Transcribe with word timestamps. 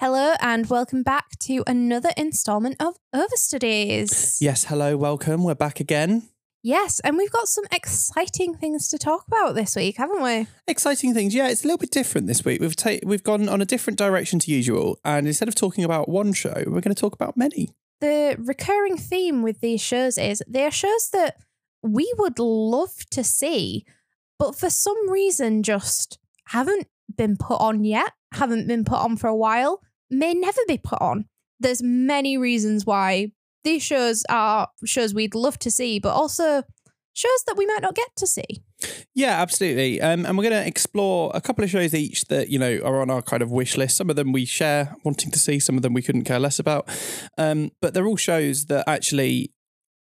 Hello 0.00 0.34
and 0.40 0.68
welcome 0.68 1.02
back 1.04 1.38
to 1.38 1.62
another 1.68 2.10
installment 2.16 2.76
of 2.80 2.96
Overstudies. 3.14 4.38
Yes, 4.40 4.64
hello, 4.64 4.96
welcome. 4.96 5.44
We're 5.44 5.54
back 5.54 5.78
again. 5.78 6.28
Yes, 6.62 6.98
and 7.00 7.16
we've 7.16 7.30
got 7.30 7.46
some 7.46 7.64
exciting 7.70 8.54
things 8.54 8.88
to 8.88 8.98
talk 8.98 9.24
about 9.28 9.54
this 9.54 9.76
week, 9.76 9.96
haven't 9.98 10.22
we? 10.22 10.46
Exciting 10.66 11.14
things. 11.14 11.34
Yeah, 11.34 11.48
it's 11.48 11.62
a 11.62 11.68
little 11.68 11.78
bit 11.78 11.92
different 11.92 12.26
this 12.26 12.44
week. 12.44 12.60
We've 12.60 12.74
ta- 12.74 12.98
we've 13.04 13.22
gone 13.22 13.48
on 13.48 13.60
a 13.60 13.64
different 13.64 13.98
direction 13.98 14.40
to 14.40 14.50
usual, 14.50 14.98
and 15.04 15.26
instead 15.28 15.46
of 15.46 15.54
talking 15.54 15.84
about 15.84 16.08
one 16.08 16.32
show, 16.32 16.54
we're 16.66 16.80
going 16.80 16.94
to 16.94 17.00
talk 17.00 17.14
about 17.14 17.36
many. 17.36 17.70
The 18.00 18.36
recurring 18.38 18.96
theme 18.96 19.42
with 19.42 19.60
these 19.60 19.80
shows 19.80 20.18
is 20.18 20.42
they 20.48 20.64
are 20.64 20.70
shows 20.70 21.10
that 21.12 21.36
we 21.82 22.12
would 22.18 22.38
love 22.40 23.06
to 23.10 23.22
see, 23.22 23.84
but 24.38 24.58
for 24.58 24.70
some 24.70 25.08
reason 25.08 25.62
just 25.62 26.18
haven't 26.46 26.88
been 27.14 27.36
put 27.36 27.60
on 27.60 27.84
yet, 27.84 28.12
haven't 28.32 28.66
been 28.66 28.84
put 28.84 28.98
on 28.98 29.16
for 29.16 29.28
a 29.28 29.36
while, 29.36 29.82
may 30.10 30.34
never 30.34 30.60
be 30.66 30.78
put 30.78 31.00
on. 31.00 31.26
There's 31.60 31.82
many 31.82 32.36
reasons 32.36 32.84
why 32.84 33.32
these 33.62 33.82
shows 33.82 34.24
are 34.28 34.68
shows 34.84 35.14
we'd 35.14 35.34
love 35.34 35.58
to 35.60 35.70
see, 35.70 35.98
but 35.98 36.14
also 36.14 36.62
shows 37.14 37.44
that 37.46 37.56
we 37.56 37.66
might 37.66 37.80
not 37.80 37.94
get 37.94 38.08
to 38.16 38.26
see. 38.26 38.62
Yeah, 39.14 39.40
absolutely. 39.40 40.00
Um, 40.00 40.26
and 40.26 40.36
we're 40.36 40.48
going 40.48 40.62
to 40.62 40.66
explore 40.66 41.30
a 41.34 41.40
couple 41.40 41.64
of 41.64 41.70
shows 41.70 41.94
each 41.94 42.26
that 42.26 42.48
you 42.48 42.58
know 42.58 42.80
are 42.84 43.00
on 43.00 43.10
our 43.10 43.22
kind 43.22 43.42
of 43.42 43.50
wish 43.50 43.76
list. 43.76 43.96
Some 43.96 44.10
of 44.10 44.16
them 44.16 44.32
we 44.32 44.44
share 44.44 44.96
wanting 45.04 45.30
to 45.30 45.38
see, 45.38 45.58
some 45.58 45.76
of 45.76 45.82
them 45.82 45.94
we 45.94 46.02
couldn't 46.02 46.24
care 46.24 46.40
less 46.40 46.58
about. 46.58 46.88
Um, 47.38 47.70
but 47.80 47.94
they're 47.94 48.06
all 48.06 48.16
shows 48.16 48.66
that 48.66 48.84
actually. 48.88 49.50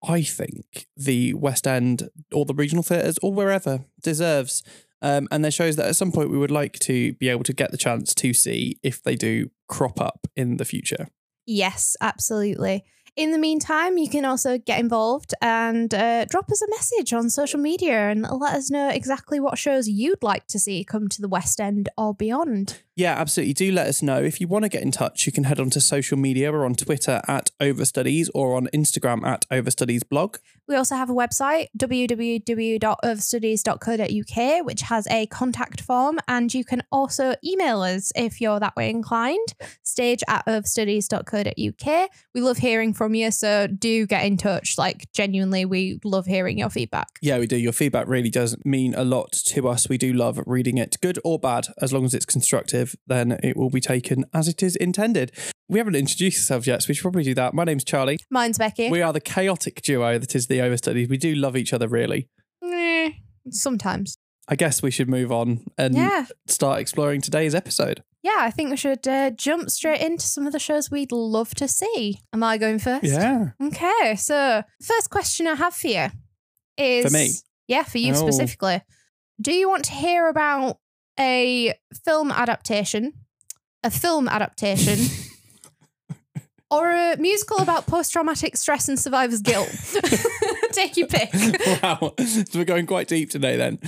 I 0.06 0.22
think 0.22 0.88
the 0.98 1.34
West 1.34 1.66
End 1.66 2.10
or 2.34 2.44
the 2.44 2.54
regional 2.54 2.84
theatres 2.84 3.18
or 3.24 3.32
wherever 3.32 3.86
deserves 4.02 4.62
um, 5.04 5.28
and 5.30 5.44
they're 5.44 5.52
shows 5.52 5.76
that 5.76 5.88
at 5.88 5.96
some 5.96 6.12
point 6.12 6.32
we 6.32 6.38
would 6.38 6.50
like 6.50 6.80
to 6.80 7.14
be 7.14 7.30
able 7.30 7.44
to 7.44 7.54
get 7.54 7.72
the 7.72 7.78
chance 7.78 8.16
to 8.16 8.34
see 8.34 8.80
if 8.82 9.04
they 9.04 9.16
do 9.16 9.52
crop 9.68 10.02
up 10.02 10.26
in 10.36 10.58
the 10.58 10.66
future. 10.66 11.10
Yes, 11.46 11.96
absolutely. 12.02 12.86
In 13.16 13.32
the 13.32 13.38
meantime, 13.38 14.00
you 14.00 14.10
can 14.10 14.26
also 14.26 14.58
get 14.58 14.80
involved 14.80 15.36
and 15.40 15.94
uh, 15.94 16.26
drop 16.26 16.50
us 16.50 16.64
a 16.64 16.70
message 16.70 17.14
on 17.14 17.30
social 17.30 17.60
media 17.60 18.10
and 18.10 18.24
let 18.24 18.56
us 18.56 18.72
know 18.72 18.90
exactly 18.90 19.40
what 19.40 19.60
shows 19.60 19.88
you'd 19.88 20.24
like 20.24 20.48
to 20.48 20.58
see 20.58 20.84
come 20.84 21.08
to 21.10 21.22
the 21.22 21.28
West 21.28 21.62
End 21.62 21.90
or 21.96 22.16
beyond. 22.16 22.82
Yeah, 22.96 23.14
absolutely. 23.14 23.54
Do 23.54 23.72
let 23.72 23.88
us 23.88 24.04
know. 24.04 24.22
If 24.22 24.40
you 24.40 24.48
want 24.48 24.64
to 24.64 24.70
get 24.70 24.84
in 24.84 24.92
touch, 24.92 25.26
you 25.26 25.32
can 25.32 25.46
head 25.46 25.60
on 25.60 25.72
to 25.72 25.82
social 25.82 26.16
media. 26.18 26.52
We're 26.52 26.66
on 26.66 26.76
Twitter 26.76 27.22
at 27.28 27.50
Overstudies 27.60 28.30
or 28.36 28.56
on 28.56 28.68
Instagram 28.74 29.26
at 29.26 29.48
Overstudies 29.50 30.08
blog. 30.08 30.38
We 30.68 30.76
also 30.76 30.96
have 30.96 31.10
a 31.10 31.14
website, 31.14 31.70
www.overstudies.co.uk, 31.78 34.66
which 34.66 34.82
has 34.82 35.08
a 35.08 35.26
contact 35.26 35.82
form. 35.82 36.20
And 36.28 36.54
you 36.54 36.64
can 36.64 36.84
also 36.92 37.34
email 37.44 37.82
us 37.82 38.12
if 38.16 38.40
you're 38.40 38.60
that 38.60 38.76
way 38.76 38.90
inclined, 38.90 39.56
stage 39.82 40.24
at 40.28 40.46
overstudies.co.uk. 40.46 42.10
We 42.34 42.42
love 42.42 42.58
hearing 42.58 42.94
from 42.94 43.16
you, 43.16 43.32
so 43.32 43.66
do 43.68 44.06
get 44.06 44.26
in 44.26 44.38
touch. 44.38 44.78
Like, 44.78 45.12
genuinely, 45.12 45.66
we 45.66 46.00
love 46.04 46.28
hearing 46.28 46.60
your 46.60 46.70
feedback. 46.70 47.08
Yeah, 47.22 47.40
we 47.40 47.48
do. 47.48 47.58
Your 47.58 47.74
feedback 47.74 48.08
really 48.08 48.30
does 48.30 48.56
mean 48.64 48.94
a 48.94 49.04
lot 49.04 49.32
to 49.34 49.68
us. 49.68 49.90
We 49.90 49.98
do 49.98 50.14
love 50.14 50.40
reading 50.46 50.78
it, 50.78 50.98
good 51.02 51.18
or 51.26 51.40
bad, 51.40 51.70
as 51.82 51.92
long 51.92 52.06
as 52.06 52.14
it's 52.14 52.26
constructive, 52.26 52.83
then 53.08 53.40
it 53.44 53.56
will 53.58 53.70
be 53.70 53.82
taken 53.82 54.26
as 54.34 54.48
it 54.48 54.62
is 54.64 54.76
intended. 54.76 55.32
We 55.70 55.80
haven't 55.80 55.96
introduced 55.96 56.40
ourselves 56.40 56.68
yet, 56.68 56.84
so 56.84 56.88
we 56.90 56.94
should 56.94 57.04
probably 57.04 57.24
do 57.24 57.34
that. 57.36 57.54
My 57.54 57.64
name's 57.64 57.84
Charlie. 57.84 58.18
Mine's 58.30 58.58
Becky. 58.58 58.90
We 58.90 59.02
are 59.02 59.14
the 59.14 59.22
chaotic 59.22 59.82
duo 59.82 60.18
that 60.20 60.36
is 60.36 60.48
the 60.48 60.60
Overstudies. 60.60 61.10
We 61.10 61.18
do 61.18 61.34
love 61.36 61.56
each 61.58 61.74
other, 61.74 61.88
really. 61.88 62.28
Eh, 62.64 63.12
sometimes. 63.50 64.18
I 64.48 64.56
guess 64.56 64.82
we 64.84 64.92
should 64.92 65.10
move 65.10 65.32
on 65.32 65.66
and 65.78 65.96
Yeah. 65.96 66.26
start 66.48 66.80
exploring 66.82 67.22
today's 67.22 67.56
episode. 67.56 68.04
Yeah, 68.22 68.38
I 68.40 68.52
think 68.52 68.70
we 68.70 68.78
should 68.78 69.06
uh, 69.08 69.32
jump 69.32 69.70
straight 69.70 70.02
into 70.02 70.26
some 70.26 70.46
of 70.48 70.54
the 70.54 70.60
shows 70.60 70.90
we'd 70.92 71.12
love 71.12 71.56
to 71.56 71.68
see. 71.68 72.20
Am 72.34 72.44
I 72.44 72.58
going 72.58 72.80
first? 72.80 73.04
Yeah. 73.06 73.52
Okay, 73.62 74.16
so 74.18 74.64
first 74.82 75.10
question 75.10 75.48
I 75.48 75.56
have 75.56 75.74
for 75.74 75.88
you 75.88 76.08
is 76.78 77.06
For 77.06 77.12
me? 77.12 77.32
Yeah, 77.68 77.84
for 77.84 77.98
you 77.98 78.14
Oh. 78.14 78.16
specifically. 78.16 78.82
Do 79.42 79.52
you 79.54 79.68
want 79.70 79.86
to 79.86 79.92
hear 79.94 80.28
about 80.30 80.78
a 81.20 81.74
film 82.06 82.32
adaptation, 82.32 83.14
a 83.84 83.92
film 83.92 84.28
adaptation, 84.28 85.00
or 86.72 86.92
a 86.92 87.16
musical 87.18 87.58
about 87.60 87.86
post-traumatic 87.88 88.58
stress 88.58 88.88
and 88.88 89.00
survivor's 89.00 89.42
guilt? 89.42 89.70
Take 90.72 90.98
your 90.98 91.08
pick. 91.08 91.32
wow. 91.84 92.14
So 92.18 92.60
we're 92.60 92.66
going 92.66 92.88
quite 92.88 93.08
deep 93.08 93.30
today 93.30 93.58
then. 93.58 93.80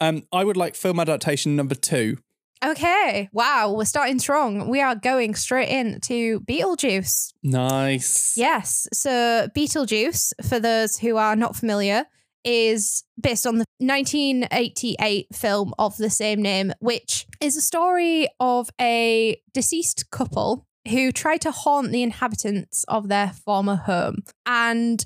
Um, 0.00 0.24
I 0.32 0.44
would 0.44 0.56
like 0.56 0.74
film 0.74 0.98
adaptation 0.98 1.54
number 1.54 1.74
two. 1.76 2.18
Okay. 2.64 3.28
Wow, 3.32 3.72
we're 3.72 3.84
starting 3.84 4.20
strong. 4.20 4.68
We 4.68 4.80
are 4.80 4.94
going 4.94 5.34
straight 5.34 5.68
into 5.68 6.40
Beetlejuice. 6.42 7.32
Nice. 7.42 8.36
Yes. 8.36 8.86
So 8.92 9.48
Beetlejuice, 9.56 10.32
for 10.48 10.60
those 10.60 10.96
who 10.96 11.16
are 11.16 11.34
not 11.34 11.56
familiar, 11.56 12.04
is 12.44 13.04
based 13.20 13.46
on 13.46 13.58
the 13.58 13.64
1988 13.78 15.26
film 15.32 15.74
of 15.78 15.96
the 15.96 16.10
same 16.10 16.42
name, 16.42 16.72
which 16.80 17.26
is 17.40 17.56
a 17.56 17.60
story 17.60 18.28
of 18.40 18.70
a 18.80 19.40
deceased 19.52 20.10
couple 20.10 20.66
who 20.88 21.12
try 21.12 21.36
to 21.38 21.50
haunt 21.50 21.92
the 21.92 22.02
inhabitants 22.02 22.84
of 22.88 23.08
their 23.08 23.32
former 23.32 23.76
home. 23.76 24.22
And 24.46 25.04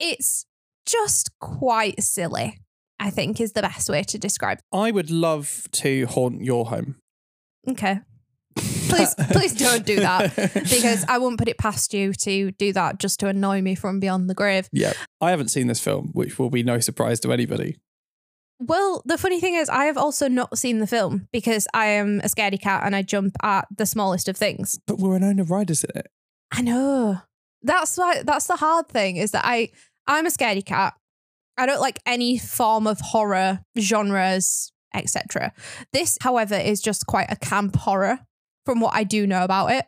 it's 0.00 0.46
just 0.86 1.30
quite 1.40 2.02
silly, 2.02 2.58
I 2.98 3.10
think 3.10 3.40
is 3.40 3.52
the 3.52 3.62
best 3.62 3.88
way 3.88 4.02
to 4.02 4.18
describe 4.18 4.58
I 4.72 4.90
would 4.90 5.10
love 5.10 5.66
to 5.72 6.06
haunt 6.06 6.42
your 6.42 6.66
home. 6.66 6.96
Okay. 7.68 8.00
Please, 8.56 9.14
please 9.32 9.54
don't 9.54 9.84
do 9.84 9.96
that 9.96 10.34
because 10.52 11.04
I 11.08 11.18
won't 11.18 11.38
put 11.38 11.48
it 11.48 11.58
past 11.58 11.92
you 11.94 12.12
to 12.12 12.52
do 12.52 12.72
that 12.72 12.98
just 12.98 13.20
to 13.20 13.28
annoy 13.28 13.62
me 13.62 13.74
from 13.74 14.00
beyond 14.00 14.30
the 14.30 14.34
grave. 14.34 14.68
yeah. 14.72 14.92
I 15.20 15.30
haven't 15.30 15.48
seen 15.48 15.66
this 15.66 15.80
film, 15.80 16.10
which 16.12 16.38
will 16.38 16.50
be 16.50 16.62
no 16.62 16.78
surprise 16.80 17.18
to 17.20 17.32
anybody. 17.32 17.78
Well, 18.60 19.02
the 19.04 19.18
funny 19.18 19.40
thing 19.40 19.54
is, 19.54 19.68
I 19.68 19.86
have 19.86 19.96
also 19.96 20.28
not 20.28 20.56
seen 20.58 20.78
the 20.78 20.86
film 20.86 21.28
because 21.32 21.66
I 21.74 21.86
am 21.86 22.20
a 22.20 22.28
scaredy 22.28 22.60
cat 22.60 22.82
and 22.84 22.94
I 22.94 23.02
jump 23.02 23.34
at 23.42 23.66
the 23.74 23.86
smallest 23.86 24.28
of 24.28 24.36
things. 24.36 24.78
But 24.86 24.98
Winona 24.98 25.44
Ryder's 25.44 25.84
in 25.84 25.98
it. 25.98 26.06
I 26.52 26.62
know. 26.62 27.18
That's 27.62 27.96
why. 27.96 28.22
That's 28.22 28.46
the 28.46 28.56
hard 28.56 28.88
thing 28.88 29.16
is 29.16 29.32
that 29.32 29.44
I 29.44 29.70
I'm 30.06 30.26
a 30.26 30.30
scaredy 30.30 30.64
cat. 30.64 30.94
I 31.56 31.66
don't 31.66 31.80
like 31.80 31.98
any 32.06 32.38
form 32.38 32.86
of 32.86 33.00
horror 33.00 33.60
genres, 33.78 34.72
etc. 34.92 35.52
This, 35.92 36.18
however, 36.20 36.54
is 36.54 36.80
just 36.80 37.06
quite 37.06 37.30
a 37.30 37.36
camp 37.36 37.76
horror 37.76 38.20
from 38.64 38.80
what 38.80 38.94
I 38.94 39.04
do 39.04 39.26
know 39.26 39.44
about 39.44 39.72
it. 39.72 39.84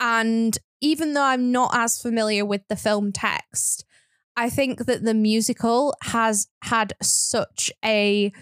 And 0.00 0.56
even 0.80 1.14
though 1.14 1.22
I'm 1.22 1.52
not 1.52 1.70
as 1.74 2.00
familiar 2.00 2.44
with 2.44 2.62
the 2.68 2.76
film 2.76 3.12
text, 3.12 3.84
I 4.36 4.50
think 4.50 4.84
that 4.86 5.02
the 5.02 5.14
musical 5.14 5.94
has 6.02 6.48
had 6.62 6.92
such 7.00 7.72
a 7.84 8.32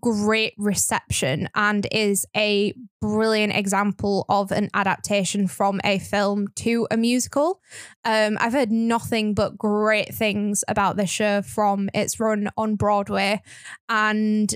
great 0.00 0.54
reception 0.56 1.48
and 1.54 1.86
is 1.92 2.26
a 2.36 2.74
brilliant 3.00 3.54
example 3.54 4.24
of 4.28 4.50
an 4.50 4.70
adaptation 4.74 5.46
from 5.46 5.80
a 5.84 5.98
film 5.98 6.48
to 6.56 6.88
a 6.90 6.96
musical. 6.96 7.60
Um, 8.04 8.38
I've 8.40 8.54
heard 8.54 8.72
nothing 8.72 9.34
but 9.34 9.58
great 9.58 10.14
things 10.14 10.64
about 10.68 10.96
this 10.96 11.10
show 11.10 11.42
from 11.42 11.90
its 11.92 12.18
run 12.18 12.48
on 12.56 12.76
Broadway, 12.76 13.42
and 13.88 14.54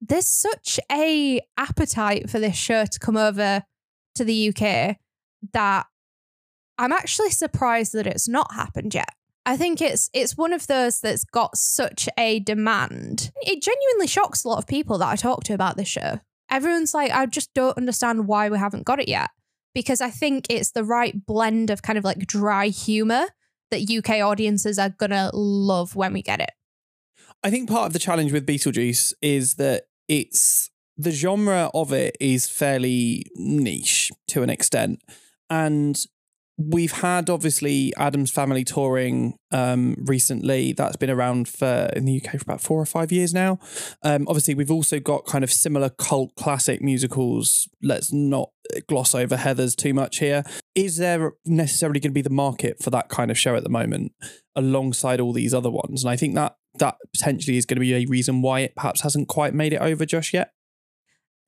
there's 0.00 0.28
such 0.28 0.78
a 0.90 1.40
appetite 1.56 2.30
for 2.30 2.38
this 2.38 2.56
show 2.56 2.84
to 2.84 2.98
come 3.00 3.16
over 3.16 3.64
to 4.18 4.24
the 4.24 4.48
UK 4.48 4.96
that 5.52 5.86
I'm 6.78 6.92
actually 6.92 7.30
surprised 7.30 7.92
that 7.94 8.06
it's 8.06 8.28
not 8.28 8.54
happened 8.54 8.94
yet. 8.94 9.08
I 9.44 9.56
think 9.56 9.80
it's 9.80 10.10
it's 10.12 10.36
one 10.36 10.52
of 10.52 10.66
those 10.66 11.00
that's 11.00 11.24
got 11.24 11.56
such 11.56 12.08
a 12.18 12.38
demand. 12.40 13.30
It 13.40 13.62
genuinely 13.62 14.06
shocks 14.06 14.44
a 14.44 14.48
lot 14.48 14.58
of 14.58 14.66
people 14.66 14.98
that 14.98 15.08
I 15.08 15.16
talk 15.16 15.42
to 15.44 15.54
about 15.54 15.76
this 15.76 15.88
show. 15.88 16.20
Everyone's 16.50 16.94
like, 16.94 17.10
I 17.10 17.26
just 17.26 17.52
don't 17.54 17.76
understand 17.76 18.28
why 18.28 18.48
we 18.48 18.58
haven't 18.58 18.84
got 18.84 19.00
it 19.00 19.08
yet. 19.08 19.30
Because 19.74 20.00
I 20.00 20.10
think 20.10 20.46
it's 20.50 20.72
the 20.72 20.84
right 20.84 21.14
blend 21.26 21.70
of 21.70 21.82
kind 21.82 21.98
of 21.98 22.04
like 22.04 22.26
dry 22.26 22.68
humor 22.68 23.26
that 23.70 23.90
UK 23.90 24.20
audiences 24.20 24.78
are 24.78 24.90
gonna 24.90 25.30
love 25.32 25.96
when 25.96 26.12
we 26.12 26.22
get 26.22 26.40
it. 26.40 26.50
I 27.42 27.50
think 27.50 27.68
part 27.68 27.86
of 27.86 27.92
the 27.92 27.98
challenge 27.98 28.32
with 28.32 28.46
Beetlejuice 28.46 29.12
is 29.22 29.54
that 29.54 29.84
it's 30.08 30.70
the 30.98 31.12
genre 31.12 31.70
of 31.72 31.92
it 31.92 32.16
is 32.20 32.48
fairly 32.48 33.24
niche 33.36 34.10
to 34.26 34.42
an 34.42 34.50
extent. 34.50 35.00
And 35.48 35.96
we've 36.58 36.92
had 36.92 37.30
obviously 37.30 37.94
Addams 37.96 38.32
Family 38.32 38.64
touring 38.64 39.38
um, 39.52 39.94
recently. 40.06 40.72
That's 40.72 40.96
been 40.96 41.08
around 41.08 41.48
for 41.48 41.88
in 41.94 42.04
the 42.04 42.20
UK 42.20 42.32
for 42.32 42.42
about 42.42 42.60
four 42.60 42.80
or 42.80 42.84
five 42.84 43.12
years 43.12 43.32
now. 43.32 43.60
Um, 44.02 44.26
obviously, 44.26 44.54
we've 44.54 44.70
also 44.70 44.98
got 44.98 45.24
kind 45.24 45.44
of 45.44 45.52
similar 45.52 45.88
cult 45.88 46.34
classic 46.34 46.82
musicals. 46.82 47.68
Let's 47.80 48.12
not 48.12 48.50
gloss 48.88 49.14
over 49.14 49.36
Heathers 49.36 49.76
too 49.76 49.94
much 49.94 50.18
here. 50.18 50.42
Is 50.74 50.96
there 50.96 51.32
necessarily 51.46 52.00
going 52.00 52.10
to 52.10 52.14
be 52.14 52.22
the 52.22 52.30
market 52.30 52.82
for 52.82 52.90
that 52.90 53.08
kind 53.08 53.30
of 53.30 53.38
show 53.38 53.54
at 53.54 53.62
the 53.62 53.70
moment 53.70 54.12
alongside 54.56 55.20
all 55.20 55.32
these 55.32 55.54
other 55.54 55.70
ones? 55.70 56.02
And 56.02 56.10
I 56.10 56.16
think 56.16 56.34
that 56.34 56.56
that 56.80 56.96
potentially 57.16 57.56
is 57.56 57.66
going 57.66 57.76
to 57.76 57.80
be 57.80 57.94
a 57.94 58.06
reason 58.06 58.42
why 58.42 58.60
it 58.60 58.74
perhaps 58.74 59.02
hasn't 59.02 59.28
quite 59.28 59.54
made 59.54 59.72
it 59.72 59.80
over 59.80 60.04
just 60.04 60.32
yet. 60.32 60.52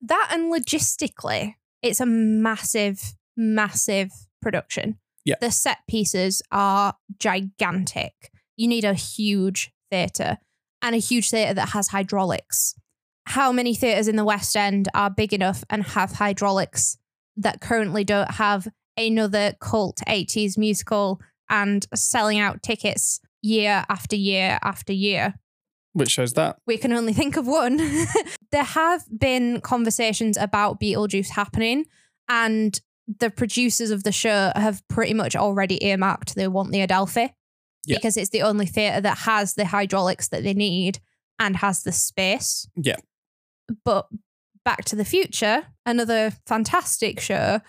That 0.03 0.31
and 0.33 0.53
logistically, 0.53 1.55
it's 1.83 2.01
a 2.01 2.07
massive, 2.07 3.15
massive 3.37 4.11
production. 4.41 4.99
Yeah. 5.25 5.37
The 5.41 5.51
set 5.51 5.79
pieces 5.89 6.43
are 6.51 6.95
gigantic. 7.19 8.31
You 8.57 8.69
need 8.69 8.85
a 8.85 8.95
huge 8.95 9.71
theatre 9.91 10.39
and 10.83 10.95
a 10.95 10.99
huge 10.99 11.31
theatre 11.31 11.55
that 11.55 11.71
has 11.71 11.89
hydraulics. 11.89 12.75
How 13.27 13.53
many 13.53 13.75
theatres 13.75 14.09
in 14.09 14.17
the 14.17 14.25
West 14.25 14.57
End 14.57 14.89
are 14.95 15.11
big 15.11 15.33
enough 15.33 15.63
and 15.69 15.83
have 15.83 16.13
hydraulics 16.13 16.97
that 17.37 17.61
currently 17.61 18.03
don't 18.03 18.33
have 18.33 18.69
another 18.97 19.55
cult 19.61 20.01
80s 20.09 20.59
musical 20.59 21.21
and 21.49 21.87
selling 21.95 22.39
out 22.39 22.63
tickets 22.63 23.21
year 23.43 23.85
after 23.89 24.17
year 24.17 24.59
after 24.63 24.93
year? 24.93 25.35
Which 25.93 26.11
shows 26.11 26.35
that. 26.35 26.57
we 26.67 26.79
can 26.79 26.93
only 26.93 27.13
think 27.13 27.37
of 27.37 27.47
one. 27.47 27.77
there 28.53 28.63
have 28.65 29.03
been 29.17 29.61
conversations 29.61 30.37
about 30.37 30.81
Beetlejuice 30.81 31.31
happening, 31.31 31.87
and 32.29 32.81
the 33.19 33.31
producers 33.31 33.91
of 33.91 34.05
the 34.05 34.13
show 34.13 34.53
have 34.55 34.87
pretty 34.89 35.15
much 35.15 35.35
already 35.35 35.85
earmarked 35.85 36.37
they 36.37 36.47
want 36.47 36.71
the 36.71 36.81
Adelphi 36.81 37.35
Yeah. 37.87 37.97
because 37.97 38.17
it's 38.17 38.31
the 38.31 38.43
only 38.43 38.67
theatre 38.67 39.01
that 39.01 39.19
has 39.19 39.55
the 39.55 39.65
hydraulics 39.65 40.29
that 40.29 40.45
they 40.45 40.55
need 40.55 41.01
and 41.41 41.57
has 41.57 41.83
the 41.83 41.91
space. 41.91 42.69
Yeah. 42.77 42.97
But 43.85 44.07
Back 44.65 44.85
to 44.87 44.97
the 44.97 45.05
Future, 45.05 45.67
another 45.85 46.33
fantastic 46.47 47.19
show, 47.19 47.61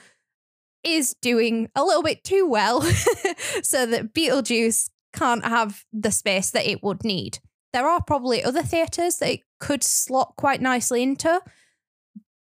is 0.84 1.16
doing 1.24 1.70
a 1.76 1.84
little 1.84 2.04
bit 2.04 2.24
too 2.24 2.46
well 2.48 2.82
so 3.64 3.86
that 3.88 4.14
Beetlejuice 4.14 4.90
can't 5.14 5.44
have 5.46 5.84
the 5.92 6.12
space 6.12 6.52
that 6.52 6.68
it 6.70 6.84
would 6.84 7.04
need. 7.04 7.40
There 7.74 7.88
are 7.88 8.02
probably 8.04 8.44
other 8.44 8.64
theatres 8.64 9.18
that 9.18 9.32
it 9.32 9.42
could 9.60 9.84
slot 9.84 10.34
quite 10.38 10.62
nicely 10.62 11.04
into, 11.04 11.42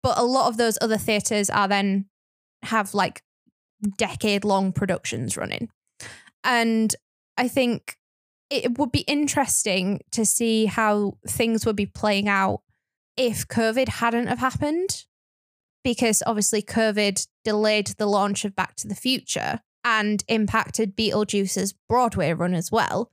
but 0.02 0.18
a 0.18 0.24
lot 0.24 0.48
of 0.48 0.58
those 0.58 0.78
other 0.82 0.98
theatres 0.98 1.50
are 1.50 1.68
then 1.68 2.06
have 2.64 2.94
like 2.94 3.22
decade 3.98 4.44
long 4.44 4.74
productions 4.74 5.38
running. 5.38 5.70
And 6.44 6.96
I 7.38 7.48
think 7.48 7.98
it 8.50 8.78
would 8.78 8.92
be 8.92 9.02
interesting 9.02 10.02
to 10.12 10.26
see 10.26 10.66
how 10.66 11.18
things 11.28 11.66
would 11.66 11.76
be 11.76 11.86
playing 11.86 12.28
out 12.28 12.62
if 13.16 13.48
COVID 13.48 13.88
hadn't 13.88 14.28
have 14.28 14.40
happened. 14.40 15.06
Because 15.82 16.22
obviously 16.26 16.62
COVID 16.62 17.26
delayed 17.46 17.88
the 17.98 18.06
launch 18.06 18.44
of 18.44 18.56
Back 18.56 18.76
to 18.78 18.88
the 18.88 18.96
Future 18.96 19.62
and 19.86 20.24
impacted 20.28 20.96
Beetlejuice's 20.96 21.74
Broadway 21.88 22.34
run 22.34 22.54
as 22.54 22.70
well. 22.70 23.12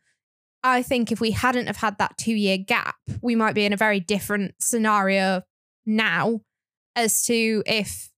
I 0.63 0.83
think 0.83 1.13
if 1.13 1.21
we 1.21 1.31
hadn't 1.31 1.67
have 1.67 1.77
had 1.77 1.99
that 1.99 2.19
two 2.19 2.35
year 2.35 2.59
gap, 2.59 2.97
we 3.23 3.37
might 3.37 3.55
be 3.55 3.65
in 3.65 3.73
a 3.73 3.77
very 3.77 4.01
different 4.01 4.55
scenario 4.61 5.43
now 5.85 6.41
as 6.97 7.23
to 7.23 7.63
if 7.67 8.11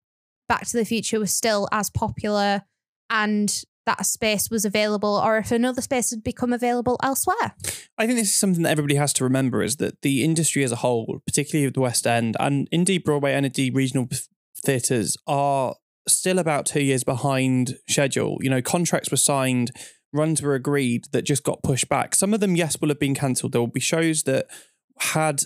Back 0.48 0.66
to 0.68 0.78
the 0.78 0.84
Future 0.84 1.20
was 1.20 1.34
still 1.34 1.68
as 1.72 1.90
popular 1.90 2.62
and 3.10 3.64
that 3.84 4.04
space 4.06 4.50
was 4.50 4.64
available 4.64 5.20
or 5.22 5.38
if 5.38 5.50
another 5.50 5.80
space 5.80 6.10
had 6.10 6.22
become 6.22 6.52
available 6.52 6.98
elsewhere. 7.02 7.54
I 7.96 8.06
think 8.06 8.18
this 8.18 8.28
is 8.28 8.36
something 8.36 8.62
that 8.62 8.70
everybody 8.70 8.96
has 8.96 9.12
to 9.14 9.24
remember 9.24 9.62
is 9.62 9.76
that 9.76 10.02
the 10.02 10.22
industry 10.22 10.62
as 10.62 10.72
a 10.72 10.76
whole, 10.76 11.20
particularly 11.26 11.70
the 11.70 11.80
West 11.80 12.06
End 12.06 12.36
and 12.38 12.68
indeed 12.70 13.04
Broadway 13.04 13.32
and 13.32 13.46
indeed 13.46 13.74
regional 13.74 14.08
theatres, 14.64 15.16
are 15.26 15.74
still 16.06 16.38
about 16.38 16.66
two 16.66 16.82
years 16.82 17.04
behind 17.04 17.76
schedule. 17.88 18.38
You 18.40 18.50
know, 18.50 18.62
contracts 18.62 19.10
were 19.10 19.16
signed, 19.16 19.70
runs 20.12 20.42
were 20.42 20.54
agreed 20.54 21.06
that 21.12 21.22
just 21.22 21.44
got 21.44 21.62
pushed 21.62 21.88
back. 21.88 22.14
Some 22.14 22.34
of 22.34 22.40
them, 22.40 22.56
yes, 22.56 22.80
will 22.80 22.88
have 22.88 22.98
been 22.98 23.14
cancelled. 23.14 23.52
There 23.52 23.60
will 23.60 23.68
be 23.68 23.80
shows 23.80 24.22
that 24.24 24.46
had 24.98 25.42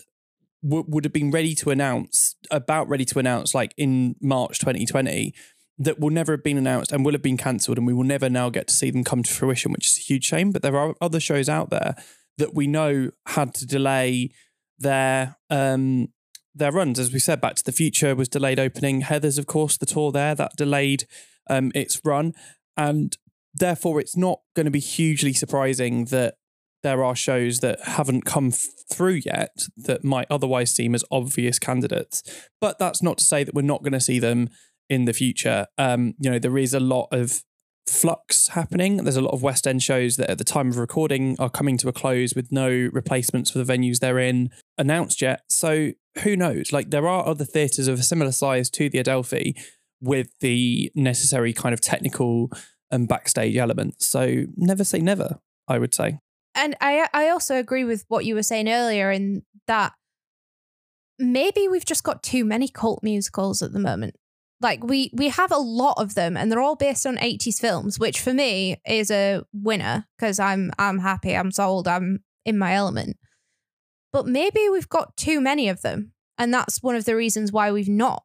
w- 0.62 0.84
would 0.88 1.04
have 1.04 1.12
been 1.12 1.30
ready 1.30 1.54
to 1.56 1.70
announce, 1.70 2.36
about 2.50 2.88
ready 2.88 3.04
to 3.06 3.18
announce, 3.18 3.54
like 3.54 3.74
in 3.76 4.16
March 4.20 4.58
2020, 4.58 5.34
that 5.78 5.98
will 5.98 6.10
never 6.10 6.32
have 6.32 6.44
been 6.44 6.58
announced 6.58 6.92
and 6.92 7.04
will 7.04 7.12
have 7.12 7.22
been 7.22 7.36
cancelled, 7.36 7.78
and 7.78 7.86
we 7.86 7.94
will 7.94 8.04
never 8.04 8.28
now 8.28 8.50
get 8.50 8.68
to 8.68 8.74
see 8.74 8.90
them 8.90 9.04
come 9.04 9.22
to 9.22 9.32
fruition, 9.32 9.72
which 9.72 9.86
is 9.86 9.98
a 9.98 10.02
huge 10.02 10.24
shame. 10.24 10.52
But 10.52 10.62
there 10.62 10.76
are 10.76 10.94
other 11.00 11.20
shows 11.20 11.48
out 11.48 11.70
there 11.70 11.96
that 12.38 12.54
we 12.54 12.66
know 12.66 13.10
had 13.26 13.54
to 13.54 13.66
delay 13.66 14.30
their 14.78 15.36
um 15.50 16.08
their 16.54 16.72
runs. 16.72 16.98
As 16.98 17.12
we 17.12 17.18
said, 17.18 17.40
Back 17.40 17.54
to 17.56 17.64
the 17.64 17.72
Future 17.72 18.14
was 18.14 18.28
delayed 18.28 18.60
opening. 18.60 19.02
Heathers, 19.02 19.38
of 19.38 19.46
course, 19.46 19.76
the 19.76 19.86
tour 19.86 20.12
there 20.12 20.34
that 20.34 20.56
delayed 20.56 21.06
um 21.48 21.72
its 21.74 22.00
run, 22.04 22.34
and 22.76 23.16
therefore 23.54 24.00
it's 24.00 24.16
not 24.16 24.40
going 24.54 24.64
to 24.64 24.70
be 24.70 24.80
hugely 24.80 25.32
surprising 25.32 26.06
that 26.06 26.34
there 26.82 27.04
are 27.04 27.14
shows 27.14 27.60
that 27.60 27.80
haven't 27.84 28.24
come 28.24 28.48
f- 28.48 28.66
through 28.90 29.20
yet 29.24 29.66
that 29.76 30.04
might 30.04 30.26
otherwise 30.30 30.74
seem 30.74 30.94
as 30.94 31.04
obvious 31.10 31.58
candidates. 31.58 32.22
But 32.60 32.78
that's 32.78 33.02
not 33.02 33.18
to 33.18 33.24
say 33.24 33.44
that 33.44 33.54
we're 33.54 33.62
not 33.62 33.82
going 33.82 33.92
to 33.92 34.00
see 34.00 34.18
them 34.18 34.48
in 34.90 35.04
the 35.04 35.12
future. 35.12 35.66
Um, 35.78 36.14
you 36.18 36.30
know, 36.30 36.38
there 36.38 36.58
is 36.58 36.74
a 36.74 36.80
lot 36.80 37.08
of 37.12 37.42
flux 37.86 38.48
happening. 38.48 38.98
There's 38.98 39.16
a 39.16 39.22
lot 39.22 39.32
of 39.32 39.42
West 39.42 39.66
End 39.66 39.82
shows 39.82 40.16
that 40.16 40.30
at 40.30 40.38
the 40.38 40.44
time 40.44 40.68
of 40.68 40.78
recording 40.78 41.36
are 41.38 41.50
coming 41.50 41.76
to 41.78 41.88
a 41.88 41.92
close 41.92 42.34
with 42.34 42.52
no 42.52 42.68
replacements 42.92 43.50
for 43.50 43.58
the 43.58 43.72
venues 43.72 43.98
they're 43.98 44.18
in 44.18 44.50
announced 44.78 45.22
yet. 45.22 45.42
So 45.48 45.92
who 46.22 46.36
knows? 46.36 46.72
Like 46.72 46.90
there 46.90 47.08
are 47.08 47.26
other 47.26 47.44
theatres 47.44 47.88
of 47.88 47.98
a 47.98 48.02
similar 48.02 48.32
size 48.32 48.70
to 48.70 48.88
the 48.88 48.98
Adelphi 48.98 49.56
with 50.00 50.28
the 50.40 50.90
necessary 50.94 51.52
kind 51.52 51.72
of 51.72 51.80
technical 51.80 52.50
and 52.92 53.08
backstage 53.08 53.56
elements. 53.56 54.06
So 54.06 54.44
never 54.56 54.84
say 54.84 55.00
never, 55.00 55.40
I 55.66 55.78
would 55.78 55.94
say. 55.94 56.18
And 56.54 56.76
I 56.80 57.08
I 57.12 57.30
also 57.30 57.56
agree 57.56 57.84
with 57.84 58.04
what 58.08 58.24
you 58.24 58.34
were 58.34 58.42
saying 58.42 58.68
earlier 58.68 59.10
in 59.10 59.42
that 59.66 59.94
maybe 61.18 61.66
we've 61.68 61.84
just 61.84 62.04
got 62.04 62.22
too 62.22 62.44
many 62.44 62.68
cult 62.68 63.02
musicals 63.02 63.62
at 63.62 63.72
the 63.72 63.80
moment. 63.80 64.14
Like 64.60 64.84
we 64.84 65.10
we 65.14 65.30
have 65.30 65.50
a 65.50 65.56
lot 65.56 65.94
of 65.96 66.14
them 66.14 66.36
and 66.36 66.52
they're 66.52 66.60
all 66.60 66.76
based 66.76 67.06
on 67.06 67.16
80s 67.16 67.58
films, 67.58 67.98
which 67.98 68.20
for 68.20 68.34
me 68.34 68.80
is 68.86 69.10
a 69.10 69.42
winner 69.52 70.06
because 70.16 70.38
I'm 70.38 70.70
I'm 70.78 70.98
happy, 70.98 71.34
I'm 71.34 71.50
sold, 71.50 71.88
I'm 71.88 72.22
in 72.44 72.58
my 72.58 72.74
element. 72.74 73.16
But 74.12 74.26
maybe 74.26 74.68
we've 74.70 74.88
got 74.88 75.16
too 75.16 75.40
many 75.40 75.68
of 75.68 75.80
them. 75.80 76.12
And 76.38 76.52
that's 76.52 76.82
one 76.82 76.96
of 76.96 77.06
the 77.06 77.16
reasons 77.16 77.50
why 77.50 77.72
we've 77.72 77.88
not 77.88 78.24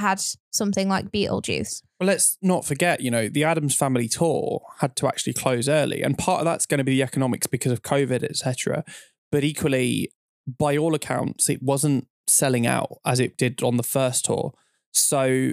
had 0.00 0.20
something 0.50 0.88
like 0.88 1.10
Beetlejuice. 1.10 1.82
Well, 1.98 2.08
let's 2.08 2.36
not 2.42 2.64
forget, 2.64 3.00
you 3.00 3.10
know, 3.10 3.28
the 3.28 3.44
Addams 3.44 3.76
Family 3.76 4.08
tour 4.08 4.62
had 4.78 4.96
to 4.96 5.06
actually 5.06 5.34
close 5.34 5.68
early, 5.68 6.02
and 6.02 6.18
part 6.18 6.40
of 6.40 6.46
that's 6.46 6.66
going 6.66 6.78
to 6.78 6.84
be 6.84 6.96
the 6.96 7.02
economics 7.02 7.46
because 7.46 7.72
of 7.72 7.82
COVID, 7.82 8.24
etc. 8.24 8.84
But 9.30 9.44
equally, 9.44 10.10
by 10.46 10.76
all 10.76 10.94
accounts, 10.94 11.48
it 11.48 11.62
wasn't 11.62 12.08
selling 12.26 12.66
out 12.66 12.98
as 13.04 13.20
it 13.20 13.36
did 13.36 13.62
on 13.62 13.76
the 13.76 13.82
first 13.82 14.24
tour. 14.24 14.52
So, 14.92 15.52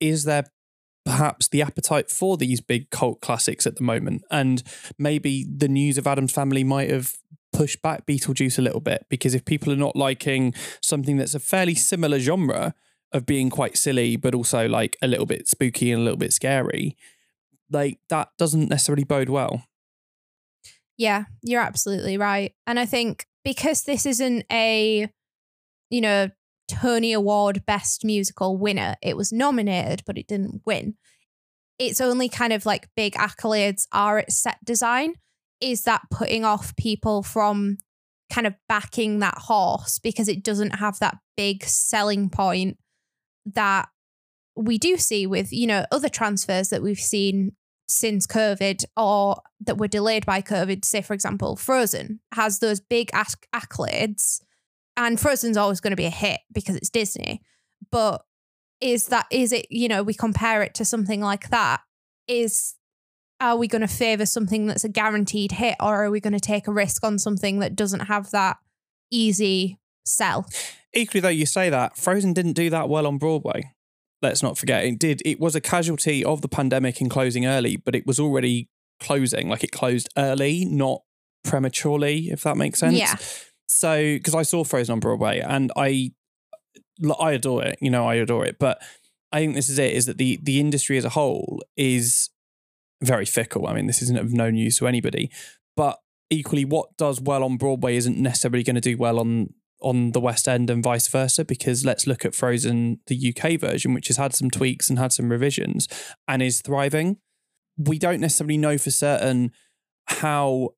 is 0.00 0.24
there 0.24 0.44
perhaps 1.04 1.48
the 1.48 1.62
appetite 1.62 2.10
for 2.10 2.36
these 2.36 2.60
big 2.60 2.90
cult 2.90 3.20
classics 3.20 3.66
at 3.66 3.76
the 3.76 3.82
moment? 3.82 4.22
And 4.30 4.62
maybe 4.98 5.44
the 5.44 5.68
news 5.68 5.98
of 5.98 6.06
Adams 6.06 6.32
Family 6.32 6.64
might 6.64 6.90
have 6.90 7.16
pushed 7.52 7.82
back 7.82 8.06
Beetlejuice 8.06 8.58
a 8.58 8.62
little 8.62 8.80
bit 8.80 9.06
because 9.08 9.34
if 9.34 9.44
people 9.44 9.72
are 9.72 9.76
not 9.76 9.96
liking 9.96 10.54
something 10.82 11.16
that's 11.16 11.34
a 11.34 11.40
fairly 11.40 11.74
similar 11.74 12.18
genre 12.18 12.74
of 13.12 13.26
being 13.26 13.50
quite 13.50 13.76
silly, 13.76 14.16
but 14.16 14.34
also 14.34 14.68
like 14.68 14.96
a 15.02 15.08
little 15.08 15.26
bit 15.26 15.48
spooky 15.48 15.90
and 15.92 16.00
a 16.00 16.04
little 16.04 16.18
bit 16.18 16.32
scary, 16.32 16.96
like 17.70 17.98
that 18.08 18.28
doesn't 18.38 18.68
necessarily 18.68 19.04
bode 19.04 19.28
well. 19.28 19.64
Yeah, 20.96 21.24
you're 21.42 21.62
absolutely 21.62 22.18
right. 22.18 22.52
And 22.66 22.78
I 22.78 22.84
think 22.84 23.26
because 23.44 23.84
this 23.84 24.04
isn't 24.04 24.44
a, 24.50 25.08
you 25.90 26.00
know, 26.00 26.30
Tony 26.68 27.12
Award 27.12 27.64
Best 27.66 28.04
Musical 28.04 28.58
winner, 28.58 28.96
it 29.02 29.16
was 29.16 29.32
nominated, 29.32 30.02
but 30.06 30.18
it 30.18 30.26
didn't 30.26 30.62
win. 30.66 30.94
Its 31.78 32.00
only 32.00 32.28
kind 32.28 32.52
of 32.52 32.66
like 32.66 32.88
big 32.96 33.14
accolades 33.14 33.86
are 33.92 34.18
its 34.18 34.36
set 34.42 34.58
design. 34.64 35.14
Is 35.60 35.82
that 35.82 36.02
putting 36.10 36.44
off 36.44 36.76
people 36.76 37.22
from 37.22 37.78
kind 38.30 38.46
of 38.46 38.54
backing 38.68 39.20
that 39.20 39.38
horse 39.38 39.98
because 39.98 40.28
it 40.28 40.42
doesn't 40.42 40.76
have 40.76 40.98
that 40.98 41.16
big 41.36 41.64
selling 41.64 42.28
point 42.28 42.76
that 43.54 43.88
we 44.56 44.78
do 44.78 44.96
see 44.96 45.26
with, 45.26 45.52
you 45.52 45.66
know, 45.66 45.84
other 45.92 46.08
transfers 46.08 46.70
that 46.70 46.82
we've 46.82 46.98
seen 46.98 47.52
since 47.86 48.26
COVID 48.26 48.84
or 48.96 49.40
that 49.60 49.78
were 49.78 49.88
delayed 49.88 50.26
by 50.26 50.42
COVID. 50.42 50.84
Say, 50.84 51.00
for 51.00 51.14
example, 51.14 51.56
Frozen 51.56 52.20
has 52.32 52.58
those 52.58 52.80
big 52.80 53.10
acc- 53.12 53.48
accolades, 53.54 54.40
and 54.96 55.18
Frozen's 55.18 55.56
always 55.56 55.80
going 55.80 55.92
to 55.92 55.96
be 55.96 56.06
a 56.06 56.10
hit 56.10 56.40
because 56.52 56.76
it's 56.76 56.90
Disney. 56.90 57.40
But 57.90 58.24
is 58.80 59.08
that, 59.08 59.26
is 59.30 59.52
it, 59.52 59.66
you 59.70 59.88
know, 59.88 60.02
we 60.02 60.14
compare 60.14 60.62
it 60.62 60.74
to 60.74 60.84
something 60.84 61.20
like 61.20 61.48
that? 61.50 61.80
Is, 62.26 62.74
are 63.40 63.56
we 63.56 63.68
going 63.68 63.82
to 63.82 63.88
favor 63.88 64.26
something 64.26 64.66
that's 64.66 64.84
a 64.84 64.88
guaranteed 64.88 65.52
hit 65.52 65.76
or 65.80 66.04
are 66.04 66.10
we 66.10 66.20
going 66.20 66.34
to 66.34 66.40
take 66.40 66.68
a 66.68 66.72
risk 66.72 67.04
on 67.04 67.18
something 67.18 67.60
that 67.60 67.76
doesn't 67.76 68.00
have 68.00 68.30
that 68.32 68.58
easy 69.10 69.78
sell? 70.08 70.46
Equally, 70.94 71.20
though, 71.20 71.28
you 71.28 71.46
say 71.46 71.70
that 71.70 71.96
Frozen 71.96 72.32
didn't 72.32 72.54
do 72.54 72.70
that 72.70 72.88
well 72.88 73.06
on 73.06 73.18
Broadway. 73.18 73.72
Let's 74.20 74.42
not 74.42 74.58
forget 74.58 74.84
it 74.84 74.98
did. 74.98 75.22
It 75.24 75.38
was 75.38 75.54
a 75.54 75.60
casualty 75.60 76.24
of 76.24 76.40
the 76.40 76.48
pandemic 76.48 77.00
in 77.00 77.08
closing 77.08 77.46
early, 77.46 77.76
but 77.76 77.94
it 77.94 78.06
was 78.06 78.18
already 78.18 78.68
closing. 79.00 79.48
Like 79.48 79.62
it 79.62 79.70
closed 79.70 80.08
early, 80.16 80.64
not 80.64 81.02
prematurely, 81.44 82.30
if 82.30 82.42
that 82.42 82.56
makes 82.56 82.80
sense. 82.80 82.96
Yeah. 82.96 83.16
So, 83.68 84.14
because 84.14 84.34
I 84.34 84.42
saw 84.42 84.64
Frozen 84.64 84.94
on 84.94 85.00
Broadway 85.00 85.40
and 85.40 85.70
I, 85.76 86.12
I 87.20 87.32
adore 87.32 87.64
it. 87.64 87.78
You 87.80 87.90
know, 87.90 88.08
I 88.08 88.16
adore 88.16 88.44
it. 88.44 88.58
But 88.58 88.82
I 89.30 89.38
think 89.38 89.54
this 89.54 89.68
is 89.68 89.78
it, 89.78 89.92
is 89.92 90.06
that 90.06 90.18
the 90.18 90.40
the 90.42 90.58
industry 90.58 90.96
as 90.96 91.04
a 91.04 91.10
whole 91.10 91.62
is 91.76 92.30
very 93.02 93.26
fickle. 93.26 93.66
I 93.66 93.74
mean, 93.74 93.86
this 93.86 94.02
isn't 94.02 94.18
of 94.18 94.32
no 94.32 94.50
news 94.50 94.78
to 94.78 94.88
anybody. 94.88 95.30
But 95.76 95.98
equally, 96.30 96.64
what 96.64 96.96
does 96.96 97.20
well 97.20 97.44
on 97.44 97.56
Broadway 97.56 97.96
isn't 97.96 98.18
necessarily 98.18 98.62
going 98.62 98.76
to 98.76 98.80
do 98.80 98.96
well 98.96 99.20
on 99.20 99.54
on 99.80 100.12
the 100.12 100.20
West 100.20 100.48
End 100.48 100.70
and 100.70 100.82
vice 100.82 101.08
versa. 101.08 101.44
Because 101.44 101.84
let's 101.84 102.06
look 102.06 102.24
at 102.24 102.34
Frozen, 102.34 103.00
the 103.06 103.34
UK 103.34 103.60
version, 103.60 103.94
which 103.94 104.08
has 104.08 104.16
had 104.16 104.34
some 104.34 104.50
tweaks 104.50 104.88
and 104.88 104.98
had 104.98 105.12
some 105.12 105.30
revisions 105.30 105.88
and 106.26 106.42
is 106.42 106.60
thriving. 106.60 107.18
We 107.76 107.98
don't 107.98 108.20
necessarily 108.20 108.58
know 108.58 108.78
for 108.78 108.90
certain 108.90 109.52
how 110.06 110.70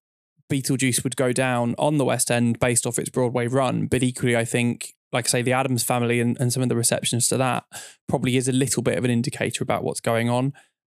Beetlejuice 0.50 1.04
would 1.04 1.16
go 1.16 1.32
down 1.32 1.74
on 1.78 1.98
the 1.98 2.04
West 2.04 2.30
End 2.30 2.58
based 2.58 2.86
off 2.86 2.98
its 2.98 3.10
Broadway 3.10 3.46
run, 3.46 3.86
but 3.86 4.02
equally, 4.02 4.36
I 4.36 4.44
think 4.44 4.94
like 5.12 5.26
I 5.26 5.28
say, 5.28 5.42
the 5.42 5.52
Addams 5.52 5.82
family 5.82 6.20
and, 6.20 6.38
and 6.40 6.52
some 6.52 6.62
of 6.62 6.68
the 6.68 6.76
receptions 6.76 7.28
to 7.28 7.36
that 7.36 7.64
probably 8.08 8.36
is 8.36 8.48
a 8.48 8.52
little 8.52 8.82
bit 8.82 8.96
of 8.96 9.04
an 9.04 9.10
indicator 9.10 9.62
about 9.62 9.82
what's 9.82 10.00
going 10.00 10.30
on. 10.30 10.52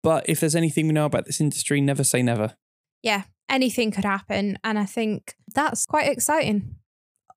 But 0.03 0.27
if 0.27 0.39
there's 0.39 0.55
anything 0.55 0.87
we 0.87 0.93
know 0.93 1.05
about 1.05 1.25
this 1.25 1.39
industry, 1.39 1.79
never 1.79 2.03
say 2.03 2.21
never. 2.21 2.55
Yeah, 3.03 3.23
anything 3.49 3.91
could 3.91 4.03
happen. 4.03 4.57
And 4.63 4.77
I 4.77 4.85
think 4.85 5.35
that's 5.53 5.85
quite 5.85 6.07
exciting. 6.07 6.75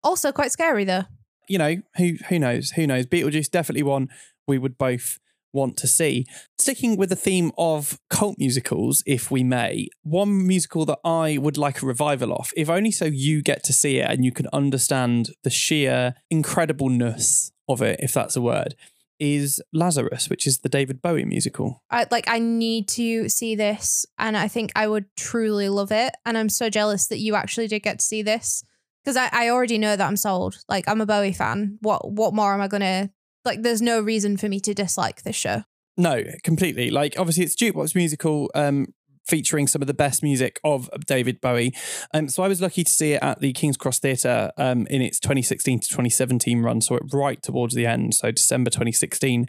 Also 0.05 0.31
quite 0.31 0.53
scary 0.53 0.85
though. 0.85 1.05
You 1.49 1.59
know, 1.59 1.77
who 1.97 2.13
who 2.29 2.39
knows? 2.39 2.71
Who 2.71 2.87
knows? 2.87 3.07
Beetlejuice 3.07 3.51
definitely 3.51 3.83
one 3.83 4.09
we 4.47 4.59
would 4.59 4.79
both 4.79 5.19
want 5.55 5.77
to 5.79 5.87
see. 5.87 6.27
Sticking 6.59 6.97
with 6.97 7.09
the 7.09 7.17
theme 7.17 7.53
of 7.57 7.99
cult 8.11 8.37
musicals, 8.39 9.03
if 9.07 9.31
we 9.31 9.43
may, 9.43 9.89
one 10.03 10.47
musical 10.47 10.85
that 10.87 10.99
I 11.05 11.39
would 11.39 11.57
like 11.57 11.81
a 11.81 11.87
revival 11.87 12.35
of, 12.35 12.53
if 12.57 12.69
only 12.69 12.91
so 12.91 13.05
you 13.07 13.41
get 13.41 13.63
to 13.65 13.73
see 13.73 13.99
it 13.99 14.11
and 14.11 14.25
you 14.25 14.33
can 14.33 14.49
understand 14.53 15.31
the 15.45 15.51
sheer 15.51 16.15
incredibleness 16.33 17.53
of 17.69 17.81
it, 17.81 18.01
if 18.03 18.13
that's 18.13 18.37
a 18.37 18.43
word, 18.43 18.75
is 19.21 19.63
Lazarus, 19.73 20.29
which 20.29 20.47
is 20.47 20.59
the 20.59 20.69
David 20.69 21.01
Bowie 21.01 21.25
musical. 21.25 21.83
I 21.91 22.07
like 22.11 22.29
I 22.29 22.41
need 22.41 22.89
to 22.89 23.29
see 23.29 23.55
this 23.55 24.05
and 24.19 24.37
I 24.37 24.49
think 24.49 24.73
I 24.75 24.89
would 24.89 25.07
truly 25.17 25.69
love 25.69 25.93
it. 25.93 26.15
And 26.27 26.37
I'm 26.37 26.49
so 26.49 26.69
jealous 26.69 27.07
that 27.07 27.21
you 27.21 27.35
actually 27.37 27.69
did 27.69 27.81
get 27.81 28.01
to 28.01 28.05
see 28.05 28.23
this. 28.23 28.65
Because 29.05 29.17
I, 29.17 29.29
I 29.33 29.49
already 29.51 29.79
know 29.79 29.97
that 29.97 30.07
I'm 30.07 30.17
sold. 30.17 30.57
Like 30.69 30.89
I'm 30.89 31.01
a 31.01 31.07
Bowie 31.07 31.33
fan. 31.33 31.79
What 31.81 32.11
what 32.11 32.35
more 32.35 32.55
am 32.55 32.61
I 32.61 32.69
gonna 32.69 33.11
like 33.45 33.63
there's 33.63 33.83
no 33.83 34.01
reason 34.01 34.37
for 34.37 34.49
me 34.49 34.61
to 34.61 34.75
dislike 34.75 35.23
this 35.23 35.37
show. 35.37 35.65
No, 35.97 36.23
completely. 36.43 36.91
Like 36.91 37.15
obviously 37.19 37.45
it's 37.45 37.57
jukebox 37.57 37.95
musical 37.95 38.51
um 38.55 38.87
featuring 39.27 39.67
some 39.67 39.83
of 39.83 39.89
the 39.89 39.95
best 39.95 40.23
music 40.23 40.61
of 40.65 40.91
David 41.07 41.41
Bowie. 41.41 41.75
Um, 42.13 42.29
so 42.29 42.43
I 42.43 42.49
was 42.49 42.61
lucky 42.61 42.85
to 42.85 42.91
see 42.91 43.13
it 43.13 43.23
at 43.23 43.41
the 43.41 43.53
King's 43.53 43.77
Cross 43.77 44.01
Theatre 44.01 44.53
um, 44.57 44.87
in 44.89 45.03
its 45.03 45.19
2016 45.19 45.81
to 45.81 45.89
2017 45.89 46.63
run, 46.63 46.81
so 46.81 46.97
it 46.97 47.03
right 47.13 47.43
towards 47.43 47.75
the 47.75 47.87
end, 47.87 48.15
so 48.15 48.31
December 48.31 48.71
2016. 48.71 49.47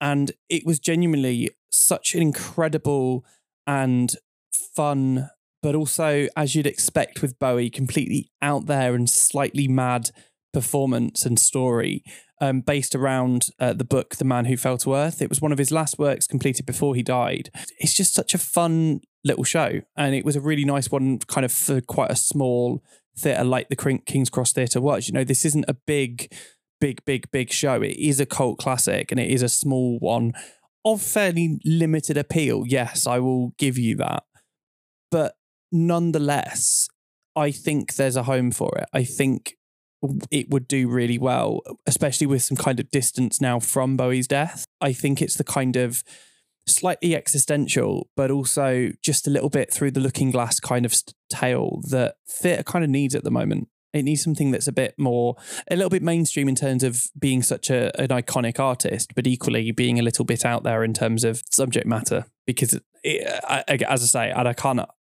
And 0.00 0.32
it 0.48 0.66
was 0.66 0.80
genuinely 0.80 1.50
such 1.70 2.14
an 2.14 2.22
incredible 2.22 3.24
and 3.66 4.12
fun, 4.52 5.30
but 5.62 5.74
also, 5.74 6.26
as 6.36 6.54
you'd 6.54 6.66
expect 6.66 7.22
with 7.22 7.38
Bowie, 7.38 7.70
completely 7.70 8.30
out 8.42 8.66
there 8.66 8.94
and 8.94 9.08
slightly 9.08 9.68
mad 9.68 10.10
performance 10.52 11.24
and 11.24 11.38
story 11.38 12.02
um, 12.40 12.60
based 12.60 12.94
around 12.94 13.46
uh, 13.60 13.72
the 13.72 13.84
book 13.84 14.16
The 14.16 14.24
Man 14.24 14.46
Who 14.46 14.56
Fell 14.56 14.76
to 14.78 14.94
Earth. 14.94 15.22
It 15.22 15.28
was 15.28 15.40
one 15.40 15.52
of 15.52 15.58
his 15.58 15.70
last 15.70 15.98
works 15.98 16.26
completed 16.26 16.66
before 16.66 16.94
he 16.94 17.02
died. 17.02 17.50
It's 17.78 17.94
just 17.94 18.12
such 18.12 18.34
a 18.34 18.38
fun 18.38 19.00
little 19.24 19.44
show. 19.44 19.82
And 19.96 20.14
it 20.14 20.24
was 20.24 20.34
a 20.34 20.40
really 20.40 20.64
nice 20.64 20.90
one, 20.90 21.20
kind 21.20 21.44
of 21.44 21.52
for 21.52 21.80
quite 21.80 22.10
a 22.10 22.16
small 22.16 22.82
theatre 23.16 23.44
like 23.44 23.68
the 23.68 24.00
King's 24.06 24.30
Cross 24.30 24.54
Theatre 24.54 24.80
was. 24.80 25.06
You 25.06 25.14
know, 25.14 25.24
this 25.24 25.44
isn't 25.44 25.66
a 25.68 25.74
big, 25.74 26.34
big, 26.80 27.04
big, 27.04 27.30
big 27.30 27.52
show. 27.52 27.80
It 27.80 27.96
is 27.96 28.18
a 28.18 28.26
cult 28.26 28.58
classic 28.58 29.12
and 29.12 29.20
it 29.20 29.30
is 29.30 29.42
a 29.42 29.48
small 29.48 29.98
one 30.00 30.32
of 30.84 31.00
fairly 31.00 31.60
limited 31.64 32.16
appeal. 32.16 32.64
Yes, 32.66 33.06
I 33.06 33.20
will 33.20 33.54
give 33.56 33.78
you 33.78 33.94
that. 33.96 34.24
But 35.12 35.36
nonetheless, 35.72 36.88
I 37.34 37.50
think 37.50 37.94
there's 37.94 38.16
a 38.16 38.24
home 38.24 38.52
for 38.52 38.76
it. 38.78 38.88
I 38.92 39.04
think 39.04 39.56
it 40.30 40.50
would 40.50 40.68
do 40.68 40.88
really 40.88 41.18
well, 41.18 41.60
especially 41.86 42.26
with 42.26 42.42
some 42.42 42.56
kind 42.56 42.80
of 42.80 42.90
distance 42.90 43.40
now 43.40 43.60
from 43.60 43.96
Bowie's 43.96 44.28
death. 44.28 44.66
I 44.80 44.92
think 44.92 45.22
it's 45.22 45.36
the 45.36 45.44
kind 45.44 45.76
of 45.76 46.02
slightly 46.66 47.14
existential, 47.16 48.08
but 48.16 48.30
also 48.30 48.90
just 49.02 49.26
a 49.26 49.30
little 49.30 49.50
bit 49.50 49.72
through 49.72 49.92
the 49.92 50.00
looking 50.00 50.30
glass 50.30 50.60
kind 50.60 50.84
of 50.84 50.94
tale 51.30 51.80
that 51.88 52.16
theatre 52.28 52.62
kind 52.62 52.84
of 52.84 52.90
needs 52.90 53.14
at 53.14 53.24
the 53.24 53.30
moment. 53.30 53.68
It 53.92 54.04
needs 54.04 54.22
something 54.22 54.50
that's 54.50 54.66
a 54.68 54.72
bit 54.72 54.94
more, 54.98 55.36
a 55.70 55.76
little 55.76 55.90
bit 55.90 56.02
mainstream 56.02 56.48
in 56.48 56.54
terms 56.54 56.82
of 56.82 57.04
being 57.18 57.42
such 57.42 57.68
a, 57.68 57.94
an 58.00 58.08
iconic 58.08 58.58
artist, 58.58 59.14
but 59.14 59.26
equally 59.26 59.70
being 59.70 59.98
a 59.98 60.02
little 60.02 60.24
bit 60.24 60.44
out 60.44 60.62
there 60.62 60.82
in 60.82 60.94
terms 60.94 61.24
of 61.24 61.42
subject 61.50 61.86
matter. 61.86 62.24
Because, 62.46 62.80
it, 63.04 63.44
as 63.82 64.02
I 64.02 64.06
say, 64.06 64.30
and 64.30 64.48
I 64.48 64.54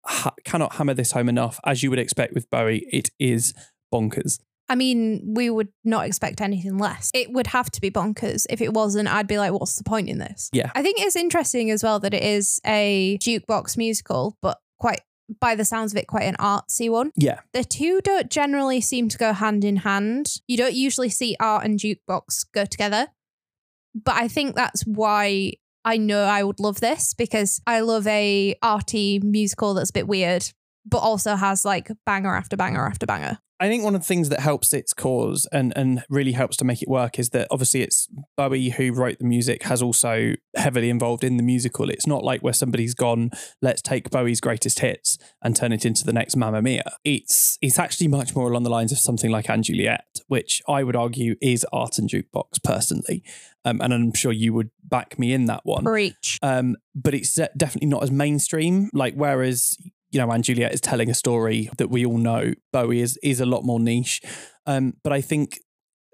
cannot 0.08 0.40
cannot 0.44 0.76
hammer 0.76 0.94
this 0.94 1.12
home 1.12 1.30
enough. 1.30 1.60
As 1.66 1.84
you 1.84 1.90
would 1.90 2.00
expect 2.00 2.34
with 2.34 2.50
Bowie, 2.50 2.88
it 2.92 3.10
is 3.20 3.54
bonkers. 3.94 4.40
I 4.70 4.76
mean, 4.76 5.22
we 5.36 5.50
would 5.50 5.70
not 5.84 6.06
expect 6.06 6.42
anything 6.42 6.78
less. 6.78 7.12
It 7.14 7.32
would 7.32 7.48
have 7.48 7.70
to 7.72 7.82
be 7.82 7.92
bonkers. 7.92 8.46
If 8.50 8.62
it 8.62 8.74
wasn't, 8.74 9.10
I'd 9.10 9.28
be 9.28 9.38
like, 9.38 9.52
what's 9.52 9.76
the 9.76 9.84
point 9.84 10.10
in 10.10 10.20
this? 10.20 10.50
Yeah. 10.54 10.72
I 10.74 10.82
think 10.82 11.00
it's 11.00 11.16
interesting 11.16 11.70
as 11.70 11.84
well 11.84 12.00
that 12.00 12.14
it 12.14 12.24
is 12.24 12.60
a 12.66 13.18
jukebox 13.22 13.78
musical, 13.78 14.38
but 14.42 14.60
quite, 14.80 15.02
by 15.40 15.56
the 15.56 15.66
sounds 15.66 15.92
of 15.92 15.98
it, 15.98 16.08
quite 16.08 16.24
an 16.24 16.38
artsy 16.38 16.90
one. 16.90 17.12
Yeah. 17.16 17.42
The 17.52 17.66
two 17.66 18.00
don't 18.02 18.32
generally 18.32 18.80
seem 18.80 19.10
to 19.10 19.18
go 19.18 19.34
hand 19.34 19.66
in 19.66 19.78
hand. 19.78 20.36
You 20.48 20.58
don't 20.58 20.74
usually 20.74 21.10
see 21.10 21.36
art 21.40 21.66
and 21.66 21.78
jukebox 21.78 22.46
go 22.54 22.66
together. 22.66 23.08
But 23.94 24.16
I 24.16 24.28
think 24.28 24.56
that's 24.56 24.84
why 24.84 25.54
I 25.86 25.98
know 25.98 26.24
I 26.24 26.44
would 26.44 26.60
love 26.60 26.80
this 26.80 27.14
because 27.14 27.62
I 27.68 27.82
love 27.82 28.08
a 28.08 28.56
arty 28.62 29.20
musical 29.20 29.74
that's 29.74 29.90
a 29.90 29.94
bit 29.94 30.08
weird, 30.08 30.52
but 30.86 31.00
also 31.00 31.36
has 31.36 31.66
like 31.66 31.92
banger 32.06 32.36
after 32.36 32.58
banger 32.58 32.86
after 32.86 33.06
banger. 33.06 33.40
I 33.60 33.70
think 33.70 33.86
one 33.86 33.96
of 33.96 34.02
the 34.02 34.08
things 34.08 34.28
that 34.28 34.42
helps 34.42 34.74
its 34.74 34.94
cause 34.94 35.48
and 35.54 35.72
and 35.78 36.04
really 36.10 36.34
helps 36.34 36.58
to 36.58 36.66
make 36.66 36.82
it 36.82 36.90
work 36.90 37.18
is 37.18 37.30
that 37.30 37.48
obviously 37.50 37.82
it's 37.82 38.10
Bowie 38.36 38.72
who 38.72 38.92
wrote 38.92 39.20
the 39.20 39.26
music 39.26 39.64
has 39.64 39.82
also 39.82 40.34
heavily 40.56 40.90
involved 40.90 41.24
in 41.24 41.38
the 41.38 41.44
musical. 41.44 41.90
It's 41.90 42.06
not 42.06 42.26
like 42.26 42.42
where 42.42 42.52
somebody's 42.52 42.94
gone, 42.94 43.30
let's 43.62 43.82
take 43.82 44.10
Bowie's 44.10 44.42
greatest 44.42 44.80
hits 44.80 45.18
and 45.42 45.56
turn 45.56 45.72
it 45.72 45.86
into 45.86 46.04
the 46.04 46.12
next 46.12 46.36
Mamma 46.36 46.62
Mia. 46.62 46.84
It's 47.06 47.58
it's 47.62 47.80
actually 47.80 48.10
much 48.10 48.36
more 48.36 48.50
along 48.50 48.64
the 48.64 48.70
lines 48.70 48.92
of 48.92 48.98
something 48.98 49.32
like 49.32 49.46
& 49.56 49.62
Juliet, 49.62 50.20
which 50.28 50.62
I 50.68 50.84
would 50.84 50.98
argue 50.98 51.36
is 51.42 51.66
art 51.72 51.98
and 51.98 52.10
jukebox 52.10 52.62
personally. 52.64 53.24
Um, 53.64 53.80
and 53.80 53.94
I'm 53.94 54.14
sure 54.14 54.34
you 54.34 54.54
would 54.54 54.72
back 54.84 55.18
me 55.18 55.32
in 55.32 55.46
that 55.46 55.62
one. 55.64 55.86
Preach. 55.86 56.38
Um, 56.42 56.76
but 56.94 57.14
it's 57.14 57.40
definitely 57.56 57.88
not 57.88 58.04
as 58.04 58.12
mainstream. 58.12 58.90
Like 58.94 59.14
whereas 59.14 59.78
you 60.14 60.26
know, 60.26 60.38
& 60.38 60.42
Juliet 60.42 60.74
is 60.74 60.82
telling 60.82 61.10
a 61.10 61.14
story 61.14 61.70
that 61.78 61.90
we 61.90 62.06
all 62.06 62.18
know. 62.18 62.54
Bowie 62.72 63.02
is 63.02 63.18
is 63.24 63.40
a 63.40 63.46
lot 63.46 63.64
more 63.64 63.80
niche, 63.80 64.22
um, 64.66 64.94
but 65.04 65.12
I 65.12 65.22
think 65.22 65.60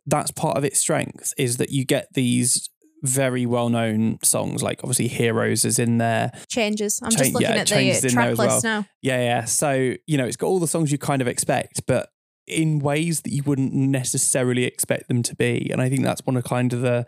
that's 0.05 0.31
part 0.31 0.57
of 0.57 0.63
its 0.63 0.79
strength 0.79 1.33
is 1.37 1.57
that 1.57 1.69
you 1.69 1.85
get 1.85 2.07
these 2.13 2.69
very 3.03 3.45
well 3.45 3.69
known 3.69 4.17
songs, 4.23 4.63
like 4.63 4.79
obviously 4.83 5.07
Heroes 5.07 5.65
is 5.65 5.79
in 5.79 5.97
there. 5.97 6.31
Changes. 6.47 6.99
I'm 7.03 7.11
Ch- 7.11 7.17
just 7.17 7.33
looking 7.33 7.49
yeah, 7.49 7.55
at 7.57 7.67
the 7.67 8.09
track 8.09 8.37
list 8.37 8.37
well. 8.37 8.61
now. 8.63 8.85
Yeah, 9.01 9.21
yeah. 9.21 9.45
So 9.45 9.95
you 10.07 10.17
know, 10.17 10.25
it's 10.25 10.37
got 10.37 10.47
all 10.47 10.59
the 10.59 10.67
songs 10.67 10.91
you 10.91 10.97
kind 10.97 11.21
of 11.21 11.27
expect, 11.27 11.85
but 11.85 12.09
in 12.47 12.79
ways 12.79 13.21
that 13.21 13.31
you 13.31 13.43
wouldn't 13.43 13.73
necessarily 13.73 14.63
expect 14.65 15.07
them 15.07 15.21
to 15.23 15.35
be. 15.35 15.69
And 15.71 15.81
I 15.81 15.89
think 15.89 16.03
that's 16.03 16.25
one 16.25 16.35
of 16.35 16.43
kind 16.43 16.73
of 16.73 16.81
the 16.81 17.05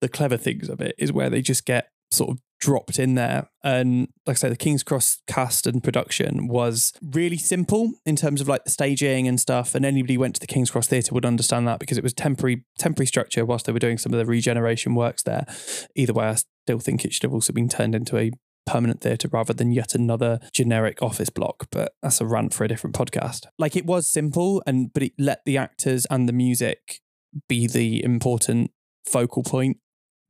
the 0.00 0.08
clever 0.08 0.36
things 0.36 0.68
of 0.68 0.80
it 0.80 0.94
is 0.98 1.12
where 1.12 1.30
they 1.30 1.40
just 1.40 1.64
get 1.64 1.88
sort 2.14 2.30
of 2.30 2.38
dropped 2.64 2.98
in 2.98 3.14
there. 3.14 3.50
And 3.62 4.08
like 4.26 4.36
I 4.36 4.38
say, 4.38 4.48
the 4.48 4.56
King's 4.56 4.82
Cross 4.82 5.20
cast 5.26 5.66
and 5.66 5.84
production 5.84 6.48
was 6.48 6.94
really 7.02 7.36
simple 7.36 7.92
in 8.06 8.16
terms 8.16 8.40
of 8.40 8.48
like 8.48 8.64
the 8.64 8.70
staging 8.70 9.28
and 9.28 9.38
stuff. 9.38 9.74
And 9.74 9.84
anybody 9.84 10.14
who 10.14 10.20
went 10.20 10.34
to 10.36 10.40
the 10.40 10.46
King's 10.46 10.70
Cross 10.70 10.88
Theatre 10.88 11.12
would 11.12 11.26
understand 11.26 11.68
that 11.68 11.78
because 11.78 11.98
it 11.98 12.04
was 12.04 12.14
temporary 12.14 12.64
temporary 12.78 13.06
structure 13.06 13.44
whilst 13.44 13.66
they 13.66 13.72
were 13.72 13.78
doing 13.78 13.98
some 13.98 14.14
of 14.14 14.18
the 14.18 14.24
regeneration 14.24 14.94
works 14.94 15.22
there. 15.22 15.46
Either 15.94 16.14
way, 16.14 16.26
I 16.26 16.36
still 16.36 16.78
think 16.78 17.04
it 17.04 17.12
should 17.12 17.24
have 17.24 17.34
also 17.34 17.52
been 17.52 17.68
turned 17.68 17.94
into 17.94 18.16
a 18.16 18.30
permanent 18.66 19.02
theatre 19.02 19.28
rather 19.30 19.52
than 19.52 19.72
yet 19.72 19.94
another 19.94 20.40
generic 20.52 21.02
office 21.02 21.28
block. 21.28 21.66
But 21.70 21.92
that's 22.02 22.22
a 22.22 22.26
rant 22.26 22.54
for 22.54 22.64
a 22.64 22.68
different 22.68 22.96
podcast. 22.96 23.46
Like 23.58 23.76
it 23.76 23.84
was 23.84 24.06
simple 24.06 24.62
and 24.66 24.90
but 24.92 25.02
it 25.02 25.12
let 25.18 25.44
the 25.44 25.58
actors 25.58 26.06
and 26.06 26.26
the 26.26 26.32
music 26.32 27.00
be 27.46 27.66
the 27.66 28.02
important 28.02 28.70
focal 29.04 29.42
point 29.42 29.78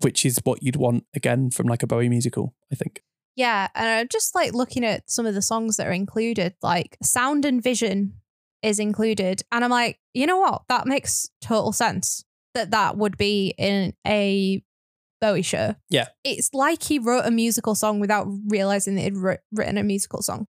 which 0.05 0.25
is 0.27 0.39
what 0.45 0.63
you'd 0.63 0.77
want 0.77 1.05
again 1.15 1.51
from 1.51 1.67
like 1.67 1.83
a 1.83 1.87
Bowie 1.87 2.11
musical, 2.11 2.55
I 2.71 2.77
think. 2.77 3.03
Yeah, 3.37 3.69
and 3.75 3.89
I'm 3.89 4.09
just 4.09 4.35
like 4.35 4.53
looking 4.53 4.85
at 4.85 5.11
some 5.11 5.27
of 5.27 5.35
the 5.35 5.43
songs 5.43 5.77
that 5.77 5.89
are 5.89 5.93
included, 5.93 6.55
like 6.63 6.97
Sound 7.03 7.45
and 7.45 7.63
Vision 7.63 8.21
is 8.63 8.79
included, 8.79 9.43
and 9.51 9.65
I'm 9.65 9.71
like, 9.71 9.99
you 10.13 10.27
know 10.27 10.39
what? 10.39 10.63
That 10.69 10.87
makes 10.87 11.31
total 11.41 11.73
sense 11.73 12.25
that 12.55 12.71
that 12.71 12.97
would 12.97 13.17
be 13.17 13.55
in 13.59 13.95
a 14.07 14.63
Bowie 15.21 15.43
show. 15.43 15.75
Yeah, 15.91 16.09
it's 16.23 16.51
like 16.53 16.85
he 16.85 16.99
wrote 16.99 17.27
a 17.27 17.31
musical 17.31 17.75
song 17.75 17.99
without 17.99 18.29
realizing 18.47 18.95
that 18.95 19.03
he'd 19.03 19.39
written 19.51 19.79
a 19.79 19.83
musical 19.83 20.23
song. 20.23 20.47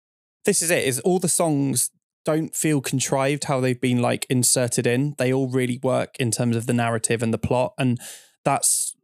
This 0.44 0.62
is 0.62 0.70
it. 0.70 0.82
Is 0.82 0.98
all 1.00 1.20
the 1.20 1.28
songs 1.28 1.90
don't 2.24 2.54
feel 2.54 2.80
contrived 2.80 3.44
how 3.44 3.60
they've 3.60 3.80
been 3.80 4.00
like 4.00 4.26
inserted 4.28 4.86
in. 4.86 5.14
They 5.18 5.32
all 5.32 5.48
really 5.48 5.78
work 5.82 6.16
in 6.18 6.30
terms 6.30 6.56
of 6.56 6.66
the 6.66 6.72
narrative 6.72 7.22
and 7.22 7.32
the 7.32 7.38
plot, 7.38 7.74
and 7.78 8.00
that's 8.44 8.96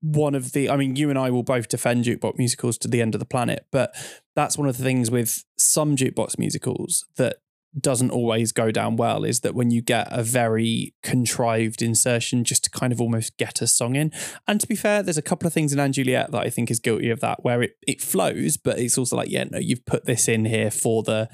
one 0.00 0.34
of 0.34 0.52
the 0.52 0.70
I 0.70 0.76
mean, 0.76 0.96
you 0.96 1.10
and 1.10 1.18
I 1.18 1.30
will 1.30 1.42
both 1.42 1.68
defend 1.68 2.04
jukebox 2.04 2.38
musicals 2.38 2.78
to 2.78 2.88
the 2.88 3.02
end 3.02 3.14
of 3.14 3.18
the 3.18 3.26
planet, 3.26 3.66
but 3.70 3.94
that's 4.34 4.56
one 4.56 4.68
of 4.68 4.76
the 4.76 4.84
things 4.84 5.10
with 5.10 5.44
some 5.56 5.96
jukebox 5.96 6.38
musicals 6.38 7.04
that 7.16 7.36
doesn't 7.78 8.10
always 8.10 8.50
go 8.50 8.70
down 8.70 8.96
well 8.96 9.22
is 9.24 9.40
that 9.40 9.54
when 9.54 9.70
you 9.70 9.80
get 9.80 10.08
a 10.10 10.22
very 10.22 10.92
contrived 11.02 11.82
insertion 11.82 12.42
just 12.42 12.64
to 12.64 12.70
kind 12.70 12.92
of 12.92 13.00
almost 13.00 13.36
get 13.36 13.62
a 13.62 13.66
song 13.66 13.94
in. 13.94 14.12
And 14.48 14.60
to 14.60 14.66
be 14.66 14.74
fair, 14.74 15.02
there's 15.02 15.18
a 15.18 15.22
couple 15.22 15.46
of 15.46 15.52
things 15.52 15.72
in 15.72 15.92
& 15.92 15.94
Juliet 15.94 16.32
that 16.32 16.44
I 16.44 16.50
think 16.50 16.70
is 16.70 16.80
guilty 16.80 17.10
of 17.10 17.20
that, 17.20 17.44
where 17.44 17.62
it, 17.62 17.76
it 17.86 18.00
flows, 18.00 18.56
but 18.56 18.78
it's 18.78 18.98
also 18.98 19.16
like, 19.16 19.30
yeah, 19.30 19.44
no, 19.44 19.58
you've 19.58 19.86
put 19.86 20.04
this 20.04 20.26
in 20.26 20.46
here 20.46 20.70
for 20.70 21.02
the 21.02 21.28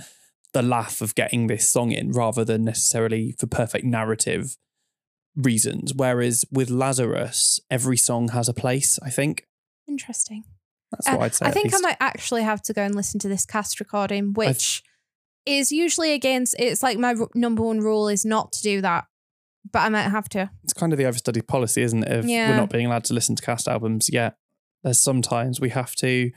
the 0.53 0.63
laugh 0.63 1.03
of 1.03 1.15
getting 1.15 1.49
this 1.49 1.69
song 1.69 1.93
in 1.93 2.13
rather 2.13 2.43
than 2.43 2.65
necessarily 2.65 3.35
for 3.39 3.47
perfect 3.47 3.85
narrative 3.85 4.57
reasons. 5.37 5.93
Whereas 5.95 6.45
with 6.51 6.71
Lazarus, 6.71 7.61
every 7.71 7.97
song 7.97 8.29
has 8.29 8.49
a 8.49 8.55
place, 8.55 8.99
I 9.03 9.11
think. 9.11 9.47
Interesting. 9.89 10.45
That's 10.93 11.09
what 11.09 11.21
Uh, 11.21 11.25
I'd 11.25 11.35
say. 11.35 11.47
I 11.47 11.51
think 11.51 11.75
I 11.75 11.79
might 11.79 11.97
actually 12.01 12.43
have 12.43 12.63
to 12.63 12.73
go 12.73 12.83
and 12.83 12.95
listen 12.95 13.21
to 13.21 13.29
this 13.29 13.45
cast 13.45 13.79
recording, 13.81 14.33
which 14.35 14.83
is 15.45 15.71
usually 15.73 16.13
against. 16.13 16.55
It's 16.59 16.83
like 16.83 16.99
my 16.99 17.15
r- 17.15 17.29
number 17.35 17.63
one 17.63 17.81
rule 17.81 18.09
is 18.09 18.25
not 18.25 18.53
to 18.53 18.63
do 18.63 18.81
that, 18.81 19.05
but 19.73 19.81
I 19.81 19.89
might 19.89 20.03
have 20.09 20.29
to. 20.31 20.51
it's 20.65 20.73
kind 20.73 20.93
of 20.93 20.97
the 20.99 21.05
overstudied 21.05 21.47
policy, 21.49 21.83
isn't 21.83 22.05
it? 22.05 22.13
If 22.13 22.25
Yeah. 22.25 22.51
we're 22.51 22.57
not 22.57 22.71
being 22.71 22.87
allowed 22.87 23.05
to 23.05 23.15
listen 23.15 23.35
to 23.37 23.43
cast 23.43 23.69
albums 23.69 24.09
yet, 24.13 24.37
there's 24.85 25.01
sometimes 25.03 25.61
we 25.61 25.71
have 25.71 25.95
to 25.97 26.31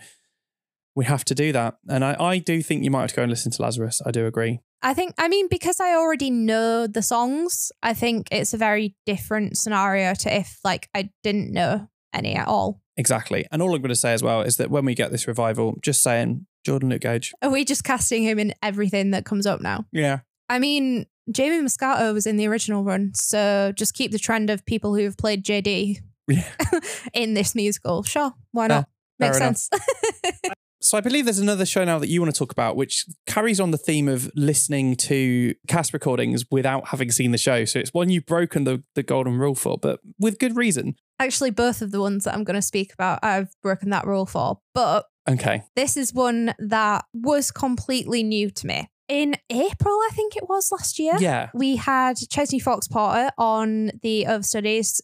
we 0.96 1.06
have 1.06 1.24
to 1.26 1.36
do 1.36 1.52
that. 1.54 1.76
And 1.88 2.04
I, 2.04 2.16
I 2.20 2.38
do 2.40 2.62
think 2.62 2.84
you 2.84 2.92
might 2.92 3.02
have 3.02 3.10
to 3.12 3.16
go 3.18 3.22
and 3.24 3.30
listen 3.30 3.52
to 3.52 3.62
Lazarus. 3.62 4.02
I 4.06 4.12
do 4.12 4.26
agree. 4.26 4.60
I 4.82 4.94
think. 4.94 5.14
I 5.18 5.28
mean, 5.28 5.48
because 5.50 5.80
I 5.80 5.94
already 5.96 6.30
know 6.30 6.88
the 6.88 7.02
songs, 7.02 7.72
I 7.84 7.94
think 7.94 8.28
it's 8.32 8.54
a 8.54 8.58
very 8.58 8.96
different 9.06 9.58
scenario 9.58 10.14
to 10.16 10.36
if 10.36 10.60
like 10.64 10.90
I 10.96 11.10
didn't 11.24 11.52
know 11.52 11.90
any 12.14 12.36
at 12.36 12.48
all. 12.48 12.82
Exactly. 12.98 13.46
And 13.52 13.62
all 13.62 13.74
I'm 13.76 13.82
going 13.82 13.90
to 13.90 13.96
say 13.96 14.14
as 14.14 14.24
well 14.24 14.42
is 14.42 14.58
that 14.58 14.70
when 14.70 14.86
we 14.86 14.94
get 14.96 15.12
this 15.12 15.28
revival, 15.28 15.78
just 15.82 16.02
saying 16.02 16.46
Jordan 16.66 16.90
Luke 16.90 17.02
Gage. 17.02 17.34
Are 17.42 17.50
we 17.50 17.64
just 17.64 17.84
casting 17.84 18.24
him 18.24 18.40
in 18.40 18.54
everything 18.62 19.12
that 19.12 19.26
comes 19.26 19.46
up 19.46 19.62
now? 19.62 19.86
Yeah. 19.92 20.20
I 20.50 20.60
mean, 20.60 21.06
Jamie 21.32 21.64
Muscato 21.66 22.14
was 22.14 22.26
in 22.26 22.38
the 22.38 22.48
original 22.48 22.84
run, 22.84 23.12
so 23.14 23.72
just 23.76 23.94
keep 23.94 24.12
the 24.12 24.20
trend 24.20 24.50
of 24.50 24.66
people 24.66 24.96
who 24.96 25.04
have 25.04 25.18
played 25.18 25.46
JD 25.46 25.98
Yeah. 26.28 26.52
in 27.14 27.36
this 27.36 27.56
musical. 27.56 28.04
Sure, 28.04 28.34
why 28.52 28.68
not? 28.68 28.90
Makes 29.20 29.38
sense. 29.38 29.70
So 30.82 30.98
I 30.98 31.02
believe 31.02 31.26
there's 31.26 31.40
another 31.40 31.66
show 31.66 31.84
now 31.84 32.00
that 32.00 32.08
you 32.08 32.22
want 32.22 32.34
to 32.34 32.38
talk 32.40 32.52
about, 32.52 32.76
which 32.78 33.06
carries 33.28 33.60
on 33.60 33.72
the 33.72 33.78
theme 33.78 34.08
of 34.08 34.32
listening 34.36 34.96
to 34.98 35.54
cast 35.68 35.94
recordings 35.94 36.46
without 36.50 36.88
having 36.88 37.12
seen 37.12 37.32
the 37.32 37.38
show. 37.38 37.66
So 37.66 37.80
it's 37.80 37.94
one 37.94 38.10
you've 38.10 38.26
broken 38.26 38.64
the, 38.64 38.82
the 38.96 39.04
golden 39.04 39.38
rule 39.38 39.56
for, 39.56 39.78
but 39.78 40.00
with 40.20 40.40
good 40.40 40.56
reason. 40.56 40.96
Actually, 41.20 41.52
both 41.52 41.82
of 41.82 41.92
the 41.92 42.00
ones 42.00 42.24
that 42.24 42.34
I'm 42.34 42.46
going 42.46 42.56
to 42.56 42.62
speak 42.62 42.94
about, 42.94 43.20
I've 43.22 43.50
broken 43.62 43.90
that 43.90 44.08
rule 44.08 44.26
for. 44.26 44.60
But 44.74 45.06
Okay. 45.30 45.64
this 45.76 45.98
is 45.98 46.14
one 46.14 46.54
that 46.60 47.04
was 47.14 47.52
completely 47.52 48.24
new 48.24 48.50
to 48.50 48.66
me. 48.68 48.88
In 49.10 49.36
April, 49.50 49.96
I 49.96 50.10
think 50.14 50.38
it 50.38 50.48
was 50.48 50.72
last 50.72 50.98
year, 50.98 51.16
Yeah. 51.20 51.50
we 51.54 51.76
had 51.76 52.16
Chesney 52.30 52.60
Fox 52.60 52.88
Porter 52.88 53.32
on 53.38 53.92
the 54.02 54.26
Overstudies 54.30 55.02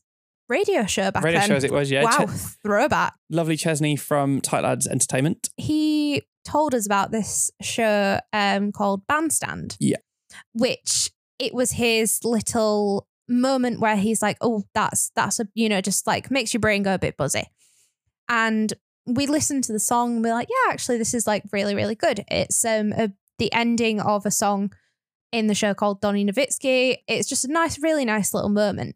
radio 0.50 0.86
show 0.86 1.12
back 1.12 1.24
Radio 1.24 1.40
then. 1.40 1.50
show 1.50 1.56
as 1.56 1.64
it 1.64 1.72
was, 1.72 1.90
yeah. 1.92 2.04
wow, 2.04 2.26
Ch- 2.26 2.30
throwback. 2.64 3.14
lovely 3.30 3.58
Chesney 3.58 3.96
from 3.96 4.42
Tight 4.42 4.64
Lads 4.64 4.88
Entertainment. 4.88 5.50
he 5.58 6.24
told 6.44 6.76
us 6.76 6.86
about 6.86 7.10
this 7.12 7.50
show 7.62 8.20
um, 8.32 8.72
called 8.72 9.06
Bandstand. 9.08 9.76
Yeah. 9.80 9.98
Which 10.54 11.10
it 11.40 11.54
was 11.54 11.72
his 11.72 12.20
little 12.24 13.08
moment 13.28 13.80
where 13.80 13.96
he's 13.96 14.22
like, 14.22 14.38
oh, 14.42 14.64
that's 14.76 15.12
that's 15.16 15.40
a 15.40 15.48
you 15.56 15.70
know, 15.70 15.82
just 15.82 16.06
like 16.06 16.30
makes 16.30 16.54
your 16.54 16.62
brain 16.62 16.84
go 16.84 16.94
a 16.94 17.00
bit 17.00 17.18
buzzy. 17.18 17.48
And 18.30 18.74
we 19.08 19.28
listened 19.28 19.64
to 19.66 19.74
the 19.74 19.80
song 19.80 20.16
and 20.16 20.24
we're 20.24 20.34
like, 20.34 20.50
yeah, 20.50 20.72
actually, 20.74 20.98
this 20.98 21.14
is 21.14 21.26
like 21.28 21.44
really, 21.52 21.74
really 21.76 21.96
good. 21.96 22.24
It's 22.28 22.64
um 22.64 22.94
a, 22.94 23.12
the 23.40 23.52
ending 23.54 24.00
of 24.00 24.26
a 24.26 24.32
song 24.32 24.72
in 25.32 25.48
the 25.48 25.56
show 25.56 25.74
called 25.74 26.02
Donny 26.02 26.26
Novitski. 26.26 26.98
It's 27.08 27.28
just 27.28 27.46
a 27.46 27.52
nice, 27.52 27.80
really 27.82 28.06
nice 28.06 28.34
little 28.34 28.50
moment. 28.50 28.96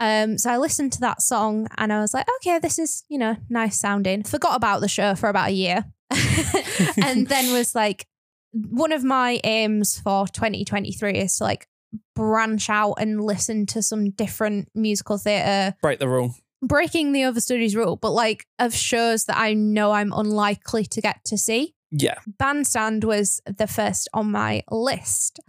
Um, 0.00 0.38
so 0.38 0.50
I 0.50 0.58
listened 0.58 0.92
to 0.94 1.00
that 1.00 1.22
song 1.22 1.68
and 1.76 1.92
I 1.92 2.00
was 2.00 2.14
like, 2.14 2.26
okay, 2.36 2.58
this 2.58 2.78
is, 2.78 3.04
you 3.08 3.18
know, 3.18 3.36
nice 3.48 3.78
sounding. 3.80 4.22
Forgot 4.22 4.56
about 4.56 4.80
the 4.80 4.88
show 4.88 5.14
for 5.14 5.28
about 5.28 5.48
a 5.48 5.52
year. 5.52 5.84
and 7.02 7.26
then 7.26 7.52
was 7.52 7.74
like, 7.74 8.06
one 8.52 8.92
of 8.92 9.04
my 9.04 9.40
aims 9.44 9.98
for 9.98 10.26
2023 10.28 11.12
is 11.12 11.36
to 11.36 11.44
like 11.44 11.66
branch 12.14 12.70
out 12.70 12.94
and 12.94 13.22
listen 13.22 13.66
to 13.66 13.82
some 13.82 14.10
different 14.10 14.68
musical 14.74 15.18
theatre, 15.18 15.74
Break 15.82 15.98
the 15.98 16.08
rule. 16.08 16.34
breaking 16.62 17.12
the 17.12 17.22
overstudies 17.22 17.74
rule, 17.74 17.96
but 17.96 18.10
like 18.12 18.46
of 18.58 18.74
shows 18.74 19.24
that 19.26 19.36
I 19.36 19.54
know 19.54 19.92
I'm 19.92 20.12
unlikely 20.12 20.84
to 20.86 21.00
get 21.00 21.24
to 21.26 21.36
see. 21.38 21.74
Yeah. 21.90 22.18
Bandstand 22.26 23.04
was 23.04 23.40
the 23.46 23.66
first 23.66 24.08
on 24.12 24.30
my 24.30 24.62
list. 24.70 25.40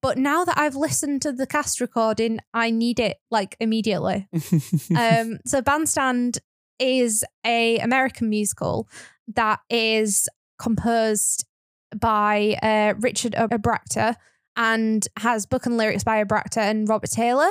But 0.00 0.16
now 0.16 0.44
that 0.44 0.58
I've 0.58 0.76
listened 0.76 1.22
to 1.22 1.32
the 1.32 1.46
cast 1.46 1.80
recording, 1.80 2.38
I 2.54 2.70
need 2.70 3.00
it 3.00 3.18
like 3.30 3.56
immediately. 3.58 4.28
um, 4.96 5.38
so 5.44 5.60
Bandstand 5.60 6.38
is 6.78 7.24
a 7.44 7.78
American 7.78 8.28
musical 8.28 8.88
that 9.34 9.60
is 9.70 10.28
composed 10.58 11.44
by 11.96 12.56
uh, 12.62 12.94
Richard 13.00 13.32
Oberacker 13.32 14.16
and 14.56 15.06
has 15.18 15.46
book 15.46 15.66
and 15.66 15.76
lyrics 15.76 16.04
by 16.04 16.22
Oberacker 16.22 16.58
and 16.58 16.88
Robert 16.88 17.10
Taylor. 17.10 17.50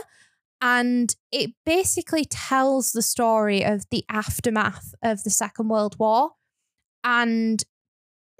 And 0.61 1.13
it 1.31 1.51
basically 1.65 2.25
tells 2.25 2.91
the 2.91 3.01
story 3.01 3.63
of 3.63 3.83
the 3.89 4.05
aftermath 4.09 4.93
of 5.01 5.23
the 5.23 5.31
Second 5.31 5.69
World 5.69 5.97
War 5.97 6.31
and 7.03 7.63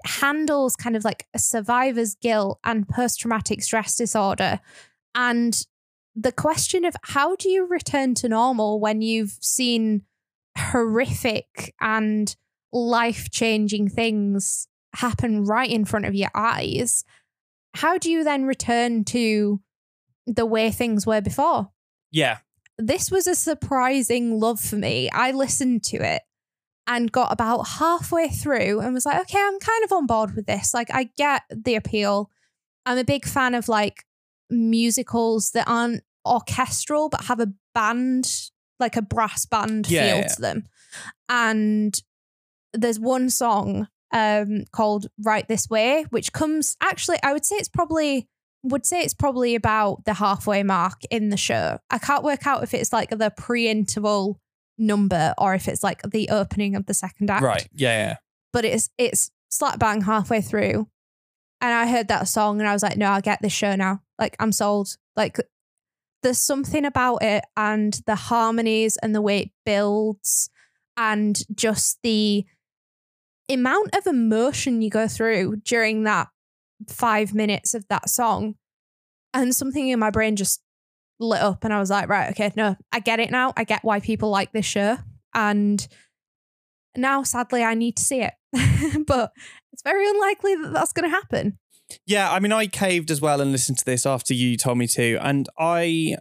handles 0.04 0.76
kind 0.76 0.96
of 0.96 1.04
like 1.04 1.26
a 1.34 1.38
survivor's 1.38 2.14
guilt 2.14 2.58
and 2.64 2.88
post 2.88 3.20
traumatic 3.20 3.62
stress 3.62 3.96
disorder. 3.96 4.60
And 5.14 5.60
the 6.14 6.32
question 6.32 6.84
of 6.84 6.94
how 7.02 7.36
do 7.36 7.48
you 7.48 7.66
return 7.66 8.14
to 8.16 8.28
normal 8.28 8.80
when 8.80 9.02
you've 9.02 9.38
seen 9.40 10.02
horrific 10.58 11.74
and 11.80 12.34
life 12.72 13.30
changing 13.30 13.88
things 13.88 14.68
happen 14.94 15.44
right 15.44 15.70
in 15.70 15.84
front 15.84 16.06
of 16.06 16.14
your 16.14 16.30
eyes? 16.34 17.04
How 17.74 17.96
do 17.98 18.10
you 18.10 18.24
then 18.24 18.44
return 18.44 19.04
to 19.06 19.60
the 20.26 20.46
way 20.46 20.70
things 20.70 21.06
were 21.06 21.20
before? 21.20 21.70
yeah. 22.10 22.38
this 22.78 23.10
was 23.10 23.26
a 23.26 23.34
surprising 23.34 24.38
love 24.38 24.60
for 24.60 24.76
me. 24.76 25.08
I 25.10 25.32
listened 25.32 25.82
to 25.84 25.96
it 25.96 26.22
and 26.86 27.12
got 27.12 27.32
about 27.32 27.62
halfway 27.62 28.28
through 28.28 28.80
and 28.80 28.92
was 28.94 29.06
like, 29.06 29.20
okay, 29.20 29.38
I'm 29.40 29.58
kind 29.60 29.84
of 29.84 29.92
on 29.92 30.06
board 30.06 30.34
with 30.34 30.46
this. 30.46 30.74
Like, 30.74 30.88
I 30.92 31.10
get 31.16 31.42
the 31.50 31.74
appeal. 31.76 32.30
I'm 32.84 32.98
a 32.98 33.04
big 33.04 33.24
fan 33.24 33.54
of 33.54 33.68
like 33.68 34.04
musicals 34.50 35.52
that 35.52 35.68
aren't 35.68 36.02
orchestral 36.26 37.08
but 37.08 37.24
have 37.24 37.40
a 37.40 37.52
band, 37.74 38.50
like 38.80 38.96
a 38.96 39.02
brass 39.02 39.46
band 39.46 39.88
Yeah, 39.88 40.02
feel 40.06 40.16
yeah. 40.18 40.28
to 40.28 40.40
them. 40.40 40.68
And 41.28 42.00
there's 42.72 42.98
one 43.00 43.30
song 43.30 43.88
um 44.12 44.64
called 44.72 45.06
Right 45.22 45.46
This 45.48 45.70
Way, 45.70 46.04
which 46.10 46.32
comes 46.32 46.76
actually, 46.82 47.18
I 47.22 47.32
would 47.32 47.44
say 47.44 47.56
it's 47.56 47.68
probably 47.68 48.28
would 48.62 48.86
say 48.86 49.00
it's 49.00 49.14
probably 49.14 49.54
about 49.54 50.04
the 50.04 50.14
halfway 50.14 50.62
mark 50.62 51.00
in 51.10 51.30
the 51.30 51.36
show. 51.36 51.78
I 51.90 51.98
can't 51.98 52.22
work 52.22 52.46
out 52.46 52.62
if 52.62 52.74
it's 52.74 52.92
like 52.92 53.10
the 53.10 53.32
pre-interval 53.36 54.38
number 54.78 55.34
or 55.38 55.54
if 55.54 55.68
it's 55.68 55.82
like 55.82 56.02
the 56.02 56.28
opening 56.30 56.74
of 56.76 56.86
the 56.86 56.94
second 56.94 57.30
act. 57.30 57.42
Right. 57.42 57.68
Yeah. 57.72 58.06
Yeah. 58.06 58.16
But 58.52 58.64
it's 58.64 58.90
it's 58.98 59.30
slap 59.50 59.78
bang 59.78 60.02
halfway 60.02 60.40
through. 60.40 60.88
And 61.60 61.72
I 61.72 61.86
heard 61.86 62.08
that 62.08 62.28
song 62.28 62.60
and 62.60 62.68
I 62.68 62.72
was 62.72 62.82
like, 62.82 62.96
no, 62.96 63.10
I 63.10 63.20
get 63.20 63.40
this 63.40 63.52
show 63.52 63.76
now. 63.76 64.02
Like 64.18 64.36
I'm 64.40 64.52
sold. 64.52 64.96
Like 65.16 65.38
there's 66.22 66.38
something 66.38 66.84
about 66.84 67.22
it 67.22 67.44
and 67.56 68.00
the 68.06 68.14
harmonies 68.14 68.96
and 69.02 69.14
the 69.14 69.22
way 69.22 69.40
it 69.40 69.50
builds 69.64 70.50
and 70.96 71.40
just 71.54 71.98
the 72.02 72.44
amount 73.48 73.94
of 73.96 74.06
emotion 74.06 74.82
you 74.82 74.90
go 74.90 75.08
through 75.08 75.56
during 75.64 76.04
that 76.04 76.28
five 76.88 77.34
minutes 77.34 77.74
of 77.74 77.86
that 77.88 78.08
song. 78.08 78.56
And 79.34 79.54
something 79.54 79.88
in 79.88 79.98
my 79.98 80.10
brain 80.10 80.36
just 80.36 80.60
lit 81.28 81.40
up 81.40 81.64
and 81.64 81.72
I 81.72 81.80
was 81.80 81.90
like, 81.90 82.08
right, 82.08 82.30
okay, 82.30 82.52
no, 82.56 82.76
I 82.92 83.00
get 83.00 83.20
it 83.20 83.30
now. 83.30 83.52
I 83.56 83.64
get 83.64 83.84
why 83.84 84.00
people 84.00 84.30
like 84.30 84.52
this 84.52 84.66
show. 84.66 84.98
And 85.34 85.86
now, 86.96 87.22
sadly, 87.22 87.62
I 87.62 87.74
need 87.74 87.96
to 87.96 88.02
see 88.02 88.22
it. 88.22 88.34
but 89.06 89.32
it's 89.72 89.82
very 89.82 90.08
unlikely 90.08 90.56
that 90.56 90.72
that's 90.72 90.92
going 90.92 91.08
to 91.08 91.14
happen. 91.14 91.58
Yeah, 92.06 92.30
I 92.30 92.38
mean, 92.40 92.52
I 92.52 92.66
caved 92.66 93.10
as 93.10 93.20
well 93.20 93.40
and 93.40 93.52
listened 93.52 93.78
to 93.78 93.84
this 93.84 94.06
after 94.06 94.34
you 94.34 94.56
told 94.56 94.78
me 94.78 94.86
to, 94.88 95.16
and 95.20 95.48
I, 95.58 96.16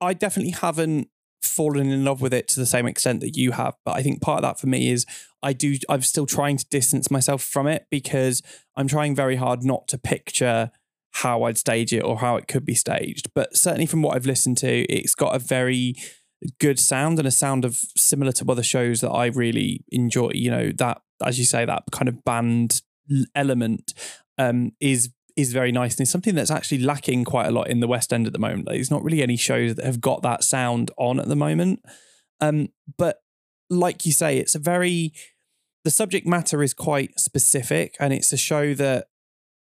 I 0.00 0.14
definitely 0.14 0.52
haven't 0.52 1.08
fallen 1.42 1.90
in 1.90 2.04
love 2.04 2.20
with 2.20 2.34
it 2.34 2.48
to 2.48 2.60
the 2.60 2.66
same 2.66 2.86
extent 2.86 3.20
that 3.20 3.36
you 3.36 3.52
have. 3.52 3.74
But 3.84 3.96
I 3.96 4.02
think 4.02 4.20
part 4.20 4.38
of 4.38 4.42
that 4.42 4.60
for 4.60 4.66
me 4.66 4.90
is 4.90 5.06
I 5.42 5.52
do. 5.52 5.76
I'm 5.88 6.02
still 6.02 6.26
trying 6.26 6.56
to 6.56 6.66
distance 6.70 7.10
myself 7.10 7.42
from 7.42 7.66
it 7.66 7.86
because 7.90 8.42
I'm 8.76 8.88
trying 8.88 9.14
very 9.14 9.36
hard 9.36 9.64
not 9.64 9.88
to 9.88 9.98
picture 9.98 10.70
how 11.22 11.42
I'd 11.44 11.58
stage 11.58 11.92
it 11.92 12.00
or 12.00 12.18
how 12.18 12.36
it 12.36 12.46
could 12.48 12.64
be 12.64 12.74
staged. 12.74 13.30
But 13.34 13.56
certainly 13.56 13.86
from 13.86 14.02
what 14.02 14.14
I've 14.14 14.26
listened 14.26 14.58
to, 14.58 14.82
it's 14.92 15.14
got 15.14 15.34
a 15.34 15.38
very 15.38 15.94
good 16.60 16.78
sound 16.78 17.18
and 17.18 17.26
a 17.26 17.32
sound 17.32 17.64
of 17.64 17.76
similar 17.96 18.32
to 18.32 18.44
other 18.48 18.62
shows 18.62 19.00
that 19.00 19.10
I 19.10 19.26
really 19.26 19.84
enjoy. 19.90 20.30
You 20.34 20.50
know 20.50 20.72
that, 20.78 21.02
as 21.24 21.38
you 21.38 21.44
say, 21.44 21.64
that 21.64 21.84
kind 21.90 22.08
of 22.08 22.24
band 22.24 22.82
element 23.34 23.94
um, 24.38 24.72
is 24.80 25.10
is 25.36 25.52
very 25.52 25.70
nice 25.70 25.94
and 25.94 26.00
it's 26.00 26.10
something 26.10 26.34
that's 26.34 26.50
actually 26.50 26.78
lacking 26.78 27.24
quite 27.24 27.46
a 27.46 27.52
lot 27.52 27.68
in 27.68 27.78
the 27.78 27.86
West 27.86 28.12
End 28.12 28.26
at 28.26 28.32
the 28.32 28.40
moment. 28.40 28.66
There's 28.68 28.90
not 28.90 29.04
really 29.04 29.22
any 29.22 29.36
shows 29.36 29.76
that 29.76 29.84
have 29.84 30.00
got 30.00 30.22
that 30.22 30.42
sound 30.42 30.90
on 30.98 31.20
at 31.20 31.28
the 31.28 31.36
moment. 31.36 31.80
Um, 32.40 32.68
but 32.96 33.18
like 33.70 34.04
you 34.04 34.12
say, 34.12 34.38
it's 34.38 34.54
a 34.54 34.58
very 34.58 35.12
the 35.84 35.90
subject 35.90 36.26
matter 36.26 36.62
is 36.62 36.74
quite 36.74 37.18
specific 37.18 37.96
and 38.00 38.12
it's 38.12 38.32
a 38.32 38.36
show 38.36 38.74
that 38.74 39.06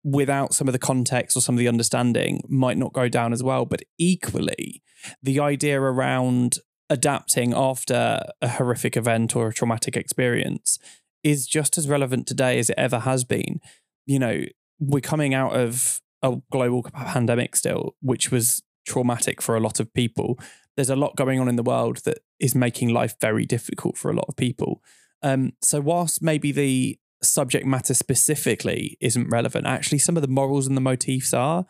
without 0.07 0.55
some 0.55 0.69
of 0.69 0.73
the 0.73 0.79
context 0.79 1.37
or 1.37 1.41
some 1.41 1.57
of 1.57 1.59
the 1.59 1.67
understanding 1.67 2.41
might 2.49 2.79
not 2.79 2.93
go 2.93 3.09
down 3.09 3.33
as 3.33 3.43
well. 3.43 3.65
But 3.65 3.83
equally, 3.99 4.81
the 5.21 5.41
idea 5.41 5.81
around 5.81 6.59
adapting 6.89 7.53
after 7.53 8.21
a 8.41 8.49
horrific 8.49 8.97
event 8.97 9.35
or 9.35 9.49
a 9.49 9.53
traumatic 9.53 9.97
experience 9.97 10.79
is 11.25 11.45
just 11.45 11.77
as 11.77 11.89
relevant 11.89 12.29
today 12.29 12.61
as 12.61 12.71
it 12.71 12.79
ever 12.79 13.01
has 13.01 13.25
been. 13.25 13.61
You 14.07 14.21
know, 14.21 14.45
we're 14.79 15.01
coming 15.01 15.35
out 15.35 15.57
of 15.57 16.01
a 16.23 16.37
global 16.53 16.85
pandemic 16.85 17.57
still, 17.57 17.97
which 18.01 18.31
was 18.31 18.63
traumatic 18.87 19.43
for 19.43 19.57
a 19.57 19.61
lot 19.61 19.81
of 19.81 19.93
people. 19.93 20.39
There's 20.77 20.91
a 20.91 20.95
lot 20.95 21.17
going 21.17 21.41
on 21.41 21.49
in 21.49 21.57
the 21.57 21.65
world 21.65 21.99
that 22.05 22.19
is 22.39 22.55
making 22.55 22.91
life 22.91 23.17
very 23.21 23.45
difficult 23.45 23.99
for 23.99 24.09
a 24.09 24.15
lot 24.15 24.27
of 24.29 24.37
people. 24.37 24.83
Um, 25.21 25.55
so, 25.63 25.81
whilst 25.81 26.23
maybe 26.23 26.53
the 26.53 26.97
subject 27.23 27.67
matter 27.67 27.95
specifically 27.95 28.97
isn't 29.01 29.29
relevant, 29.29 29.67
actually, 29.67 29.99
some 29.99 30.17
of 30.17 30.23
the 30.23 30.29
morals 30.29 30.67
and 30.67 30.77
the 30.77 30.81
motifs 30.81 31.33
are. 31.33 31.67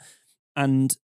And 0.55 0.97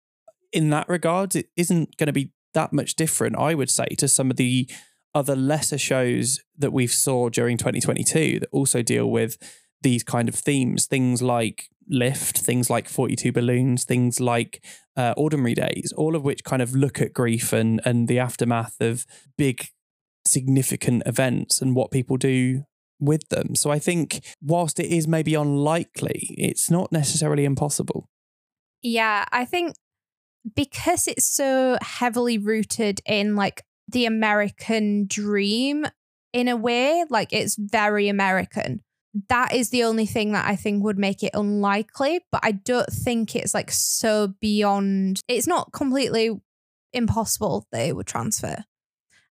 in 0.51 0.69
that 0.71 0.89
regard, 0.89 1.35
it 1.35 1.49
isn't 1.55 1.97
going 1.97 2.07
to 2.07 2.13
be 2.13 2.31
that 2.53 2.73
much 2.73 2.95
different, 2.95 3.37
I 3.37 3.53
would 3.53 3.69
say, 3.69 3.87
to 3.97 4.07
some 4.07 4.31
of 4.31 4.37
the 4.37 4.69
other 5.13 5.35
lesser 5.35 5.77
shows 5.77 6.39
that 6.57 6.71
we've 6.71 6.91
saw 6.91 7.29
during 7.29 7.57
2022 7.57 8.39
that 8.39 8.49
also 8.51 8.81
deal 8.81 9.09
with 9.09 9.37
these 9.81 10.03
kind 10.03 10.29
of 10.29 10.35
themes. 10.35 10.85
Things 10.85 11.21
like 11.21 11.69
Lift, 11.89 12.37
things 12.37 12.69
like 12.69 12.87
42 12.87 13.31
Balloons, 13.31 13.83
things 13.83 14.19
like 14.19 14.63
uh, 14.95 15.13
Ordinary 15.17 15.53
Days, 15.53 15.93
all 15.97 16.15
of 16.15 16.23
which 16.23 16.43
kind 16.43 16.61
of 16.61 16.75
look 16.75 17.01
at 17.01 17.13
grief 17.13 17.51
and, 17.51 17.81
and 17.83 18.07
the 18.07 18.19
aftermath 18.19 18.79
of 18.79 19.05
big, 19.37 19.67
significant 20.25 21.03
events 21.05 21.61
and 21.61 21.75
what 21.75 21.91
people 21.91 22.15
do 22.15 22.63
with 23.01 23.27
them. 23.29 23.55
So 23.55 23.71
I 23.71 23.79
think, 23.79 24.23
whilst 24.41 24.79
it 24.79 24.85
is 24.85 25.07
maybe 25.07 25.35
unlikely, 25.35 26.35
it's 26.37 26.71
not 26.71 26.91
necessarily 26.91 27.43
impossible. 27.43 28.07
Yeah, 28.81 29.25
I 29.31 29.45
think 29.45 29.73
because 30.55 31.07
it's 31.07 31.25
so 31.25 31.77
heavily 31.81 32.37
rooted 32.37 33.01
in 33.05 33.35
like 33.35 33.63
the 33.87 34.05
American 34.05 35.05
dream 35.07 35.85
in 36.31 36.47
a 36.47 36.55
way, 36.55 37.03
like 37.09 37.33
it's 37.33 37.57
very 37.59 38.07
American 38.07 38.81
that 39.29 39.53
is 39.53 39.69
the 39.69 39.83
only 39.83 40.05
thing 40.05 40.31
that 40.31 40.47
I 40.47 40.55
think 40.55 40.83
would 40.83 40.97
make 40.97 41.23
it 41.23 41.31
unlikely. 41.33 42.21
But 42.31 42.41
I 42.43 42.53
don't 42.53 42.91
think 42.91 43.35
it's 43.35 43.53
like 43.53 43.71
so 43.71 44.33
beyond, 44.39 45.21
it's 45.27 45.47
not 45.47 45.73
completely 45.73 46.31
impossible 46.93 47.67
that 47.71 47.87
it 47.87 47.95
would 47.95 48.07
transfer. 48.07 48.63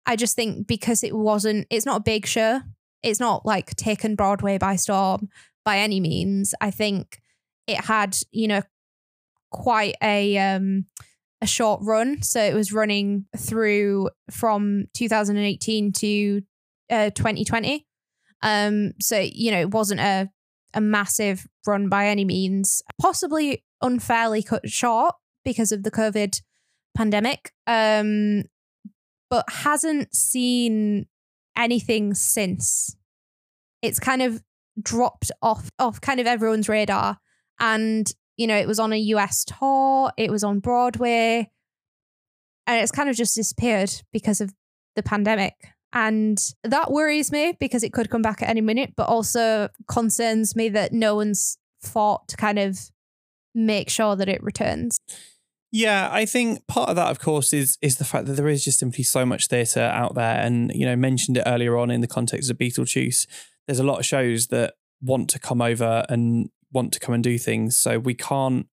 I 0.05 0.15
just 0.15 0.35
think 0.35 0.67
because 0.67 1.03
it 1.03 1.15
wasn't, 1.15 1.67
it's 1.69 1.85
not 1.85 1.97
a 1.97 2.03
big 2.03 2.25
show, 2.25 2.61
it's 3.03 3.19
not 3.19 3.45
like 3.45 3.75
taken 3.75 4.15
Broadway 4.15 4.57
by 4.57 4.75
storm 4.75 5.29
by 5.65 5.79
any 5.79 5.99
means. 5.99 6.53
I 6.59 6.71
think 6.71 7.21
it 7.67 7.85
had, 7.85 8.17
you 8.31 8.47
know, 8.47 8.61
quite 9.51 9.95
a, 10.01 10.37
um, 10.37 10.85
a 11.41 11.47
short 11.47 11.81
run. 11.83 12.21
So 12.21 12.41
it 12.41 12.53
was 12.53 12.73
running 12.73 13.25
through 13.37 14.09
from 14.29 14.85
2018 14.93 15.91
to 15.93 16.41
uh, 16.89 17.09
2020. 17.11 17.85
Um, 18.41 18.93
so 19.01 19.19
you 19.19 19.51
know, 19.51 19.59
it 19.59 19.71
wasn't 19.71 19.99
a 19.99 20.29
a 20.73 20.81
massive 20.81 21.47
run 21.65 21.89
by 21.89 22.07
any 22.07 22.23
means, 22.25 22.81
possibly 23.01 23.63
unfairly 23.81 24.43
cut 24.43 24.69
short 24.69 25.15
because 25.43 25.71
of 25.71 25.83
the 25.83 25.91
COVID 25.91 26.41
pandemic. 26.95 27.51
Um, 27.65 28.43
but 29.29 29.45
hasn't 29.49 30.15
seen 30.15 31.07
anything 31.59 32.15
since. 32.15 32.95
It's 33.83 33.99
kind 33.99 34.23
of 34.23 34.41
dropped 34.81 35.31
off 35.41 35.69
off 35.77 36.01
kind 36.01 36.19
of 36.19 36.25
everyone's 36.25 36.69
radar. 36.69 37.17
And, 37.59 38.11
you 38.37 38.47
know, 38.47 38.57
it 38.57 38.67
was 38.67 38.79
on 38.79 38.93
a 38.93 38.97
US 38.97 39.45
tour, 39.45 40.11
it 40.17 40.31
was 40.31 40.43
on 40.43 40.59
Broadway, 40.59 41.51
and 42.65 42.81
it's 42.81 42.91
kind 42.91 43.09
of 43.09 43.15
just 43.15 43.35
disappeared 43.35 43.91
because 44.11 44.41
of 44.41 44.53
the 44.95 45.03
pandemic. 45.03 45.53
And 45.91 46.39
that 46.63 46.91
worries 46.91 47.31
me 47.31 47.57
because 47.59 47.83
it 47.83 47.91
could 47.91 48.09
come 48.09 48.21
back 48.21 48.41
at 48.41 48.49
any 48.49 48.61
minute, 48.61 48.93
but 48.95 49.09
also 49.09 49.69
concerns 49.87 50.55
me 50.55 50.69
that 50.69 50.93
no 50.93 51.15
one's 51.15 51.57
fought 51.81 52.27
to 52.29 52.37
kind 52.37 52.59
of 52.59 52.79
make 53.55 53.89
sure 53.89 54.15
that 54.15 54.29
it 54.29 54.43
returns. 54.43 54.99
Yeah, 55.71 56.09
I 56.11 56.25
think 56.25 56.65
part 56.67 56.89
of 56.89 56.95
that, 56.95 57.11
of 57.11 57.19
course, 57.19 57.53
is 57.53 57.77
is 57.81 57.97
the 57.97 58.05
fact 58.05 58.25
that 58.25 58.33
there 58.33 58.47
is 58.47 58.63
just 58.63 58.79
simply 58.79 59.03
so 59.03 59.25
much 59.25 59.47
theatre 59.47 59.81
out 59.81 60.15
there, 60.15 60.39
and 60.39 60.71
you 60.73 60.85
know, 60.85 60.95
mentioned 60.95 61.37
it 61.37 61.43
earlier 61.45 61.77
on 61.77 61.91
in 61.91 62.01
the 62.01 62.07
context 62.07 62.49
of 62.49 62.57
Beetlejuice. 62.57 63.27
There's 63.67 63.79
a 63.79 63.83
lot 63.83 63.99
of 63.99 64.05
shows 64.05 64.47
that 64.47 64.73
want 65.01 65.29
to 65.29 65.39
come 65.39 65.61
over 65.61 66.05
and 66.09 66.49
want 66.71 66.91
to 66.93 66.99
come 66.99 67.13
and 67.13 67.23
do 67.23 67.37
things, 67.37 67.77
so 67.77 67.99
we 67.99 68.15
can't 68.15 68.65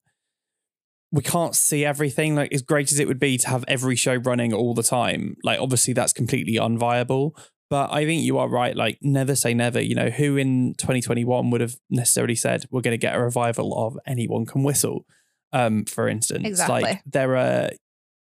we 1.11 1.21
can't 1.21 1.55
see 1.55 1.85
everything. 1.85 2.35
Like 2.35 2.53
as 2.53 2.63
great 2.63 2.91
as 2.91 2.99
it 2.99 3.07
would 3.07 3.19
be 3.19 3.37
to 3.37 3.47
have 3.47 3.63
every 3.67 3.95
show 3.95 4.15
running 4.15 4.53
all 4.53 4.73
the 4.73 4.83
time, 4.83 5.37
like 5.43 5.59
obviously 5.59 5.93
that's 5.93 6.13
completely 6.13 6.55
unviable. 6.55 7.31
But 7.69 7.91
I 7.91 8.05
think 8.05 8.23
you 8.23 8.37
are 8.37 8.49
right. 8.49 8.75
Like 8.75 8.97
never 9.01 9.35
say 9.35 9.53
never. 9.53 9.79
You 9.79 9.95
know 9.95 10.09
who 10.09 10.37
in 10.37 10.73
2021 10.77 11.49
would 11.51 11.61
have 11.61 11.75
necessarily 11.89 12.35
said 12.35 12.65
we're 12.71 12.81
going 12.81 12.93
to 12.93 12.97
get 12.97 13.15
a 13.15 13.21
revival 13.21 13.77
of 13.85 13.97
Anyone 14.07 14.45
Can 14.45 14.63
Whistle, 14.63 15.05
um, 15.53 15.85
for 15.85 16.07
instance. 16.07 16.45
Exactly. 16.45 16.81
Like 16.81 17.01
there 17.05 17.35
are 17.35 17.69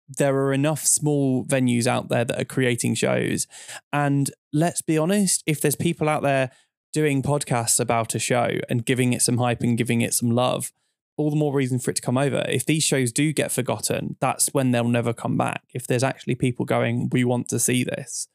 there 0.08 0.36
are 0.36 0.54
enough 0.54 0.86
small 0.86 1.46
venues 1.46 1.88
out 1.88 2.10
there 2.10 2.26
that 2.26 2.40
are 2.40 2.46
creating 2.46 2.96
shows, 2.96 3.48
and 3.92 4.30
let's 4.54 4.82
be 4.82 4.98
honest, 4.98 5.44
if 5.46 5.62
there's 5.62 5.76
people 5.76 6.08
out 6.08 6.24
there 6.24 6.52
doing 6.94 7.22
podcasts 7.22 7.80
about 7.80 8.16
a 8.16 8.20
show 8.20 8.52
and 8.70 8.86
giving 8.86 9.12
it 9.12 9.22
some 9.22 9.38
hype 9.38 9.62
and 9.62 9.78
giving 9.78 10.02
it 10.02 10.14
some 10.14 10.32
love 10.32 10.72
all 11.18 11.30
the 11.30 11.36
more 11.36 11.54
reason 11.54 11.80
for 11.80 11.92
it 11.92 11.96
to 11.96 12.02
come 12.02 12.18
over. 12.18 12.46
If 12.48 12.66
these 12.66 12.84
shows 12.84 13.12
do 13.12 13.32
get 13.32 13.52
forgotten, 13.52 14.18
that's 14.20 14.50
when 14.54 14.72
they'll 14.72 14.88
never 14.88 15.14
come 15.14 15.38
back. 15.38 15.64
If 15.74 15.88
there's 15.88 16.04
actually 16.04 16.36
people 16.36 16.66
going, 16.66 17.10
we 17.12 17.24
want 17.24 17.48
to 17.50 17.60
see 17.60 17.84
this, 17.84 18.28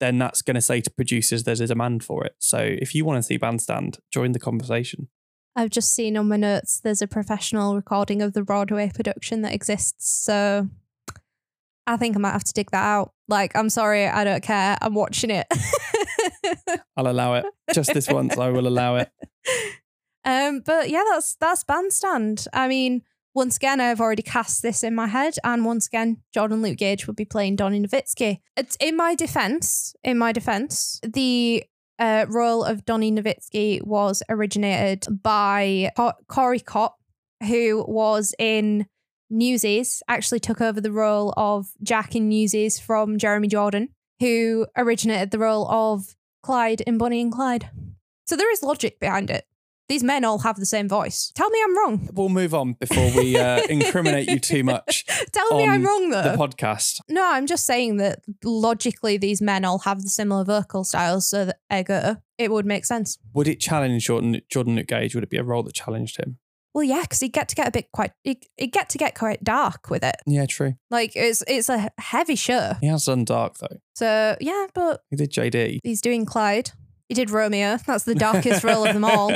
then 0.00 0.18
that's 0.18 0.42
going 0.42 0.56
to 0.56 0.60
say 0.60 0.80
to 0.80 0.90
producers 0.90 1.44
there's 1.44 1.60
a 1.60 1.66
demand 1.66 2.04
for 2.04 2.24
it. 2.24 2.34
So 2.38 2.58
if 2.58 2.94
you 2.94 3.04
want 3.04 3.18
to 3.18 3.22
see 3.22 3.36
Bandstand, 3.36 3.98
join 4.12 4.32
the 4.32 4.38
conversation. 4.38 5.08
I've 5.58 5.70
just 5.70 5.92
seen 5.92 6.16
on 6.16 6.28
my 6.28 6.36
notes 6.36 6.78
there's 6.78 7.02
a 7.02 7.08
professional 7.08 7.74
recording 7.74 8.22
of 8.22 8.32
the 8.32 8.44
Broadway 8.44 8.92
production 8.94 9.42
that 9.42 9.52
exists. 9.52 10.08
So 10.08 10.68
I 11.84 11.96
think 11.96 12.14
I 12.14 12.20
might 12.20 12.30
have 12.30 12.44
to 12.44 12.52
dig 12.52 12.70
that 12.70 12.84
out. 12.84 13.12
Like, 13.26 13.56
I'm 13.56 13.68
sorry, 13.68 14.06
I 14.06 14.22
don't 14.22 14.40
care. 14.40 14.78
I'm 14.80 14.94
watching 14.94 15.30
it. 15.30 15.48
I'll 16.96 17.08
allow 17.08 17.34
it. 17.34 17.46
Just 17.74 17.92
this 17.92 18.08
once, 18.08 18.38
I 18.38 18.50
will 18.50 18.68
allow 18.68 18.96
it. 18.96 19.10
Um, 20.24 20.60
but 20.66 20.90
yeah, 20.90 21.04
that's 21.10 21.36
that's 21.36 21.64
Bandstand. 21.64 22.44
I 22.52 22.68
mean, 22.68 23.00
once 23.32 23.56
again, 23.56 23.80
I've 23.80 24.00
already 24.00 24.20
cast 24.20 24.60
this 24.60 24.82
in 24.82 24.94
my 24.94 25.06
head, 25.06 25.36
and 25.42 25.64
once 25.64 25.86
again, 25.86 26.18
Jordan 26.34 26.60
Luke 26.60 26.76
Gage 26.76 27.06
would 27.06 27.16
be 27.16 27.24
playing 27.24 27.56
Donny 27.56 27.80
Novitski. 27.80 28.40
It's 28.54 28.76
in 28.78 28.94
my 28.94 29.14
defense. 29.14 29.96
In 30.04 30.18
my 30.18 30.32
defense, 30.32 31.00
the 31.02 31.64
uh, 31.98 32.26
role 32.28 32.64
of 32.64 32.84
Donny 32.84 33.10
Novitski 33.10 33.82
was 33.82 34.22
originated 34.28 35.22
by 35.22 35.90
Corey 36.28 36.60
Cott, 36.60 36.94
who 37.46 37.84
was 37.88 38.34
in 38.38 38.86
Newsies. 39.30 40.02
Actually, 40.08 40.40
took 40.40 40.60
over 40.60 40.80
the 40.80 40.92
role 40.92 41.34
of 41.36 41.68
Jack 41.82 42.14
in 42.14 42.28
Newsies 42.28 42.78
from 42.78 43.18
Jeremy 43.18 43.48
Jordan, 43.48 43.88
who 44.20 44.66
originated 44.76 45.30
the 45.30 45.38
role 45.38 45.68
of 45.70 46.14
Clyde 46.42 46.80
in 46.82 46.98
Bonnie 46.98 47.20
and 47.20 47.32
Clyde. 47.32 47.70
So 48.26 48.36
there 48.36 48.52
is 48.52 48.62
logic 48.62 49.00
behind 49.00 49.30
it. 49.30 49.46
These 49.88 50.04
men 50.04 50.24
all 50.24 50.40
have 50.40 50.56
the 50.56 50.66
same 50.66 50.88
voice. 50.88 51.32
Tell 51.34 51.48
me 51.48 51.58
I'm 51.64 51.76
wrong. 51.78 52.08
We'll 52.12 52.28
move 52.28 52.52
on 52.54 52.74
before 52.74 53.10
we 53.16 53.38
uh, 53.38 53.62
incriminate 53.70 54.28
you 54.28 54.38
too 54.38 54.62
much. 54.62 55.06
Tell 55.32 55.56
me 55.56 55.66
I'm 55.66 55.84
wrong 55.84 56.10
though. 56.10 56.22
The 56.22 56.36
podcast. 56.36 57.00
No, 57.08 57.24
I'm 57.26 57.46
just 57.46 57.64
saying 57.64 57.96
that 57.96 58.20
logically 58.44 59.16
these 59.16 59.40
men 59.40 59.64
all 59.64 59.78
have 59.80 60.02
the 60.02 60.10
similar 60.10 60.44
vocal 60.44 60.84
styles, 60.84 61.28
so 61.28 61.46
that 61.46 61.60
ergo 61.72 62.16
it 62.36 62.50
would 62.50 62.66
make 62.66 62.84
sense. 62.84 63.18
Would 63.32 63.48
it 63.48 63.60
challenge 63.60 64.04
Jordan 64.04 64.40
Jordan 64.50 64.76
Luke 64.76 64.88
Gage? 64.88 65.14
Would 65.14 65.24
it 65.24 65.30
be 65.30 65.38
a 65.38 65.42
role 65.42 65.62
that 65.62 65.74
challenged 65.74 66.18
him? 66.18 66.38
Well, 66.74 66.84
yeah, 66.84 67.00
because 67.00 67.20
he'd 67.20 67.32
get 67.32 67.48
to 67.48 67.56
get 67.56 67.66
a 67.66 67.70
bit 67.70 67.90
quite, 67.92 68.12
he'd, 68.22 68.44
he'd 68.56 68.72
get 68.72 68.88
to 68.90 68.98
get 68.98 69.18
quite 69.18 69.42
dark 69.42 69.90
with 69.90 70.04
it. 70.04 70.16
Yeah, 70.26 70.46
true. 70.46 70.74
Like 70.90 71.12
it's 71.16 71.42
it's 71.48 71.68
a 71.68 71.90
heavy 71.98 72.36
show. 72.36 72.74
He 72.80 72.86
has 72.88 73.06
done 73.06 73.24
dark 73.24 73.56
though. 73.58 73.78
So 73.96 74.36
yeah, 74.40 74.66
but 74.74 75.00
he 75.10 75.16
did 75.16 75.32
JD. 75.32 75.78
He's 75.82 76.00
doing 76.00 76.26
Clyde. 76.26 76.72
He 77.08 77.14
did 77.14 77.30
Romeo. 77.30 77.78
That's 77.78 78.04
the 78.04 78.14
darkest 78.14 78.62
role 78.64 78.84
of 78.86 78.92
them 78.92 79.04
all. 79.04 79.30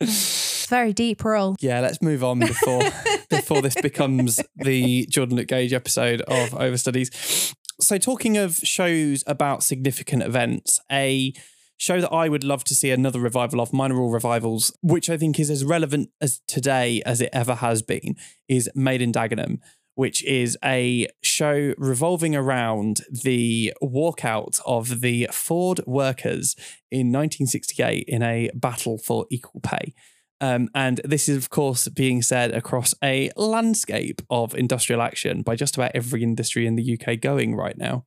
It's 0.00 0.66
very 0.68 0.92
deep 0.92 1.24
role. 1.24 1.56
Yeah, 1.60 1.80
let's 1.80 2.00
move 2.00 2.24
on 2.24 2.40
before 2.40 2.82
before 3.30 3.60
this 3.60 3.74
becomes 3.74 4.40
the 4.56 5.06
Jordan 5.06 5.36
Luke 5.36 5.48
Gage 5.48 5.72
episode 5.72 6.22
of 6.22 6.50
Overstudies. 6.50 7.54
So, 7.80 7.98
talking 7.98 8.36
of 8.36 8.56
shows 8.56 9.22
about 9.26 9.62
significant 9.62 10.22
events, 10.22 10.80
a 10.90 11.32
show 11.76 12.00
that 12.00 12.12
I 12.12 12.28
would 12.28 12.44
love 12.44 12.64
to 12.64 12.74
see 12.74 12.90
another 12.90 13.20
revival 13.20 13.60
of, 13.60 13.72
minor 13.72 14.00
all 14.00 14.10
revivals, 14.10 14.76
which 14.82 15.08
I 15.08 15.16
think 15.16 15.38
is 15.38 15.48
as 15.48 15.64
relevant 15.64 16.10
as 16.20 16.40
today 16.48 17.02
as 17.06 17.20
it 17.20 17.30
ever 17.32 17.56
has 17.56 17.82
been, 17.82 18.16
is 18.48 18.68
Made 18.74 19.00
in 19.00 19.12
Dagenham, 19.12 19.58
which 19.98 20.24
is 20.26 20.56
a 20.64 21.08
show 21.24 21.74
revolving 21.76 22.36
around 22.36 23.00
the 23.10 23.74
walkout 23.82 24.60
of 24.64 25.00
the 25.00 25.28
Ford 25.32 25.80
workers 25.88 26.54
in 26.88 27.10
1968 27.10 28.04
in 28.06 28.22
a 28.22 28.48
battle 28.54 28.96
for 28.98 29.26
equal 29.28 29.60
pay. 29.60 29.92
Um, 30.40 30.68
and 30.72 31.00
this 31.02 31.28
is, 31.28 31.36
of 31.36 31.50
course, 31.50 31.88
being 31.88 32.22
said 32.22 32.52
across 32.52 32.94
a 33.02 33.32
landscape 33.34 34.22
of 34.30 34.54
industrial 34.54 35.02
action 35.02 35.42
by 35.42 35.56
just 35.56 35.76
about 35.76 35.90
every 35.96 36.22
industry 36.22 36.64
in 36.64 36.76
the 36.76 36.96
UK 36.96 37.20
going 37.20 37.56
right 37.56 37.76
now. 37.76 38.04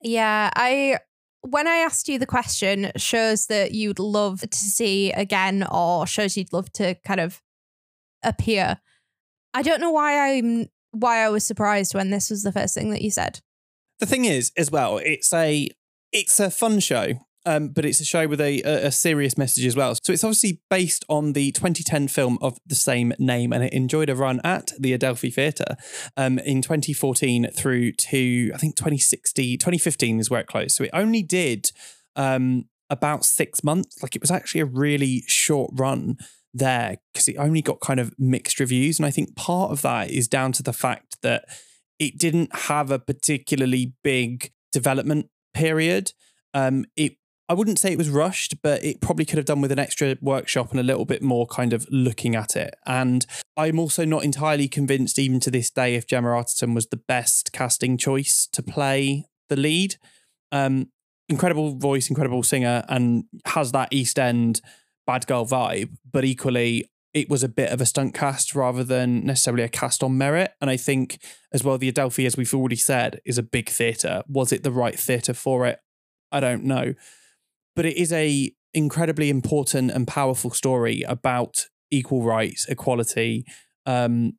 Yeah, 0.00 0.48
I 0.54 0.98
when 1.40 1.66
I 1.66 1.78
asked 1.78 2.06
you 2.06 2.20
the 2.20 2.26
question, 2.26 2.92
shows 2.94 3.46
that 3.46 3.72
you'd 3.72 3.98
love 3.98 4.42
to 4.42 4.58
see 4.58 5.10
again 5.10 5.66
or 5.72 6.06
shows 6.06 6.36
you'd 6.36 6.52
love 6.52 6.70
to 6.74 6.94
kind 7.04 7.18
of 7.18 7.42
appear. 8.22 8.78
I 9.54 9.62
don't 9.62 9.80
know 9.80 9.90
why 9.90 10.36
I'm 10.36 10.68
why 10.92 11.18
I 11.18 11.28
was 11.28 11.44
surprised 11.44 11.94
when 11.94 12.10
this 12.10 12.30
was 12.30 12.42
the 12.42 12.52
first 12.52 12.74
thing 12.74 12.90
that 12.90 13.02
you 13.02 13.10
said. 13.10 13.40
The 13.98 14.06
thing 14.06 14.24
is, 14.24 14.52
as 14.56 14.70
well, 14.70 14.98
it's 14.98 15.32
a 15.32 15.68
it's 16.12 16.38
a 16.38 16.50
fun 16.50 16.80
show. 16.80 17.14
Um, 17.44 17.70
but 17.70 17.84
it's 17.84 18.00
a 18.00 18.04
show 18.04 18.28
with 18.28 18.40
a, 18.40 18.62
a, 18.62 18.86
a 18.86 18.92
serious 18.92 19.36
message 19.36 19.66
as 19.66 19.74
well. 19.74 19.96
So 20.00 20.12
it's 20.12 20.22
obviously 20.22 20.60
based 20.70 21.04
on 21.08 21.32
the 21.32 21.50
2010 21.50 22.06
film 22.06 22.38
of 22.40 22.56
the 22.64 22.76
same 22.76 23.12
name, 23.18 23.52
and 23.52 23.64
it 23.64 23.72
enjoyed 23.72 24.08
a 24.08 24.14
run 24.14 24.40
at 24.44 24.70
the 24.78 24.92
Adelphi 24.92 25.28
Theatre 25.28 25.74
um, 26.16 26.38
in 26.38 26.62
2014 26.62 27.50
through 27.50 27.92
to 27.94 28.52
I 28.54 28.58
think 28.58 28.76
2016, 28.76 29.58
2015 29.58 30.20
is 30.20 30.30
where 30.30 30.42
it 30.42 30.46
closed. 30.46 30.76
So 30.76 30.84
it 30.84 30.90
only 30.92 31.24
did 31.24 31.72
um, 32.14 32.66
about 32.90 33.24
six 33.24 33.64
months. 33.64 34.00
Like 34.02 34.14
it 34.14 34.22
was 34.22 34.30
actually 34.30 34.60
a 34.60 34.66
really 34.66 35.24
short 35.26 35.72
run 35.74 36.18
there 36.54 36.98
because 37.12 37.28
it 37.28 37.36
only 37.36 37.62
got 37.62 37.80
kind 37.80 38.00
of 38.00 38.12
mixed 38.18 38.60
reviews, 38.60 38.98
and 38.98 39.06
I 39.06 39.10
think 39.10 39.36
part 39.36 39.70
of 39.70 39.82
that 39.82 40.10
is 40.10 40.28
down 40.28 40.52
to 40.52 40.62
the 40.62 40.72
fact 40.72 41.16
that 41.22 41.44
it 41.98 42.18
didn't 42.18 42.54
have 42.54 42.90
a 42.90 42.98
particularly 42.98 43.92
big 44.02 44.52
development 44.72 45.28
period. 45.54 46.12
Um, 46.54 46.84
it 46.96 47.16
I 47.48 47.54
wouldn't 47.54 47.78
say 47.78 47.92
it 47.92 47.98
was 47.98 48.08
rushed, 48.08 48.62
but 48.62 48.82
it 48.82 49.02
probably 49.02 49.26
could 49.26 49.36
have 49.36 49.44
done 49.44 49.60
with 49.60 49.72
an 49.72 49.78
extra 49.78 50.16
workshop 50.22 50.70
and 50.70 50.80
a 50.80 50.82
little 50.82 51.04
bit 51.04 51.22
more 51.22 51.46
kind 51.46 51.74
of 51.74 51.86
looking 51.90 52.34
at 52.34 52.56
it. 52.56 52.74
And 52.86 53.26
I'm 53.58 53.78
also 53.78 54.06
not 54.06 54.24
entirely 54.24 54.68
convinced, 54.68 55.18
even 55.18 55.38
to 55.40 55.50
this 55.50 55.68
day, 55.68 55.94
if 55.94 56.06
Gemma 56.06 56.28
Arterton 56.28 56.74
was 56.74 56.86
the 56.86 56.96
best 56.96 57.52
casting 57.52 57.98
choice 57.98 58.48
to 58.52 58.62
play 58.62 59.26
the 59.50 59.56
lead. 59.56 59.96
Um, 60.50 60.92
incredible 61.28 61.76
voice, 61.76 62.08
incredible 62.08 62.42
singer, 62.42 62.84
and 62.88 63.24
has 63.46 63.72
that 63.72 63.88
East 63.90 64.18
End 64.18 64.62
bad 65.06 65.26
girl 65.26 65.46
vibe, 65.46 65.90
but 66.10 66.24
equally, 66.24 66.90
it 67.12 67.28
was 67.28 67.42
a 67.42 67.48
bit 67.48 67.70
of 67.70 67.80
a 67.80 67.86
stunt 67.86 68.14
cast 68.14 68.54
rather 68.54 68.82
than 68.82 69.26
necessarily 69.26 69.62
a 69.62 69.68
cast 69.68 70.02
on 70.02 70.16
merit. 70.16 70.52
And 70.60 70.70
I 70.70 70.78
think, 70.78 71.22
as 71.52 71.62
well, 71.62 71.76
the 71.76 71.88
Adelphi, 71.88 72.24
as 72.24 72.36
we've 72.36 72.54
already 72.54 72.76
said, 72.76 73.20
is 73.26 73.36
a 73.36 73.42
big 73.42 73.68
theatre. 73.68 74.22
Was 74.26 74.52
it 74.52 74.62
the 74.62 74.72
right 74.72 74.98
theatre 74.98 75.34
for 75.34 75.66
it? 75.66 75.80
I 76.30 76.40
don't 76.40 76.64
know 76.64 76.94
but 77.74 77.86
it 77.86 77.96
is 77.96 78.12
a 78.12 78.52
incredibly 78.74 79.28
important 79.30 79.90
and 79.90 80.06
powerful 80.06 80.50
story 80.50 81.02
about 81.02 81.66
equal 81.90 82.22
rights, 82.22 82.66
equality, 82.68 83.44
um, 83.86 84.32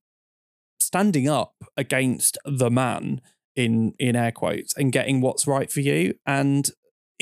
standing 0.79 1.27
up 1.27 1.53
against 1.77 2.37
the 2.45 2.69
man 2.69 3.21
in 3.55 3.93
in 3.99 4.15
air 4.15 4.31
quotes 4.31 4.75
and 4.75 4.91
getting 4.91 5.21
what's 5.21 5.47
right 5.47 5.71
for 5.71 5.79
you. 5.81 6.15
And 6.25 6.69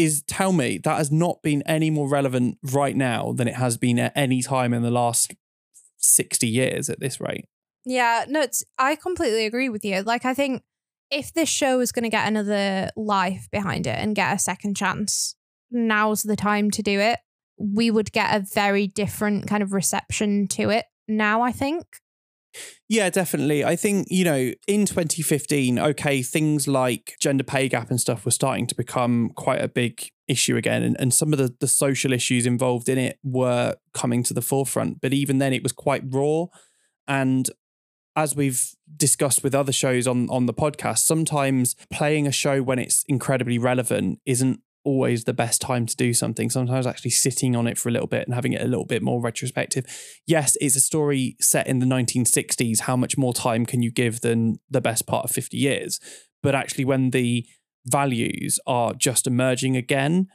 is 0.03 0.23
tell 0.23 0.51
me 0.51 0.79
that 0.83 0.97
has 0.97 1.11
not 1.11 1.41
been 1.41 1.61
any 1.63 1.89
more 1.89 2.09
relevant 2.09 2.57
right 2.63 2.95
now 2.95 3.33
than 3.33 3.47
it 3.47 3.55
has 3.55 3.77
been 3.77 3.99
at 3.99 4.13
any 4.15 4.41
time 4.41 4.73
in 4.73 4.81
the 4.81 4.91
last 4.91 5.33
60 5.97 6.47
years 6.47 6.89
at 6.89 6.99
this 6.99 7.19
rate. 7.19 7.45
Yeah, 7.85 8.25
no, 8.27 8.41
it's 8.41 8.63
I 8.77 8.95
completely 8.95 9.45
agree 9.45 9.69
with 9.69 9.83
you. 9.83 10.01
Like 10.01 10.25
I 10.25 10.33
think 10.33 10.63
if 11.09 11.33
this 11.33 11.49
show 11.49 11.79
is 11.79 11.91
going 11.91 12.03
to 12.03 12.09
get 12.09 12.27
another 12.27 12.89
life 12.95 13.47
behind 13.51 13.87
it 13.87 13.97
and 13.97 14.15
get 14.15 14.35
a 14.35 14.39
second 14.39 14.75
chance, 14.75 15.35
now's 15.69 16.23
the 16.23 16.35
time 16.35 16.71
to 16.71 16.81
do 16.81 16.99
it, 16.99 17.19
we 17.57 17.91
would 17.91 18.11
get 18.11 18.35
a 18.35 18.45
very 18.53 18.87
different 18.87 19.47
kind 19.47 19.61
of 19.61 19.73
reception 19.73 20.47
to 20.49 20.69
it 20.69 20.85
now, 21.07 21.41
I 21.41 21.51
think. 21.51 21.85
Yeah, 22.89 23.09
definitely. 23.09 23.63
I 23.63 23.75
think, 23.75 24.07
you 24.09 24.25
know, 24.25 24.51
in 24.67 24.85
2015, 24.85 25.79
okay, 25.79 26.21
things 26.21 26.67
like 26.67 27.15
gender 27.19 27.43
pay 27.43 27.69
gap 27.69 27.89
and 27.89 27.99
stuff 27.99 28.25
were 28.25 28.31
starting 28.31 28.67
to 28.67 28.75
become 28.75 29.31
quite 29.35 29.61
a 29.61 29.67
big 29.67 30.09
issue 30.27 30.57
again. 30.57 30.83
And, 30.83 30.97
and 30.99 31.13
some 31.13 31.31
of 31.31 31.39
the, 31.39 31.55
the 31.59 31.67
social 31.67 32.11
issues 32.11 32.45
involved 32.45 32.89
in 32.89 32.97
it 32.97 33.19
were 33.23 33.75
coming 33.93 34.23
to 34.23 34.33
the 34.33 34.41
forefront. 34.41 35.01
But 35.01 35.13
even 35.13 35.37
then, 35.37 35.53
it 35.53 35.63
was 35.63 35.71
quite 35.71 36.03
raw. 36.05 36.45
And 37.07 37.49
as 38.15 38.35
we've 38.35 38.73
discussed 38.97 39.43
with 39.43 39.55
other 39.55 39.71
shows 39.71 40.05
on, 40.05 40.29
on 40.29 40.45
the 40.45 40.53
podcast, 40.53 40.99
sometimes 40.99 41.75
playing 41.91 42.27
a 42.27 42.31
show 42.31 42.61
when 42.61 42.79
it's 42.79 43.05
incredibly 43.07 43.57
relevant 43.57 44.19
isn't 44.25 44.59
always 44.83 45.23
the 45.23 45.33
best 45.33 45.61
time 45.61 45.85
to 45.85 45.95
do 45.95 46.13
something. 46.13 46.49
Sometimes 46.49 46.87
actually 46.87 47.11
sitting 47.11 47.55
on 47.55 47.67
it 47.67 47.77
for 47.77 47.89
a 47.89 47.91
little 47.91 48.07
bit 48.07 48.25
and 48.27 48.33
having 48.33 48.53
it 48.53 48.61
a 48.61 48.67
little 48.67 48.85
bit 48.85 49.01
more 49.01 49.21
retrospective. 49.21 49.85
Yes, 50.25 50.57
it's 50.59 50.75
a 50.75 50.81
story 50.81 51.35
set 51.39 51.67
in 51.67 51.79
the 51.79 51.85
1960s. 51.85 52.81
How 52.81 52.95
much 52.95 53.17
more 53.17 53.33
time 53.33 53.65
can 53.65 53.81
you 53.81 53.91
give 53.91 54.21
than 54.21 54.59
the 54.69 54.81
best 54.81 55.07
part 55.07 55.25
of 55.25 55.31
50 55.31 55.57
years? 55.57 55.99
But 56.43 56.55
actually, 56.55 56.85
when 56.85 57.11
the 57.11 57.45
values 57.85 58.59
are 58.65 58.93
just 58.93 59.27
emerging 59.27 59.75
again, 59.77 60.27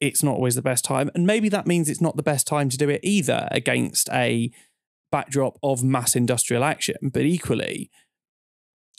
it's 0.00 0.22
not 0.22 0.36
always 0.36 0.54
the 0.54 0.62
best 0.62 0.84
time. 0.84 1.10
And 1.14 1.26
maybe 1.26 1.48
that 1.48 1.66
means 1.66 1.88
it's 1.88 2.00
not 2.00 2.16
the 2.16 2.22
best 2.22 2.46
time 2.46 2.68
to 2.70 2.78
do 2.78 2.88
it 2.88 3.00
either 3.02 3.48
against 3.50 4.08
a 4.10 4.50
backdrop 5.12 5.58
of 5.62 5.82
mass 5.82 6.16
industrial 6.16 6.64
action. 6.64 7.10
But 7.12 7.22
equally, 7.22 7.90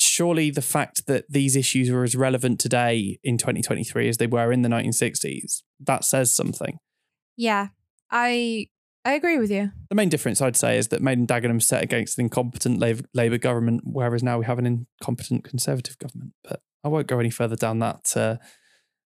surely 0.02 0.52
the 0.52 0.62
fact 0.62 1.06
that 1.08 1.26
these 1.30 1.56
issues 1.56 1.90
are 1.90 2.04
as 2.04 2.16
relevant 2.16 2.60
today 2.60 3.20
in 3.24 3.38
2023 3.38 4.10
as 4.10 4.18
they 4.18 4.28
were 4.28 4.52
in 4.52 4.62
the 4.62 4.70
1960s, 4.70 5.62
that 5.80 6.04
says 6.04 6.34
something. 6.34 6.80
Yeah, 7.38 7.68
I 8.10 8.68
I 9.04 9.14
agree 9.14 9.40
with 9.40 9.50
you. 9.50 9.72
The 9.90 9.96
main 9.96 10.10
difference, 10.10 10.42
I'd 10.42 10.56
say, 10.56 10.78
is 10.78 10.90
that 10.90 11.02
Made 11.02 11.18
in 11.18 11.26
Dagenham 11.26 11.62
set 11.62 11.84
against 11.84 12.18
an 12.18 12.26
incompetent 12.26 12.80
Labour 13.14 13.38
government, 13.38 13.82
whereas 13.84 14.22
now 14.22 14.38
we 14.38 14.46
have 14.46 14.60
an 14.60 14.88
incompetent 15.02 15.44
Conservative 15.44 15.98
government. 15.98 16.34
But 16.44 16.62
I 16.84 16.88
won't 16.88 17.08
go 17.08 17.20
any 17.20 17.32
further 17.32 17.56
down 17.56 17.80
that 17.80 18.16
uh, 18.16 18.38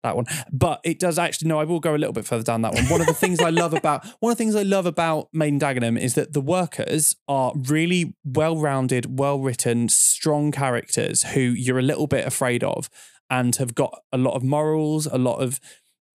that 0.03 0.15
one. 0.15 0.25
But 0.51 0.81
it 0.83 0.99
does 0.99 1.17
actually 1.17 1.47
no, 1.47 1.59
I 1.59 1.63
will 1.63 1.79
go 1.79 1.95
a 1.95 1.97
little 1.97 2.13
bit 2.13 2.25
further 2.25 2.43
down 2.43 2.61
that 2.61 2.73
one. 2.73 2.85
One 2.85 3.01
of 3.01 3.07
the 3.07 3.13
things 3.13 3.39
I 3.41 3.49
love 3.49 3.73
about 3.73 4.05
one 4.19 4.31
of 4.31 4.37
the 4.37 4.43
things 4.43 4.55
I 4.55 4.63
love 4.63 4.85
about 4.85 5.29
Made 5.33 5.53
in 5.53 5.59
Dagenham 5.59 5.99
is 5.99 6.13
that 6.13 6.33
the 6.33 6.41
workers 6.41 7.15
are 7.27 7.53
really 7.55 8.15
well-rounded, 8.23 9.17
well-written, 9.17 9.89
strong 9.89 10.51
characters 10.51 11.23
who 11.23 11.39
you're 11.39 11.79
a 11.79 11.83
little 11.83 12.07
bit 12.07 12.25
afraid 12.25 12.63
of 12.63 12.89
and 13.29 13.55
have 13.55 13.73
got 13.73 14.01
a 14.11 14.17
lot 14.17 14.35
of 14.35 14.43
morals, 14.43 15.07
a 15.07 15.17
lot 15.17 15.37
of 15.37 15.59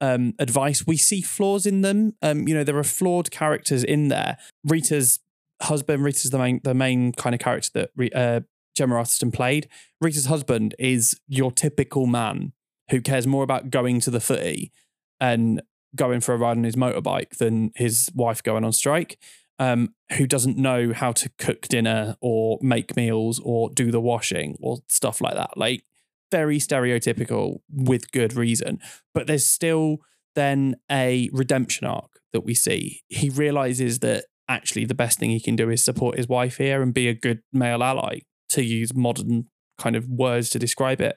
um, 0.01 0.35
advice. 0.39 0.87
We 0.87 0.97
see 0.97 1.23
flaws 1.23 1.67
in 1.67 1.81
them. 1.81 2.15
Um, 2.23 2.47
you 2.47 2.55
know, 2.55 2.65
there 2.65 2.79
are 2.79 2.85
flawed 2.85 3.31
characters 3.31 3.83
in 3.83 4.09
there. 4.09 4.39
Rita's 4.65 5.21
husband, 5.63 6.05
Rita's 6.05 6.31
the 6.31 6.39
main 6.39 6.61
the 6.63 6.75
main 6.75 7.13
kind 7.13 7.35
of 7.35 7.41
character 7.41 7.89
that 7.97 8.15
uh, 8.15 8.41
Gemma 8.77 8.97
Arterton 8.97 9.33
played. 9.33 9.69
Rita's 10.01 10.27
husband 10.27 10.75
is 10.79 11.19
your 11.27 11.51
typical 11.51 12.07
man 12.07 12.53
who 12.91 13.01
cares 13.01 13.27
more 13.27 13.43
about 13.43 13.71
going 13.71 14.01
to 14.01 14.11
the 14.11 14.21
footy 14.21 14.73
and 15.21 15.63
going 15.97 16.21
for 16.21 16.35
a 16.35 16.39
ride 16.39 16.57
on 16.57 16.65
his 16.65 16.77
motorbike 16.77 17.39
than 17.39 17.71
his 17.75 18.09
wife 18.15 18.43
going 18.43 18.65
on 18.65 18.73
strike. 18.73 19.19
Um, 19.61 19.95
who 20.13 20.29
doesn't 20.29 20.57
know 20.57 20.93
how 20.93 21.11
to 21.11 21.29
cook 21.37 21.63
dinner 21.63 22.15
or 22.21 22.61
make 22.63 22.97
meals 22.97 23.41
or 23.43 23.71
do 23.71 23.91
the 23.91 24.01
washing 24.01 24.57
or 24.61 24.79
stuff 24.87 25.21
like 25.21 25.35
that. 25.35 25.57
Like 25.57 25.83
very 26.31 26.59
stereotypical 26.59 27.57
with 27.69 28.13
good 28.13 28.35
reason. 28.35 28.79
But 29.15 29.27
there's 29.27 29.47
still 29.47 29.99
then 30.37 30.77
a 30.89 31.29
redemption 31.33 31.89
arc 31.89 32.21
that 32.33 32.43
we 32.43 32.55
see. 32.55 33.03
He 33.09 33.31
realizes 33.31 33.99
that 33.99 34.27
actually 34.49 34.85
the 34.85 34.95
best 34.95 35.19
thing 35.19 35.31
he 35.31 35.41
can 35.41 35.57
do 35.57 35.71
is 35.71 35.85
support 35.85 36.17
his 36.17 36.29
wife 36.29 36.59
here 36.59 36.81
and 36.81 36.95
be 36.95 37.09
a 37.09 37.15
good 37.15 37.41
male 37.53 37.83
ally, 37.83 38.21
to 38.51 38.63
use 38.63 38.95
modern 38.95 39.49
kind 39.77 39.97
of 39.97 40.09
words 40.09 40.51
to 40.51 40.59
describe 40.59 41.01
it. 41.01 41.17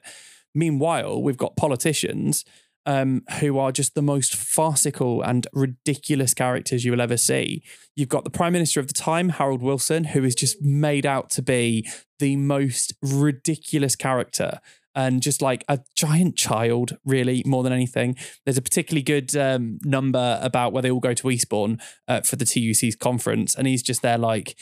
Meanwhile, 0.54 1.22
we've 1.22 1.36
got 1.36 1.56
politicians 1.56 2.44
um, 2.84 3.22
who 3.40 3.58
are 3.58 3.72
just 3.72 3.94
the 3.94 4.02
most 4.02 4.34
farcical 4.34 5.22
and 5.22 5.46
ridiculous 5.52 6.34
characters 6.34 6.84
you 6.84 6.90
will 6.90 7.00
ever 7.00 7.16
see. 7.16 7.62
You've 7.94 8.08
got 8.08 8.24
the 8.24 8.30
Prime 8.30 8.52
Minister 8.52 8.80
of 8.80 8.88
the 8.88 8.94
time, 8.94 9.30
Harold 9.30 9.62
Wilson, 9.62 10.04
who 10.04 10.24
is 10.24 10.34
just 10.34 10.60
made 10.60 11.06
out 11.06 11.30
to 11.30 11.42
be 11.42 11.88
the 12.18 12.36
most 12.36 12.94
ridiculous 13.02 13.96
character 13.96 14.60
and 14.94 15.22
just 15.22 15.40
like 15.40 15.64
a 15.68 15.80
giant 15.94 16.36
child, 16.36 16.98
really, 17.04 17.42
more 17.46 17.62
than 17.62 17.72
anything. 17.72 18.16
There's 18.44 18.58
a 18.58 18.62
particularly 18.62 19.02
good 19.02 19.34
um, 19.36 19.78
number 19.82 20.38
about 20.42 20.72
where 20.72 20.82
they 20.82 20.90
all 20.90 21.00
go 21.00 21.14
to 21.14 21.30
Eastbourne 21.30 21.80
uh, 22.08 22.20
for 22.20 22.36
the 22.36 22.44
TUC's 22.44 22.96
conference, 22.96 23.54
and 23.54 23.66
he's 23.66 23.82
just 23.82 24.02
there, 24.02 24.18
like 24.18 24.56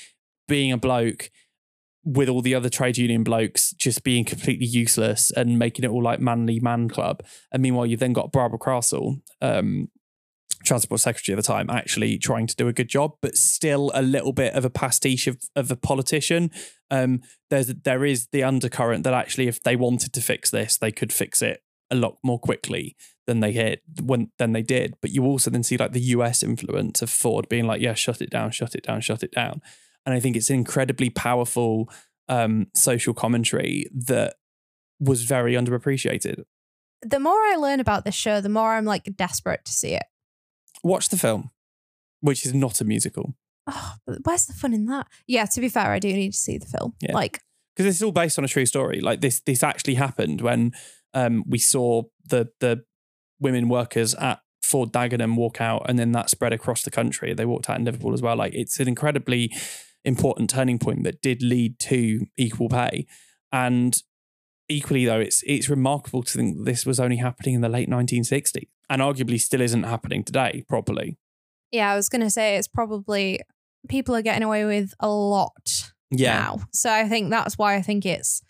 being 0.47 0.71
a 0.71 0.79
bloke 0.79 1.31
with 2.05 2.29
all 2.29 2.43
the 2.43 2.55
other 2.55 2.71
trade 2.71 2.97
union 2.97 3.23
blokes 3.23 3.73
just 3.73 4.03
being 4.03 4.25
completely 4.25 4.67
useless 4.67 5.31
and 5.31 5.59
making 5.59 5.85
it 5.85 5.91
all 5.91 6.03
like 6.03 6.21
manly 6.21 6.59
man 6.61 6.89
club. 6.89 7.23
And 7.53 7.63
meanwhile, 7.63 7.87
you've 7.87 8.01
then 8.01 8.13
got 8.13 8.33
Barbara 8.33 8.59
Castle, 8.59 9.21
um, 9.43 9.89
transport 10.65 11.01
secretary 11.01 11.35
at 11.35 11.43
the 11.43 11.47
time, 11.47 11.71
actually 11.71 12.19
trying 12.19 12.47
to 12.47 12.57
do 12.57 12.69
a 12.69 12.73
good 12.73 12.89
job, 12.89 13.13
but 13.21 13.37
still 13.37 13.91
a 13.95 14.03
little 14.03 14.33
bit 14.33 14.55
of 14.55 14.65
a 14.65 14.71
pastiche 14.71 15.27
of, 15.27 15.39
of 15.57 15.71
a 15.71 15.77
politician. 15.77 16.51
Um, 16.91 17.21
there's 17.51 17.69
there 17.69 18.05
is 18.05 18.29
the 18.33 18.43
undercurrent 18.43 19.05
that 19.05 19.15
actually, 19.15 19.49
if 19.49 19.63
they 19.63 19.77
wanted 19.77 20.13
to 20.15 20.21
fix 20.21 20.51
this, 20.51 20.77
they 20.79 20.93
could 20.93 21.13
fix 21.13 21.43
it 21.43 21.63
a 21.91 21.97
lot 21.97 22.19
more 22.23 22.39
quickly 22.39 22.97
than 23.27 23.41
they 23.41 23.53
hit 23.53 23.83
when 24.03 24.31
than 24.39 24.53
they 24.53 24.63
did. 24.63 24.95
But 25.01 25.11
you 25.11 25.25
also 25.25 25.51
then 25.51 25.63
see 25.63 25.77
like 25.77 25.93
the 25.93 26.01
US 26.01 26.43
influence 26.43 27.03
of 27.03 27.11
Ford 27.11 27.49
being 27.49 27.67
like, 27.67 27.81
yeah, 27.81 27.95
shut 27.95 28.21
it 28.21 28.31
down, 28.31 28.51
shut 28.51 28.75
it 28.75 28.85
down, 28.85 29.01
shut 29.01 29.23
it 29.23 29.33
down. 29.33 29.61
And 30.07 30.15
I 30.15 30.21
think 30.21 30.37
it's 30.37 30.51
an 30.51 30.57
incredibly 30.57 31.11
powerful 31.11 31.91
um, 32.29 32.69
social 32.75 33.13
commentary 33.15 33.87
that 33.93 34.37
was 34.99 35.25
very 35.25 35.55
underappreciated. 35.55 36.45
The 37.03 37.21
more 37.21 37.33
I 37.35 37.57
learn 37.57 37.81
about 37.81 38.05
this 38.05 38.15
show, 38.15 38.41
the 38.41 38.49
more 38.49 38.73
I'm 38.73 38.85
like 38.85 39.17
desperate 39.17 39.65
to 39.65 39.73
see 39.73 39.95
it. 39.95 40.05
Watch 40.83 41.09
the 41.09 41.17
film, 41.17 41.51
which 42.21 42.47
is 42.47 42.55
not 42.55 42.81
a 42.81 42.85
musical. 42.85 43.35
Oh, 43.67 43.95
where's 44.25 44.47
the 44.47 44.53
fun 44.53 44.75
in 44.75 44.87
that? 44.87 45.07
Yeah, 45.27 45.45
to 45.47 45.61
be 45.61 45.69
fair, 45.69 45.93
I 45.93 45.99
do 45.99 46.13
need 46.13 46.33
to 46.33 46.39
see 46.39 46.59
the 46.59 46.67
film. 46.67 46.95
Yeah. 47.01 47.15
Like, 47.15 47.43
because 47.77 47.95
it's 47.95 48.03
all 48.03 48.13
based 48.13 48.39
on 48.39 48.45
a 48.45 48.49
true 48.49 48.67
story. 48.67 49.01
Like 49.01 49.21
this, 49.21 49.41
this 49.41 49.63
actually 49.63 49.95
happened 49.95 50.41
when 50.41 50.73
um, 51.15 51.45
we 51.47 51.59
saw 51.59 52.05
the 52.27 52.51
the 52.61 52.85
women 53.41 53.69
workers 53.69 54.15
at 54.15 54.41
Ford 54.63 54.93
Dagenham 54.93 55.37
walk 55.37 55.61
out, 55.61 55.87
and 55.89 55.99
then 55.99 56.13
that 56.13 56.31
spread 56.31 56.53
across 56.53 56.83
the 56.83 56.91
country. 56.91 57.33
They 57.33 57.47
walked 57.47 57.71
out 57.71 57.79
in 57.79 57.85
Liverpool 57.85 58.13
as 58.13 58.23
well. 58.23 58.37
Like 58.37 58.55
it's 58.55 58.79
an 58.81 58.89
incredibly 58.89 59.53
important 60.05 60.51
turning 60.51 60.79
point 60.79 61.05
that 61.05 61.23
did 61.23 61.43
lead 61.43 61.79
to 61.81 62.27
equal 62.37 62.69
pay. 62.69 63.07
And 63.53 63.97
equally, 64.69 65.05
though, 65.05 65.21
it's 65.21 65.43
it's 65.47 65.69
remarkable 65.69 66.23
to 66.23 66.33
think 66.33 66.65
this 66.65 66.87
was 66.87 67.01
only 67.01 67.17
happening 67.17 67.55
in 67.55 67.61
the 67.61 67.69
late 67.69 67.89
1960s, 67.89 68.69
and 68.89 69.03
arguably 69.03 69.41
still 69.41 69.61
isn't 69.61 69.83
happening 69.83 70.25
today 70.25 70.65
properly. 70.69 71.19
yeah, 71.73 71.91
I 71.91 71.97
was 71.97 72.09
going 72.09 72.23
to 72.23 72.31
say 72.31 72.57
it's 72.57 72.69
probably 72.69 73.41
people 73.89 74.15
are 74.15 74.23
getting 74.23 74.43
away 74.43 74.65
with 74.65 74.93
a 75.01 75.09
lot 75.09 75.93
Yeah, 76.11 76.39
now. 76.39 76.59
So 76.73 76.91
I 76.91 77.09
think 77.09 77.31
that's 77.31 77.57
why 77.59 77.77
I 77.77 77.83
think 77.83 78.05
it's 78.07 78.43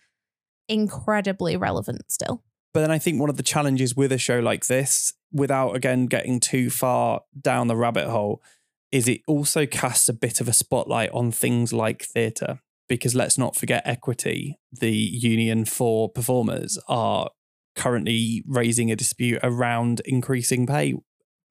incredibly 0.67 1.57
relevant 1.57 2.03
still. 2.11 2.43
But 2.73 2.81
then 2.81 2.91
I 2.91 2.99
think 2.99 3.19
one 3.19 3.29
of 3.29 3.37
the 3.37 3.43
challenges 3.43 3.95
with 3.95 4.11
a 4.11 4.17
show 4.17 4.39
like 4.39 4.67
this, 4.67 5.13
without 5.31 5.75
again 5.75 6.05
getting 6.05 6.39
too 6.39 6.69
far 6.69 7.21
down 7.39 7.67
the 7.67 7.75
rabbit 7.75 8.09
hole, 8.09 8.41
is 8.91 9.07
it 9.07 9.21
also 9.27 9.65
casts 9.65 10.09
a 10.09 10.13
bit 10.13 10.41
of 10.41 10.47
a 10.47 10.53
spotlight 10.53 11.11
on 11.11 11.31
things 11.31 11.71
like 11.71 12.03
theatre. 12.03 12.59
Because 12.89 13.15
let's 13.15 13.37
not 13.37 13.55
forget 13.55 13.83
equity, 13.85 14.59
the 14.69 14.91
union 14.91 15.63
for 15.63 16.09
performers 16.09 16.77
are 16.89 17.29
currently 17.73 18.43
raising 18.45 18.91
a 18.91 18.97
dispute 18.97 19.39
around 19.43 20.01
increasing 20.03 20.67
pay 20.67 20.95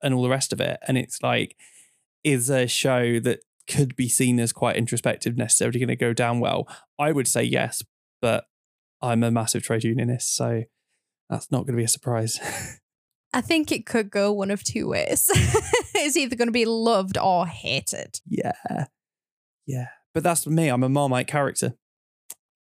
and 0.03 0.13
all 0.13 0.23
the 0.23 0.29
rest 0.29 0.53
of 0.53 0.61
it. 0.61 0.79
And 0.87 0.99
it's 0.99 1.23
like, 1.23 1.57
is 2.23 2.51
a 2.51 2.67
show 2.67 3.19
that 3.21 3.41
could 3.67 3.97
be 3.97 4.09
seen 4.09 4.39
as 4.39 4.53
quite 4.53 4.77
introspective 4.77 5.39
necessarily 5.39 5.79
going 5.79 5.89
to 5.89 5.97
go 5.97 6.13
down 6.13 6.41
well? 6.41 6.69
I 6.99 7.13
would 7.13 7.27
say 7.27 7.43
yes, 7.43 7.83
but 8.21 8.45
I'm 9.01 9.23
a 9.23 9.31
massive 9.31 9.63
trade 9.63 9.85
unionist, 9.85 10.37
so 10.37 10.65
that's 11.31 11.51
not 11.51 11.61
going 11.61 11.75
to 11.75 11.81
be 11.81 11.85
a 11.85 11.89
surprise. 11.89 12.39
I 13.33 13.41
think 13.41 13.71
it 13.71 13.87
could 13.87 14.11
go 14.11 14.33
one 14.33 14.51
of 14.51 14.65
two 14.65 14.89
ways. 14.89 15.31
it's 15.95 16.17
either 16.17 16.37
going 16.37 16.49
to 16.49 16.53
be 16.53 16.65
loved 16.65 17.17
or 17.19 17.47
hated. 17.47 18.21
yeah. 18.27 18.53
Yeah. 19.67 19.89
But 20.13 20.25
that's 20.25 20.47
me. 20.47 20.69
I'm 20.69 20.83
a 20.83 20.89
Marmite 20.89 21.29
character. 21.29 21.75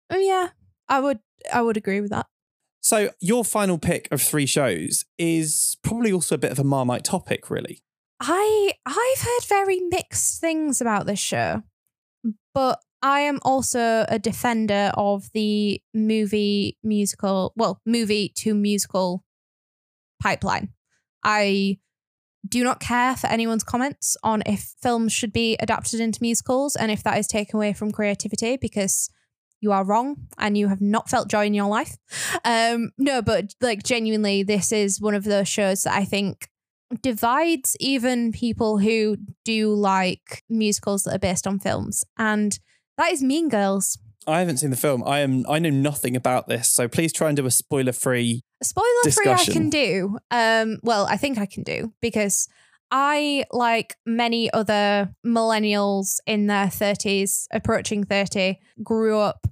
Oh 0.10 0.18
yeah, 0.18 0.50
I 0.90 1.00
would 1.00 1.20
I 1.54 1.62
would 1.62 1.78
agree 1.78 2.02
with 2.02 2.12
that. 2.12 2.28
So 2.82 3.12
your 3.20 3.44
final 3.44 3.78
pick 3.78 4.08
of 4.12 4.22
three 4.22 4.46
shows 4.46 5.06
is 5.18 5.78
probably 5.82 6.12
also 6.12 6.36
a 6.36 6.38
bit 6.38 6.52
of 6.52 6.60
a 6.60 6.64
Marmite 6.64 7.04
topic, 7.04 7.50
really. 7.50 7.82
I 8.20 8.72
I've 8.86 9.22
heard 9.22 9.46
very 9.48 9.80
mixed 9.80 10.42
things 10.42 10.82
about 10.82 11.06
this 11.06 11.20
show, 11.20 11.64
but 12.54 12.80
I 13.02 13.22
am 13.22 13.40
also 13.44 14.06
a 14.10 14.18
defender 14.18 14.92
of 14.96 15.30
the 15.34 15.82
movie 15.94 16.78
musical, 16.84 17.54
well, 17.56 17.80
movie 17.86 18.34
to 18.38 18.56
musical 18.56 19.24
pipeline. 20.22 20.70
I 21.24 21.78
do 22.48 22.64
not 22.64 22.80
care 22.80 23.16
for 23.16 23.28
anyone's 23.28 23.64
comments 23.64 24.16
on 24.24 24.44
if 24.46 24.74
films 24.82 25.12
should 25.12 25.34
be 25.34 25.58
adapted 25.60 26.00
into 26.00 26.20
musicals 26.22 26.76
and 26.76 26.92
if 26.92 27.04
that 27.04 27.18
is 27.18 27.28
taken 27.28 27.58
away 27.58 27.74
from 27.74 27.92
creativity 27.92 28.58
because 28.58 29.10
you 29.60 29.72
are 29.72 29.84
wrong 29.84 30.28
and 30.38 30.58
you 30.58 30.68
have 30.68 30.82
not 30.82 31.10
felt 31.10 31.30
joy 31.30 31.46
in 31.46 31.54
your 31.54 31.68
life. 31.68 31.98
Um, 32.46 32.92
no, 32.98 33.22
but 33.22 33.56
like 33.60 33.84
genuinely, 33.84 34.44
this 34.44 34.72
is 34.72 35.02
one 35.02 35.16
of 35.16 35.24
those 35.24 35.48
shows 35.48 35.84
that 35.84 35.94
I 35.94 36.06
think 36.06 36.48
divides 37.02 37.76
even 37.80 38.32
people 38.32 38.78
who 38.78 39.18
do 39.44 39.74
like 39.74 40.44
musicals 40.50 41.04
that 41.04 41.16
are 41.16 41.20
based 41.20 41.48
on 41.48 41.60
films. 41.60 42.04
And 42.18 42.58
that 42.98 43.12
is 43.12 43.24
Mean 43.24 43.50
Girls. 43.50 43.98
I 44.26 44.40
haven't 44.40 44.58
seen 44.58 44.72
the 44.72 44.78
film. 44.78 45.04
I 45.06 45.20
am. 45.20 45.46
I 45.48 45.58
know 45.60 45.70
nothing 45.70 46.16
about 46.16 46.48
this, 46.48 46.70
so 46.70 46.90
please 46.90 47.14
try 47.14 47.30
and 47.30 47.38
do 47.38 47.46
a 47.46 47.52
spoiler-free. 47.52 48.44
Spoiler 48.64 49.12
free, 49.12 49.32
I 49.32 49.46
can 49.46 49.70
do. 49.70 50.18
Um, 50.32 50.80
well, 50.84 51.06
I 51.06 51.18
think 51.18 51.38
I 51.38 51.46
can 51.46 51.64
do 51.64 51.94
because 52.02 52.48
I, 52.90 53.46
like 53.52 53.96
many 54.06 54.52
other 54.52 55.14
millennials 55.26 56.20
in 56.26 56.48
their 56.48 56.68
30s, 56.68 57.46
approaching 57.52 58.04
30, 58.04 58.60
grew 58.84 59.20
up 59.20 59.48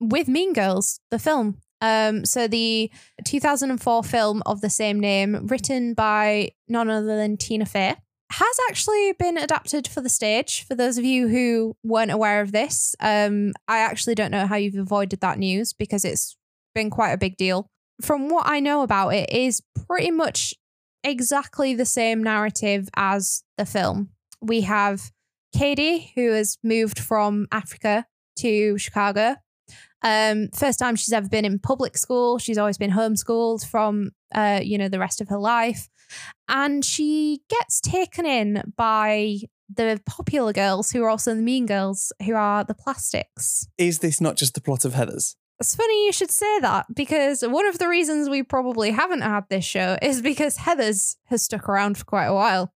with 0.00 0.28
Mean 0.28 0.52
Girls, 0.52 1.00
the 1.10 1.18
film. 1.18 1.58
Um, 1.80 2.24
so 2.24 2.48
the 2.48 2.90
2004 3.24 4.04
film 4.04 4.42
of 4.46 4.60
the 4.60 4.70
same 4.70 5.00
name, 5.00 5.46
written 5.46 5.94
by 5.94 6.50
none 6.68 6.88
other 6.88 7.16
than 7.16 7.36
Tina 7.36 7.66
Fey, 7.66 7.96
has 8.30 8.56
actually 8.68 9.12
been 9.18 9.38
adapted 9.38 9.86
for 9.86 10.00
the 10.00 10.08
stage. 10.08 10.66
For 10.66 10.74
those 10.74 10.98
of 10.98 11.04
you 11.04 11.28
who 11.28 11.76
weren't 11.82 12.10
aware 12.10 12.40
of 12.40 12.52
this, 12.52 12.94
um, 13.00 13.52
I 13.68 13.78
actually 13.78 14.14
don't 14.14 14.30
know 14.30 14.46
how 14.46 14.56
you've 14.56 14.76
avoided 14.76 15.20
that 15.20 15.38
news 15.38 15.72
because 15.72 16.04
it's 16.04 16.36
been 16.74 16.90
quite 16.90 17.12
a 17.12 17.18
big 17.18 17.36
deal. 17.36 17.70
From 18.02 18.28
what 18.28 18.46
I 18.46 18.60
know 18.60 18.82
about 18.82 19.10
it, 19.10 19.30
is 19.30 19.62
pretty 19.88 20.10
much 20.10 20.54
exactly 21.02 21.74
the 21.74 21.84
same 21.84 22.22
narrative 22.22 22.88
as 22.96 23.42
the 23.56 23.64
film. 23.64 24.10
We 24.40 24.62
have 24.62 25.10
Cady, 25.56 26.12
who 26.14 26.32
has 26.32 26.58
moved 26.62 26.98
from 26.98 27.46
Africa 27.50 28.04
to 28.40 28.76
Chicago. 28.76 29.36
Um, 30.02 30.48
first 30.54 30.78
time 30.78 30.94
she's 30.96 31.12
ever 31.12 31.28
been 31.28 31.44
in 31.44 31.58
public 31.58 31.96
school. 31.96 32.38
She's 32.38 32.58
always 32.58 32.78
been 32.78 32.90
homeschooled 32.90 33.66
from, 33.66 34.10
uh, 34.34 34.60
you 34.62 34.78
know, 34.78 34.88
the 34.88 34.98
rest 34.98 35.20
of 35.20 35.28
her 35.28 35.38
life, 35.38 35.88
and 36.48 36.84
she 36.84 37.40
gets 37.48 37.80
taken 37.80 38.26
in 38.26 38.62
by 38.76 39.38
the 39.74 40.00
popular 40.06 40.52
girls 40.52 40.92
who 40.92 41.02
are 41.02 41.10
also 41.10 41.34
the 41.34 41.42
mean 41.42 41.66
girls, 41.66 42.12
who 42.24 42.34
are 42.34 42.62
the 42.62 42.74
plastics. 42.74 43.66
Is 43.78 43.98
this 43.98 44.20
not 44.20 44.36
just 44.36 44.54
the 44.54 44.60
plot 44.60 44.84
of 44.84 44.92
Heathers? 44.92 45.34
It's 45.58 45.74
funny 45.74 46.06
you 46.06 46.12
should 46.12 46.30
say 46.30 46.60
that 46.60 46.86
because 46.94 47.42
one 47.42 47.66
of 47.66 47.78
the 47.78 47.88
reasons 47.88 48.28
we 48.28 48.42
probably 48.42 48.90
haven't 48.90 49.22
had 49.22 49.44
this 49.48 49.64
show 49.64 49.96
is 50.02 50.20
because 50.20 50.58
Heathers 50.58 51.16
has 51.26 51.42
stuck 51.42 51.68
around 51.68 51.96
for 51.96 52.04
quite 52.04 52.26
a 52.26 52.34
while. 52.34 52.72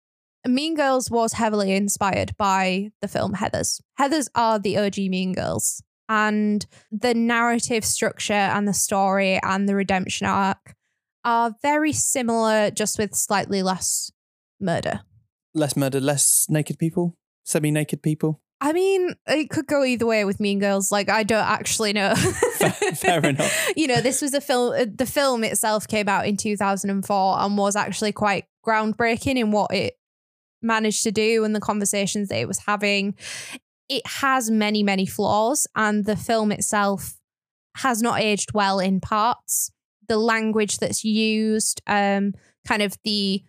Mean 0.46 0.76
Girls 0.76 1.10
was 1.10 1.32
heavily 1.34 1.72
inspired 1.72 2.36
by 2.36 2.90
the 3.02 3.08
film 3.08 3.34
Heathers. 3.34 3.80
Heathers 3.98 4.28
are 4.34 4.58
the 4.58 4.78
OG 4.78 4.96
Mean 4.98 5.32
Girls, 5.32 5.82
and 6.08 6.64
the 6.90 7.14
narrative 7.14 7.84
structure 7.84 8.32
and 8.32 8.66
the 8.66 8.72
story 8.72 9.40
and 9.42 9.68
the 9.68 9.74
redemption 9.74 10.26
arc 10.26 10.74
are 11.24 11.54
very 11.60 11.92
similar, 11.92 12.70
just 12.70 12.98
with 12.98 13.14
slightly 13.14 13.62
less 13.62 14.12
murder. 14.60 15.00
Less 15.52 15.76
murder, 15.76 16.00
less 16.00 16.46
naked 16.48 16.78
people, 16.78 17.16
semi-naked 17.44 18.02
people. 18.02 18.40
I 18.60 18.72
mean, 18.72 19.14
it 19.26 19.50
could 19.50 19.66
go 19.66 19.84
either 19.84 20.04
way 20.06 20.24
with 20.24 20.40
Mean 20.40 20.58
Girls. 20.58 20.90
Like, 20.90 21.08
I 21.08 21.22
don't 21.22 21.44
actually 21.46 21.92
know. 21.92 22.14
fair 22.16 23.24
enough. 23.24 23.68
You 23.76 23.86
know, 23.86 24.00
this 24.00 24.20
was 24.20 24.34
a 24.34 24.40
film. 24.40 24.72
uh, 24.74 24.86
The 24.92 25.06
film 25.06 25.44
itself 25.44 25.86
came 25.86 26.08
out 26.08 26.26
in 26.26 26.36
2004 26.36 27.40
and 27.40 27.56
was 27.56 27.76
actually 27.76 28.12
quite 28.12 28.46
groundbreaking 28.66 29.36
in 29.36 29.52
what 29.52 29.72
it 29.72 29.94
managed 30.60 31.04
to 31.04 31.12
do 31.12 31.44
and 31.44 31.54
the 31.54 31.60
conversations 31.60 32.28
that 32.28 32.38
it 32.40 32.48
was 32.48 32.58
having. 32.66 33.14
It 33.88 34.04
has 34.06 34.50
many, 34.50 34.82
many 34.82 35.06
flaws, 35.06 35.66
and 35.76 36.04
the 36.04 36.16
film 36.16 36.50
itself 36.52 37.16
has 37.76 38.02
not 38.02 38.20
aged 38.20 38.52
well 38.52 38.80
in 38.80 39.00
parts. 39.00 39.70
The 40.08 40.18
language 40.18 40.78
that's 40.78 41.04
used, 41.04 41.80
um, 41.86 42.34
kind 42.66 42.82
of 42.82 42.96
the 43.04 43.44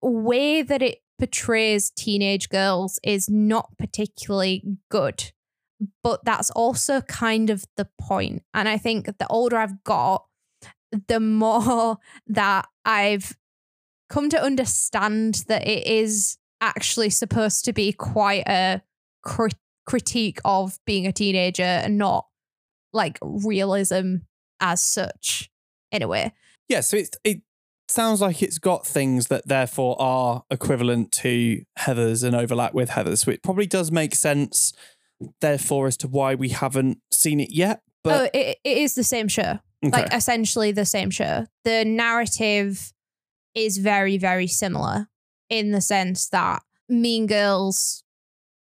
way 0.00 0.62
that 0.62 0.80
it 0.80 0.98
portrays 1.18 1.90
teenage 1.90 2.48
girls 2.48 2.98
is 3.02 3.28
not 3.28 3.76
particularly 3.78 4.62
good. 4.90 5.32
But 6.02 6.24
that's 6.24 6.50
also 6.50 7.00
kind 7.02 7.50
of 7.50 7.64
the 7.76 7.88
point. 8.00 8.42
And 8.54 8.68
I 8.68 8.78
think 8.78 9.06
the 9.06 9.26
older 9.28 9.56
I've 9.56 9.82
got, 9.84 10.24
the 11.08 11.20
more 11.20 11.98
that 12.26 12.66
I've 12.84 13.36
come 14.08 14.30
to 14.30 14.42
understand 14.42 15.44
that 15.48 15.66
it 15.66 15.86
is 15.86 16.38
actually 16.60 17.10
supposed 17.10 17.64
to 17.64 17.72
be 17.72 17.92
quite 17.92 18.44
a 18.46 18.82
crit- 19.22 19.54
critique 19.86 20.40
of 20.44 20.78
being 20.86 21.06
a 21.06 21.12
teenager 21.12 21.62
and 21.62 21.98
not 21.98 22.26
like 22.92 23.18
realism 23.20 24.16
as 24.60 24.82
such 24.82 25.50
in 25.90 26.02
a 26.02 26.08
way. 26.08 26.32
Yeah, 26.68 26.80
so 26.80 26.96
it 26.96 27.16
it 27.24 27.42
sounds 27.94 28.20
like 28.20 28.42
it's 28.42 28.58
got 28.58 28.86
things 28.86 29.28
that 29.28 29.46
therefore 29.46 30.00
are 30.00 30.44
equivalent 30.50 31.12
to 31.12 31.62
Heathers 31.78 32.24
and 32.24 32.34
overlap 32.34 32.74
with 32.74 32.90
Heathers. 32.90 33.24
So 33.24 33.30
it 33.30 33.42
probably 33.42 33.66
does 33.66 33.90
make 33.90 34.14
sense, 34.14 34.72
therefore, 35.40 35.86
as 35.86 35.96
to 35.98 36.08
why 36.08 36.34
we 36.34 36.50
haven't 36.50 36.98
seen 37.10 37.40
it 37.40 37.50
yet. 37.50 37.82
But 38.02 38.20
oh, 38.20 38.38
it, 38.38 38.58
it 38.62 38.78
is 38.78 38.94
the 38.94 39.04
same 39.04 39.28
show. 39.28 39.60
okay. 39.84 40.02
Like 40.02 40.12
essentially 40.12 40.72
the 40.72 40.84
same 40.84 41.10
show. 41.10 41.46
The 41.64 41.84
narrative 41.84 42.92
is 43.54 43.78
very, 43.78 44.18
very 44.18 44.46
similar 44.46 45.08
in 45.48 45.70
the 45.70 45.80
sense 45.80 46.28
that 46.30 46.62
mean 46.88 47.26
girls 47.26 48.02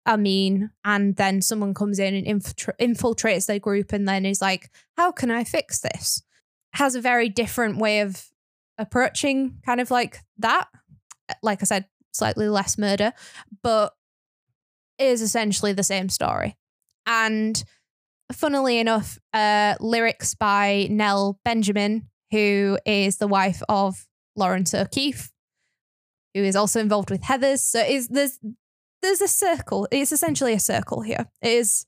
are 0.06 0.16
mean 0.16 0.70
and 0.84 1.16
then 1.16 1.42
someone 1.42 1.74
comes 1.74 1.98
in 1.98 2.14
and 2.14 2.26
infiltra- 2.26 2.76
infiltrates 2.80 3.46
their 3.46 3.58
group 3.58 3.92
and 3.92 4.08
then 4.08 4.24
is 4.24 4.40
like, 4.40 4.70
how 4.96 5.12
can 5.12 5.30
I 5.30 5.44
fix 5.44 5.80
this? 5.80 6.22
Has 6.74 6.94
a 6.94 7.00
very 7.00 7.28
different 7.28 7.78
way 7.78 8.00
of 8.00 8.24
approaching 8.78 9.58
kind 9.66 9.80
of 9.80 9.90
like 9.90 10.20
that. 10.38 10.68
Like 11.42 11.62
I 11.62 11.64
said, 11.64 11.86
slightly 12.12 12.48
less 12.48 12.78
murder, 12.78 13.12
but 13.62 13.92
is 14.98 15.22
essentially 15.22 15.72
the 15.72 15.82
same 15.82 16.08
story. 16.08 16.56
And 17.06 17.62
funnily 18.32 18.78
enough, 18.78 19.18
uh, 19.32 19.74
lyrics 19.80 20.34
by 20.34 20.88
Nell 20.90 21.38
Benjamin, 21.44 22.08
who 22.30 22.78
is 22.84 23.18
the 23.18 23.28
wife 23.28 23.62
of 23.68 24.06
Laurence 24.36 24.74
O'Keefe, 24.74 25.30
who 26.34 26.42
is 26.42 26.56
also 26.56 26.80
involved 26.80 27.10
with 27.10 27.22
Heathers. 27.22 27.60
So 27.60 27.80
is 27.80 28.08
there's 28.08 28.38
there's 29.02 29.20
a 29.20 29.28
circle. 29.28 29.88
It's 29.90 30.12
essentially 30.12 30.52
a 30.52 30.60
circle 30.60 31.02
here. 31.02 31.26
It 31.42 31.52
is 31.52 31.86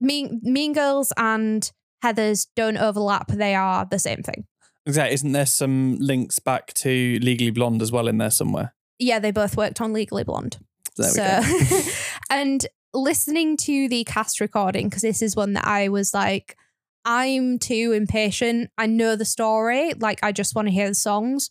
Mean 0.00 0.40
Mean 0.42 0.72
Girls 0.72 1.12
and 1.16 1.70
Heathers 2.04 2.48
don't 2.56 2.76
overlap. 2.76 3.28
They 3.28 3.54
are 3.54 3.86
the 3.88 3.98
same 3.98 4.22
thing. 4.22 4.44
Exactly, 4.86 5.14
isn't 5.14 5.32
there 5.32 5.46
some 5.46 5.96
links 5.98 6.38
back 6.38 6.72
to 6.74 7.18
Legally 7.20 7.50
Blonde 7.50 7.82
as 7.82 7.92
well 7.92 8.08
in 8.08 8.18
there 8.18 8.30
somewhere? 8.30 8.74
Yeah, 8.98 9.18
they 9.18 9.30
both 9.30 9.56
worked 9.56 9.80
on 9.80 9.92
Legally 9.92 10.24
Blonde. 10.24 10.58
There 10.96 11.08
we 11.08 11.12
so, 11.12 11.40
go. 11.42 11.90
and 12.30 12.66
listening 12.94 13.56
to 13.58 13.88
the 13.88 14.04
cast 14.04 14.40
recording, 14.40 14.88
because 14.88 15.02
this 15.02 15.22
is 15.22 15.36
one 15.36 15.54
that 15.54 15.66
I 15.66 15.88
was 15.88 16.14
like, 16.14 16.56
I'm 17.04 17.58
too 17.58 17.92
impatient. 17.92 18.70
I 18.78 18.86
know 18.86 19.16
the 19.16 19.24
story. 19.24 19.92
Like, 19.94 20.20
I 20.22 20.32
just 20.32 20.54
want 20.54 20.68
to 20.68 20.74
hear 20.74 20.88
the 20.88 20.94
songs. 20.94 21.50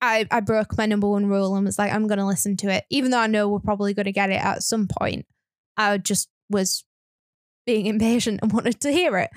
I, 0.00 0.26
I 0.30 0.40
broke 0.40 0.76
my 0.76 0.86
number 0.86 1.08
one 1.08 1.26
rule 1.26 1.56
and 1.56 1.64
was 1.64 1.78
like, 1.78 1.92
I'm 1.92 2.06
going 2.06 2.18
to 2.18 2.26
listen 2.26 2.56
to 2.58 2.68
it. 2.68 2.84
Even 2.90 3.10
though 3.10 3.18
I 3.18 3.26
know 3.26 3.48
we're 3.48 3.58
probably 3.58 3.94
going 3.94 4.04
to 4.04 4.12
get 4.12 4.30
it 4.30 4.42
at 4.42 4.62
some 4.62 4.86
point, 4.86 5.26
I 5.76 5.98
just 5.98 6.28
was 6.50 6.84
being 7.64 7.86
impatient 7.86 8.40
and 8.42 8.52
wanted 8.52 8.80
to 8.80 8.92
hear 8.92 9.16
it. 9.18 9.30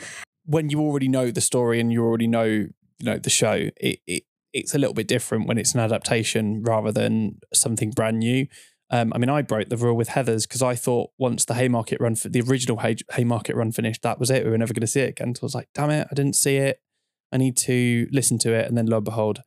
when 0.45 0.69
you 0.69 0.79
already 0.79 1.07
know 1.07 1.31
the 1.31 1.41
story 1.41 1.79
and 1.79 1.91
you 1.91 2.03
already 2.03 2.27
know 2.27 2.67
you 2.99 3.05
know 3.05 3.17
the 3.17 3.29
show, 3.29 3.69
it, 3.77 3.99
it 4.07 4.23
it's 4.53 4.73
a 4.73 4.77
little 4.77 4.93
bit 4.93 5.07
different 5.07 5.47
when 5.47 5.57
it's 5.57 5.73
an 5.73 5.79
adaptation 5.79 6.63
rather 6.63 6.91
than 6.91 7.39
something 7.53 7.91
brand 7.91 8.19
new. 8.19 8.47
Um, 8.91 9.13
I 9.13 9.19
mean, 9.19 9.29
I 9.29 9.43
broke 9.43 9.69
the 9.69 9.77
rule 9.77 9.95
with 9.95 10.09
Heathers 10.09 10.47
because 10.47 10.63
I 10.63 10.73
thought 10.75 11.11
once 11.19 11.45
the 11.45 11.53
Haymarket 11.53 12.01
run 12.01 12.15
for 12.15 12.29
the 12.29 12.41
original 12.41 12.77
Hay- 12.79 12.97
Haymarket 13.11 13.55
run 13.55 13.71
finished, 13.71 14.01
that 14.01 14.19
was 14.19 14.31
it. 14.31 14.43
We 14.43 14.49
were 14.49 14.57
never 14.57 14.73
going 14.73 14.81
to 14.81 14.87
see 14.87 15.01
it 15.01 15.09
again. 15.09 15.35
So 15.35 15.43
I 15.43 15.45
was 15.45 15.55
like, 15.55 15.69
damn 15.75 15.91
it, 15.91 16.07
I 16.09 16.15
didn't 16.15 16.35
see 16.35 16.57
it. 16.57 16.81
I 17.31 17.37
need 17.37 17.55
to 17.57 18.07
listen 18.11 18.39
to 18.39 18.53
it. 18.53 18.67
And 18.67 18.75
then 18.75 18.87
lo 18.87 18.97
and 18.97 19.05
behold, 19.05 19.41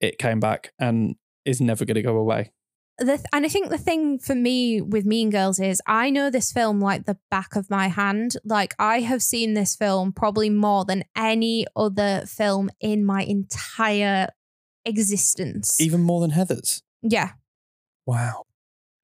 it 0.00 0.18
came 0.18 0.40
back 0.40 0.72
and 0.78 1.16
is 1.44 1.60
never 1.60 1.84
going 1.84 1.96
to 1.96 2.02
go 2.02 2.16
away. 2.16 2.52
The 2.98 3.04
th- 3.18 3.20
and 3.32 3.44
I 3.44 3.48
think 3.48 3.68
the 3.68 3.76
thing 3.78 4.18
for 4.18 4.34
me 4.34 4.80
with 4.80 5.04
Mean 5.04 5.28
Girls 5.30 5.60
is 5.60 5.82
I 5.86 6.08
know 6.08 6.30
this 6.30 6.50
film 6.50 6.80
like 6.80 7.04
the 7.04 7.18
back 7.30 7.54
of 7.54 7.68
my 7.68 7.88
hand. 7.88 8.36
Like 8.44 8.74
I 8.78 9.00
have 9.00 9.22
seen 9.22 9.52
this 9.54 9.76
film 9.76 10.12
probably 10.12 10.48
more 10.48 10.84
than 10.86 11.04
any 11.14 11.66
other 11.76 12.24
film 12.26 12.70
in 12.80 13.04
my 13.04 13.22
entire 13.22 14.28
existence. 14.86 15.80
Even 15.80 16.02
more 16.02 16.20
than 16.20 16.30
Heathers. 16.30 16.82
yeah. 17.02 17.32
Wow. 18.06 18.44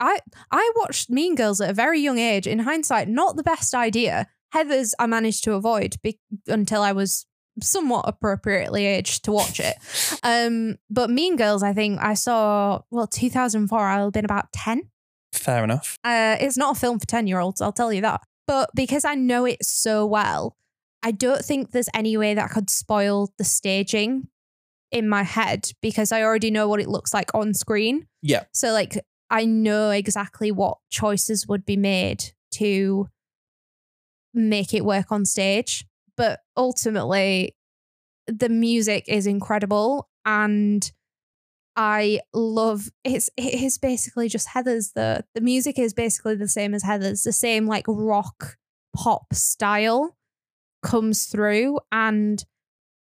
I 0.01 0.21
I 0.51 0.73
watched 0.77 1.11
Mean 1.11 1.35
Girls 1.35 1.61
at 1.61 1.71
a 1.71 1.75
very 1.75 2.01
young 2.01 2.19
age. 2.19 2.47
In 2.47 2.61
hindsight, 2.61 3.09
not 3.09 3.37
the 3.37 3.43
best 3.43 3.75
idea. 3.75 4.27
Heathers 4.55 4.93
I 4.99 5.07
managed 5.07 5.45
to 5.45 5.55
avoid 5.55 5.97
be- 6.03 6.21
until 6.47 6.83
I 6.83 6.93
was 6.93 7.27
somewhat 7.61 8.05
appropriately 8.09 8.87
aged 8.87 9.25
to 9.25 9.33
watch 9.33 9.61
it. 9.61 9.77
Um, 10.23 10.77
but 10.89 11.11
Mean 11.11 11.37
Girls, 11.37 11.63
I 11.63 11.73
think 11.73 12.01
I 12.01 12.15
saw 12.15 12.81
well 12.91 13.07
2004. 13.07 13.79
I'll 13.79 14.05
have 14.05 14.13
been 14.13 14.25
about 14.25 14.53
ten. 14.53 14.91
Fair 15.33 15.65
enough. 15.65 15.99
Uh, 16.05 16.37
it's 16.41 16.57
not 16.57 16.77
a 16.77 16.81
film 16.81 16.99
for 16.99 17.07
10 17.07 17.27
year 17.27 17.41
olds, 17.41 17.61
I'll 17.61 17.73
tell 17.73 17.93
you 17.93 18.03
that. 18.03 18.21
But 18.47 18.71
because 18.75 19.05
I 19.05 19.15
know 19.15 19.45
it 19.45 19.65
so 19.65 20.05
well, 20.05 20.57
I 21.03 21.11
don't 21.11 21.43
think 21.43 21.71
there's 21.71 21.89
any 21.95 22.17
way 22.17 22.35
that 22.35 22.51
I 22.51 22.53
could 22.53 22.71
spoil 22.71 23.33
the 23.39 23.45
staging 23.45 24.29
in 24.91 25.09
my 25.09 25.23
head 25.23 25.71
because 25.81 26.13
I 26.13 26.23
already 26.23 26.51
know 26.51 26.69
what 26.69 26.81
it 26.81 26.89
looks 26.89 27.15
like 27.15 27.35
on 27.35 27.55
screen. 27.55 28.07
Yeah. 28.21 28.45
So, 28.53 28.73
like, 28.73 28.99
I 29.31 29.47
know 29.47 29.91
exactly 29.91 30.53
what 30.53 30.79
choices 30.91 31.47
would 31.49 31.65
be 31.65 31.77
made 31.77 32.33
to 32.53 33.09
make 34.35 34.75
it 34.75 34.85
work 34.85 35.11
on 35.11 35.25
stage. 35.25 35.87
But 36.23 36.39
ultimately, 36.57 37.57
the 38.29 38.49
music 38.49 39.07
is 39.09 39.27
incredible 39.27 40.09
and 40.25 40.89
I 41.75 42.21
love 42.33 42.91
it's 43.03 43.29
it 43.37 43.61
is 43.61 43.77
basically 43.77 44.29
just 44.29 44.47
Heathers 44.51 44.93
the 44.95 45.25
the 45.35 45.41
music 45.41 45.81
is 45.81 45.93
basically 45.93 46.37
the 46.37 46.47
same 46.47 46.75
as 46.75 46.85
Heathers 46.85 47.25
the 47.25 47.33
same 47.33 47.67
like 47.67 47.87
rock 47.89 48.57
pop 48.95 49.35
style 49.35 50.17
comes 50.81 51.25
through 51.25 51.81
and 51.91 52.45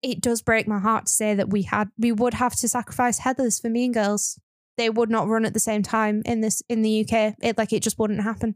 it 0.03 0.23
does 0.23 0.41
break 0.41 0.67
my 0.67 0.79
heart 0.79 1.05
to 1.05 1.13
say 1.13 1.35
that 1.35 1.51
we 1.51 1.65
had 1.65 1.91
we 1.99 2.11
would 2.11 2.33
have 2.33 2.57
to 2.57 2.69
sacrifice 2.71 3.21
Heathers 3.21 3.61
for 3.61 3.69
Mean 3.69 3.93
Girls. 3.93 4.41
They 4.79 4.89
would 4.89 5.11
not 5.11 5.29
run 5.29 5.45
at 5.45 5.53
the 5.53 5.61
same 5.61 5.83
time 5.83 6.23
in 6.25 6.41
this 6.41 6.63
in 6.71 6.81
the 6.81 7.03
UK 7.03 7.35
it 7.43 7.59
like 7.59 7.75
it 7.75 7.83
just 7.83 7.99
wouldn't 7.99 8.23
happen. 8.23 8.55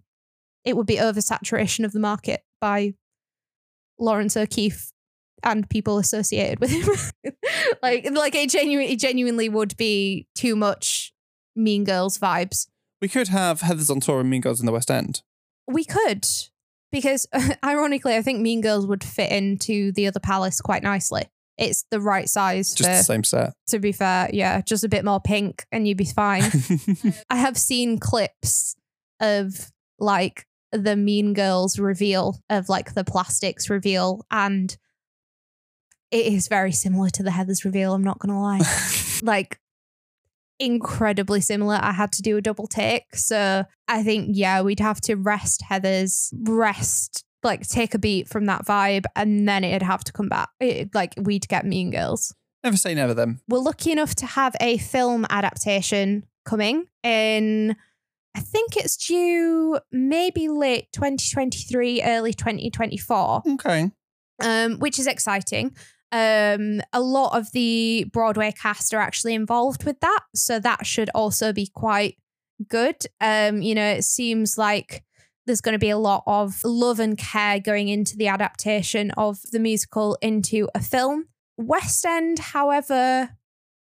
It 0.64 0.74
would 0.74 0.86
be 0.86 0.96
oversaturation 0.96 1.84
of 1.84 1.92
the 1.92 2.00
market 2.00 2.40
by 2.62 2.94
Laurence 3.98 4.36
O'Keefe 4.36 4.92
and 5.42 5.68
people 5.70 5.98
associated 5.98 6.60
with 6.60 6.70
him. 6.70 7.32
like 7.82 8.08
like 8.12 8.34
it 8.34 8.50
genuinely 8.50 8.92
it 8.92 8.98
genuinely 8.98 9.48
would 9.48 9.76
be 9.76 10.26
too 10.34 10.56
much 10.56 11.12
Mean 11.54 11.84
Girls 11.84 12.18
vibes. 12.18 12.66
We 13.00 13.08
could 13.08 13.28
have 13.28 13.60
Heathers 13.60 13.90
on 13.90 14.00
tour 14.00 14.20
and 14.20 14.30
Mean 14.30 14.40
Girls 14.40 14.60
in 14.60 14.66
the 14.66 14.72
West 14.72 14.90
End. 14.90 15.22
We 15.66 15.84
could 15.84 16.26
because 16.90 17.26
ironically 17.64 18.16
I 18.16 18.22
think 18.22 18.40
Mean 18.40 18.60
Girls 18.60 18.86
would 18.86 19.04
fit 19.04 19.30
into 19.30 19.92
the 19.92 20.06
other 20.06 20.20
palace 20.20 20.60
quite 20.60 20.82
nicely. 20.82 21.26
It's 21.56 21.84
the 21.90 22.00
right 22.00 22.28
size 22.28 22.72
Just 22.72 22.88
for, 22.88 22.96
the 22.96 23.02
same 23.02 23.24
set. 23.24 23.52
to 23.68 23.80
be 23.80 23.90
fair. 23.90 24.30
Yeah, 24.32 24.60
just 24.60 24.84
a 24.84 24.88
bit 24.88 25.04
more 25.04 25.20
pink 25.20 25.66
and 25.72 25.88
you'd 25.88 25.98
be 25.98 26.04
fine. 26.04 26.44
I 27.30 27.36
have 27.36 27.58
seen 27.58 27.98
clips 27.98 28.76
of 29.20 29.72
like 29.98 30.46
the 30.72 30.96
Mean 30.96 31.32
Girls 31.32 31.78
reveal 31.78 32.38
of 32.50 32.68
like 32.68 32.94
the 32.94 33.04
plastics 33.04 33.70
reveal, 33.70 34.24
and 34.30 34.76
it 36.10 36.26
is 36.26 36.48
very 36.48 36.72
similar 36.72 37.10
to 37.10 37.22
the 37.22 37.30
Heathers 37.30 37.64
reveal. 37.64 37.94
I'm 37.94 38.04
not 38.04 38.18
gonna 38.18 38.40
lie, 38.40 38.60
like 39.22 39.58
incredibly 40.58 41.40
similar. 41.40 41.78
I 41.80 41.92
had 41.92 42.12
to 42.12 42.22
do 42.22 42.36
a 42.36 42.42
double 42.42 42.66
take, 42.66 43.16
so 43.16 43.64
I 43.86 44.02
think 44.02 44.30
yeah, 44.32 44.62
we'd 44.62 44.80
have 44.80 45.00
to 45.02 45.14
rest 45.14 45.62
Heathers, 45.70 46.32
rest 46.46 47.24
like 47.42 47.66
take 47.68 47.94
a 47.94 47.98
beat 47.98 48.28
from 48.28 48.46
that 48.46 48.66
vibe, 48.66 49.04
and 49.16 49.48
then 49.48 49.64
it'd 49.64 49.82
have 49.82 50.04
to 50.04 50.12
come 50.12 50.28
back. 50.28 50.50
It, 50.60 50.94
like 50.94 51.14
we'd 51.16 51.48
get 51.48 51.64
Mean 51.64 51.90
Girls 51.90 52.34
never 52.64 52.76
say 52.76 52.94
never 52.94 53.14
then. 53.14 53.40
we're 53.48 53.58
lucky 53.58 53.92
enough 53.92 54.14
to 54.16 54.26
have 54.26 54.54
a 54.60 54.78
film 54.78 55.26
adaptation 55.30 56.24
coming 56.44 56.86
in 57.02 57.76
I 58.38 58.40
think 58.40 58.76
it's 58.76 58.96
due 58.96 59.80
maybe 59.90 60.48
late 60.48 60.92
2023 60.92 62.02
early 62.02 62.32
2024 62.32 63.42
Okay. 63.54 63.90
um 64.42 64.78
which 64.78 64.98
is 65.00 65.06
exciting. 65.08 65.74
Um 66.12 66.80
a 66.92 67.00
lot 67.00 67.36
of 67.36 67.50
the 67.52 68.06
Broadway 68.12 68.52
cast 68.52 68.94
are 68.94 69.00
actually 69.00 69.34
involved 69.34 69.84
with 69.84 69.98
that 70.00 70.22
so 70.34 70.60
that 70.60 70.86
should 70.86 71.10
also 71.16 71.52
be 71.52 71.66
quite 71.74 72.14
good. 72.68 72.98
Um 73.20 73.60
you 73.60 73.74
know 73.74 73.90
it 73.98 74.04
seems 74.04 74.56
like 74.56 75.02
there's 75.46 75.60
going 75.62 75.72
to 75.72 75.78
be 75.78 75.90
a 75.90 75.98
lot 75.98 76.22
of 76.26 76.62
love 76.62 77.00
and 77.00 77.16
care 77.16 77.58
going 77.58 77.88
into 77.88 78.16
the 78.16 78.28
adaptation 78.28 79.10
of 79.12 79.38
the 79.50 79.58
musical 79.58 80.16
into 80.20 80.68
a 80.74 80.80
film. 80.80 81.24
West 81.56 82.04
End, 82.04 82.38
however, 82.38 83.30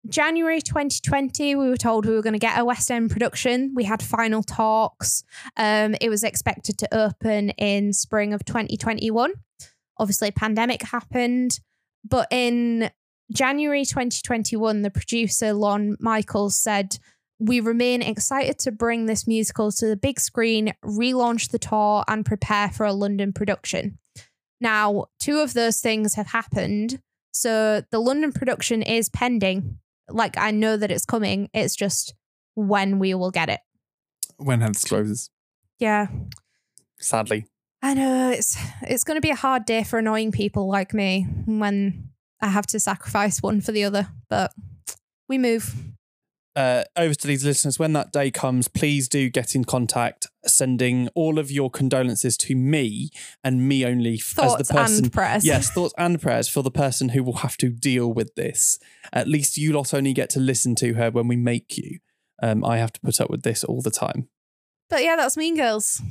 January 0.08 0.60
2020, 0.60 1.54
we 1.54 1.68
were 1.68 1.76
told 1.76 2.06
we 2.06 2.14
were 2.14 2.22
going 2.22 2.32
to 2.32 2.38
get 2.38 2.58
a 2.58 2.64
West 2.64 2.90
End 2.90 3.10
production. 3.10 3.72
We 3.74 3.84
had 3.84 4.02
final 4.02 4.42
talks. 4.42 5.24
Um, 5.56 5.94
it 6.00 6.08
was 6.08 6.24
expected 6.24 6.78
to 6.78 6.94
open 6.96 7.50
in 7.50 7.92
spring 7.92 8.32
of 8.32 8.44
2021. 8.44 9.32
Obviously, 9.98 10.30
pandemic 10.30 10.82
happened, 10.82 11.60
but 12.08 12.26
in 12.30 12.90
January 13.30 13.84
2021, 13.84 14.82
the 14.82 14.90
producer 14.90 15.52
Lorne 15.52 15.96
Michaels 16.00 16.56
said, 16.56 16.96
"We 17.38 17.60
remain 17.60 18.00
excited 18.00 18.58
to 18.60 18.72
bring 18.72 19.04
this 19.04 19.26
musical 19.26 19.70
to 19.72 19.86
the 19.86 19.96
big 19.96 20.18
screen, 20.18 20.72
relaunch 20.82 21.50
the 21.50 21.58
tour, 21.58 22.04
and 22.08 22.24
prepare 22.24 22.70
for 22.70 22.86
a 22.86 22.94
London 22.94 23.34
production." 23.34 23.98
Now, 24.62 25.06
two 25.18 25.40
of 25.40 25.52
those 25.52 25.80
things 25.80 26.14
have 26.14 26.28
happened. 26.28 27.00
So 27.32 27.82
the 27.90 28.00
London 28.00 28.32
production 28.32 28.82
is 28.82 29.08
pending. 29.10 29.78
Like, 30.10 30.36
I 30.38 30.50
know 30.50 30.76
that 30.76 30.90
it's 30.90 31.04
coming. 31.04 31.48
It's 31.54 31.76
just 31.76 32.14
when 32.54 32.98
we 32.98 33.14
will 33.14 33.30
get 33.30 33.48
it. 33.48 33.60
When 34.36 34.60
Heathers 34.60 34.86
closes, 34.86 35.30
Yeah. 35.78 36.06
sadly. 36.98 37.46
I 37.82 37.94
know 37.94 38.30
it's 38.30 38.58
it's 38.82 39.04
going 39.04 39.16
to 39.16 39.22
be 39.22 39.30
a 39.30 39.34
hard 39.36 39.64
day 39.64 39.84
for 39.84 39.98
annoying 39.98 40.32
people 40.32 40.68
like 40.68 40.92
me 40.92 41.26
when 41.46 42.10
I 42.40 42.48
have 42.48 42.66
to 42.68 42.80
sacrifice 42.80 43.42
one 43.42 43.60
for 43.62 43.72
the 43.72 43.84
other, 43.84 44.08
but 44.28 44.52
we 45.28 45.38
move. 45.38 45.74
Uh, 46.56 46.82
over 46.96 47.14
to 47.14 47.26
these 47.28 47.44
listeners 47.44 47.78
when 47.78 47.92
that 47.92 48.12
day 48.12 48.30
comes 48.30 48.66
please 48.68 49.08
do 49.08 49.30
get 49.30 49.54
in 49.54 49.64
contact 49.64 50.26
sending 50.44 51.08
all 51.14 51.38
of 51.38 51.50
your 51.50 51.70
condolences 51.70 52.36
to 52.36 52.54
me 52.56 53.08
and 53.44 53.68
me 53.68 53.84
only 53.86 54.14
f- 54.14 54.38
as 54.38 54.56
the 54.56 54.64
person 54.64 55.04
and 55.04 55.12
prayers. 55.12 55.44
yes 55.44 55.70
thoughts 55.70 55.94
and 55.96 56.20
prayers 56.20 56.48
for 56.48 56.62
the 56.62 56.70
person 56.70 57.10
who 57.10 57.22
will 57.22 57.36
have 57.38 57.56
to 57.56 57.68
deal 57.68 58.12
with 58.12 58.34
this 58.34 58.78
at 59.12 59.28
least 59.28 59.56
you 59.56 59.72
lot 59.72 59.94
only 59.94 60.12
get 60.12 60.28
to 60.30 60.40
listen 60.40 60.74
to 60.74 60.94
her 60.94 61.10
when 61.10 61.28
we 61.28 61.36
make 61.36 61.78
you 61.78 61.98
um, 62.42 62.64
i 62.64 62.78
have 62.78 62.92
to 62.92 63.00
put 63.00 63.20
up 63.20 63.30
with 63.30 63.42
this 63.42 63.62
all 63.64 63.80
the 63.82 63.90
time 63.90 64.28
But 64.88 65.04
yeah, 65.04 65.14
that's 65.16 65.36
Mean 65.36 65.56
Girls. 65.56 66.02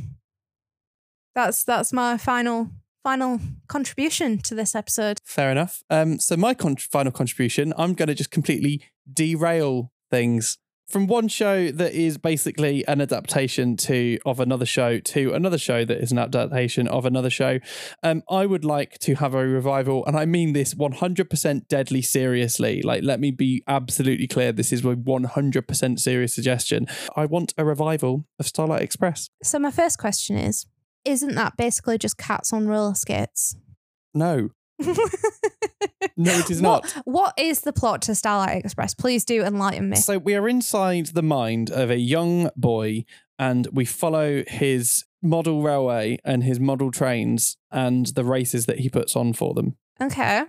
That's 1.36 1.64
that's 1.64 1.94
my 1.94 2.18
final 2.18 2.70
final 3.04 3.40
contribution 3.68 4.38
to 4.40 4.54
this 4.56 4.76
episode. 4.76 5.18
fair 5.24 5.52
enough 5.52 5.84
um, 5.90 6.20
so 6.20 6.36
my 6.36 6.54
con- 6.54 6.76
final 6.76 7.12
contribution 7.14 7.74
i'm 7.78 7.94
going 7.94 8.08
to 8.08 8.14
just 8.16 8.30
completely 8.32 8.82
derail 9.12 9.92
things 10.10 10.58
from 10.90 11.06
one 11.06 11.28
show 11.28 11.72
that 11.72 11.94
is 11.94 12.18
basically 12.18 12.86
an 12.88 13.00
adaptation 13.00 13.78
to 13.78 14.18
of 14.26 14.40
another 14.40 14.66
show 14.66 15.00
to 15.00 15.34
another 15.34 15.58
show 15.58 15.86
that 15.86 16.00
is 16.00 16.12
an 16.12 16.18
adaptation 16.18 16.88
of 16.88 17.06
another 17.06 17.30
show. 17.30 17.60
Um, 18.02 18.24
i 18.30 18.46
would 18.46 18.66
like 18.66 18.98
to 19.00 19.16
have 19.16 19.36
a 19.36 19.46
revival 19.46 20.06
and 20.06 20.18
i 20.18 20.26
mean 20.26 20.54
this 20.54 20.74
100% 20.74 21.68
deadly 21.68 22.02
seriously. 22.02 22.82
Like 22.82 23.04
let 23.04 23.20
me 23.20 23.32
be 23.32 23.64
absolutely 23.68 24.28
clear 24.28 24.52
this 24.52 24.74
is 24.74 24.84
a 24.84 24.96
100% 24.96 26.00
serious 26.00 26.34
suggestion. 26.34 26.88
I 27.16 27.26
want 27.26 27.54
a 27.58 27.64
revival 27.64 28.26
of 28.40 28.48
starlight 28.48 28.82
express. 28.82 29.30
So 29.44 29.60
my 29.60 29.72
first 29.72 30.00
question 30.00 30.38
is, 30.38 30.66
isn't 31.06 31.36
that 31.36 31.56
basically 31.56 31.98
just 31.98 32.18
cats 32.18 32.52
on 32.52 32.68
roller 32.68 32.96
skates? 32.96 33.56
no 34.14 34.50
no 36.18 36.32
it 36.40 36.50
is 36.50 36.62
What- 36.62 36.84
not 36.96 37.04
What 37.06 37.34
is 37.38 37.62
the 37.62 37.74
plot 37.74 38.02
to 38.04 38.16
Starlight 38.16 38.64
Express? 38.64 38.94
Please 38.94 39.26
do 39.26 39.44
enlighten 39.44 39.90
me. 39.90 39.98
So 39.98 40.18
we 40.18 40.36
are 40.36 40.48
inside 40.48 41.08
the 41.08 41.24
mind 41.24 41.70
of 41.70 41.90
a 41.90 41.98
young 41.98 42.50
boy 42.56 43.06
and 43.38 43.68
we 43.72 43.86
follow 43.86 44.44
his 44.48 45.06
model 45.22 45.62
railway 45.62 46.18
and 46.24 46.44
his 46.44 46.60
model 46.60 46.92
trains 46.92 47.58
and 47.72 48.08
the 48.08 48.24
races 48.24 48.66
that 48.68 48.80
he 48.80 48.90
puts 48.90 49.16
on 49.16 49.34
for 49.34 49.54
them 49.54 49.76
Okay. 50.02 50.44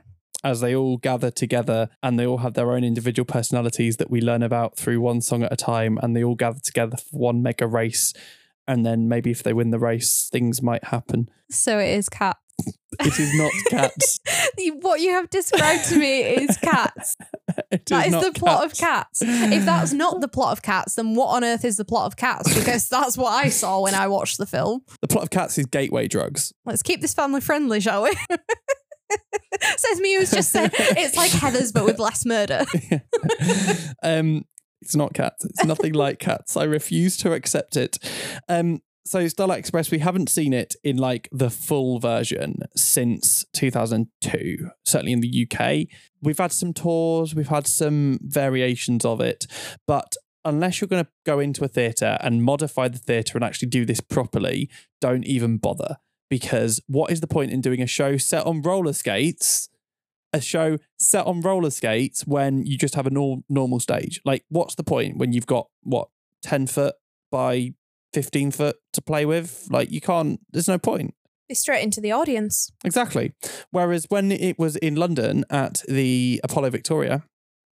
as 0.45 0.61
they 0.61 0.75
all 0.77 0.97
gather 0.97 1.31
together 1.31 1.89
and 2.03 2.19
they 2.19 2.27
all 2.27 2.39
have 2.39 2.55
their 2.55 2.71
own 2.73 2.85
individual 2.85 3.25
personalities 3.27 3.97
that 3.97 4.11
we 4.11 4.21
learn 4.21 4.43
about 4.45 4.77
through 4.77 5.01
one 5.01 5.21
song 5.21 5.43
at 5.43 5.53
a 5.53 5.57
time 5.57 5.99
and 6.03 6.15
they 6.17 6.23
all 6.23 6.37
gather 6.37 6.61
together 6.61 6.97
for 6.97 7.19
one 7.19 7.43
mega 7.43 7.67
race 7.67 8.13
and 8.69 8.87
then 8.87 9.09
maybe 9.09 9.31
if 9.33 9.43
they 9.43 9.53
win 9.53 9.71
the 9.71 9.79
race 9.81 10.29
things 10.31 10.63
might 10.63 10.85
happen 10.85 11.29
So 11.51 11.79
it 11.81 11.89
is 11.91 12.09
cat. 12.09 12.37
It 12.99 13.19
is 13.19 13.35
not 13.35 13.53
cats 13.71 14.21
what 14.81 15.01
you 15.01 15.11
have 15.13 15.31
described 15.31 15.87
to 15.89 15.97
me 15.97 16.21
is 16.21 16.57
cats. 16.59 17.17
It 17.73 17.87
That 17.87 18.07
is 18.07 18.13
the 18.13 18.33
plot 18.33 18.65
of 18.65 18.75
cats. 18.75 19.23
If 19.23 19.65
that's 19.65 19.93
not 19.93 20.21
the 20.21 20.29
plot 20.29 20.53
of 20.53 20.63
cats, 20.63 20.95
then 20.95 21.15
what 21.15 21.29
on 21.29 21.45
earth 21.45 21.65
is 21.65 21.77
the 21.77 21.85
plot 21.85 22.07
of 22.07 22.17
cats? 22.17 22.53
Because 22.55 22.89
that's 22.89 23.17
what 23.17 23.31
I 23.31 23.49
saw 23.49 23.81
when 23.81 23.95
I 23.95 24.07
watched 24.09 24.39
the 24.39 24.47
film. 24.47 24.83
the 25.03 25.09
plot 25.09 25.25
of 25.25 25.31
cats 25.31 25.59
is 25.59 25.67
gateway 25.67 26.09
drugs 26.09 26.53
Let's 26.65 26.83
keep 26.83 27.01
this 27.01 27.15
family 27.15 27.41
friendly, 27.41 27.81
shall 27.81 28.03
we? 28.03 28.13
Says 29.77 30.01
me 30.01 30.15
who's 30.17 30.31
just 30.31 30.53
said 30.53 30.71
it's 30.75 31.17
like 31.17 31.33
Heathers 31.33 31.73
but 31.73 31.85
with 31.85 31.99
less 31.99 32.25
murder. 32.25 32.65
um, 34.03 34.45
it's 34.83 34.97
not 34.97 35.13
cats. 35.13 35.45
It's 35.45 35.65
nothing 35.65 35.93
like 35.93 36.19
cats. 36.19 36.57
I 36.57 36.65
refuse 36.65 37.17
to 37.19 37.33
accept 37.33 37.77
it. 37.77 37.99
Um, 38.49 38.81
so 39.05 39.27
Starlight 39.29 39.59
Express, 39.59 39.91
we 39.91 39.99
haven't 39.99 40.29
seen 40.29 40.53
it 40.53 40.77
in 40.85 40.97
like 40.97 41.29
the 41.33 41.51
full 41.51 41.99
version 41.99 42.63
since 42.77 43.45
2002, 43.53 44.71
certainly 44.85 45.13
in 45.13 45.21
the 45.21 45.49
UK. 45.51 45.87
We've 46.23 46.39
had 46.39 46.53
some 46.53 46.73
tours, 46.73 47.35
we've 47.35 47.49
had 47.49 47.67
some 47.67 48.19
variations 48.23 49.05
of 49.05 49.21
it, 49.21 49.47
but 49.87 50.17
unless 50.45 50.81
you're 50.81 50.89
going 50.89 51.05
to 51.05 51.11
go 51.25 51.39
into 51.39 51.65
a 51.65 51.69
theatre 51.69 52.19
and 52.21 52.43
modify 52.43 52.89
the 52.89 52.99
theatre 52.99 53.37
and 53.37 53.45
actually 53.45 53.69
do 53.69 53.85
this 53.85 54.01
properly, 54.01 54.71
don't 55.01 55.25
even 55.25 55.59
bother. 55.59 55.97
Because 56.29 56.81
what 56.87 57.11
is 57.11 57.21
the 57.21 57.27
point 57.27 57.51
in 57.51 57.61
doing 57.61 57.83
a 57.83 57.87
show 57.87 58.17
set 58.17 58.47
on 58.47 58.63
roller 58.63 58.93
skates 58.93 59.69
a 60.33 60.41
show 60.41 60.79
set 60.97 61.27
on 61.27 61.41
roller 61.41 61.71
skates 61.71 62.27
when 62.27 62.65
you 62.65 62.79
just 62.79 62.95
have 62.95 63.07
a 63.07 63.11
nor- 63.11 63.43
normal 63.49 63.81
stage. 63.81 64.21
Like, 64.25 64.45
what's 64.49 64.77
the 64.77 64.85
point 64.85 65.17
when 65.17 65.33
you've 65.33 65.47
got 65.47 65.69
what 65.83 66.09
ten 66.43 66.67
foot 66.67 66.95
by 67.31 67.75
fifteen 68.13 68.51
foot 68.51 68.77
to 68.93 69.03
play 69.03 69.25
with? 69.27 69.67
Like, 69.71 69.91
you 69.91 70.01
can't. 70.01 70.41
There's 70.53 70.69
no 70.69 70.79
point. 70.79 71.15
Be 71.49 71.55
straight 71.55 71.83
into 71.83 72.01
the 72.01 72.13
audience. 72.13 72.71
Exactly. 72.85 73.33
Whereas 73.71 74.07
when 74.09 74.31
it 74.31 74.59
was 74.59 74.77
in 74.77 74.95
London 74.95 75.45
at 75.51 75.83
the 75.89 76.41
Apollo 76.45 76.71
Victoria, 76.71 77.25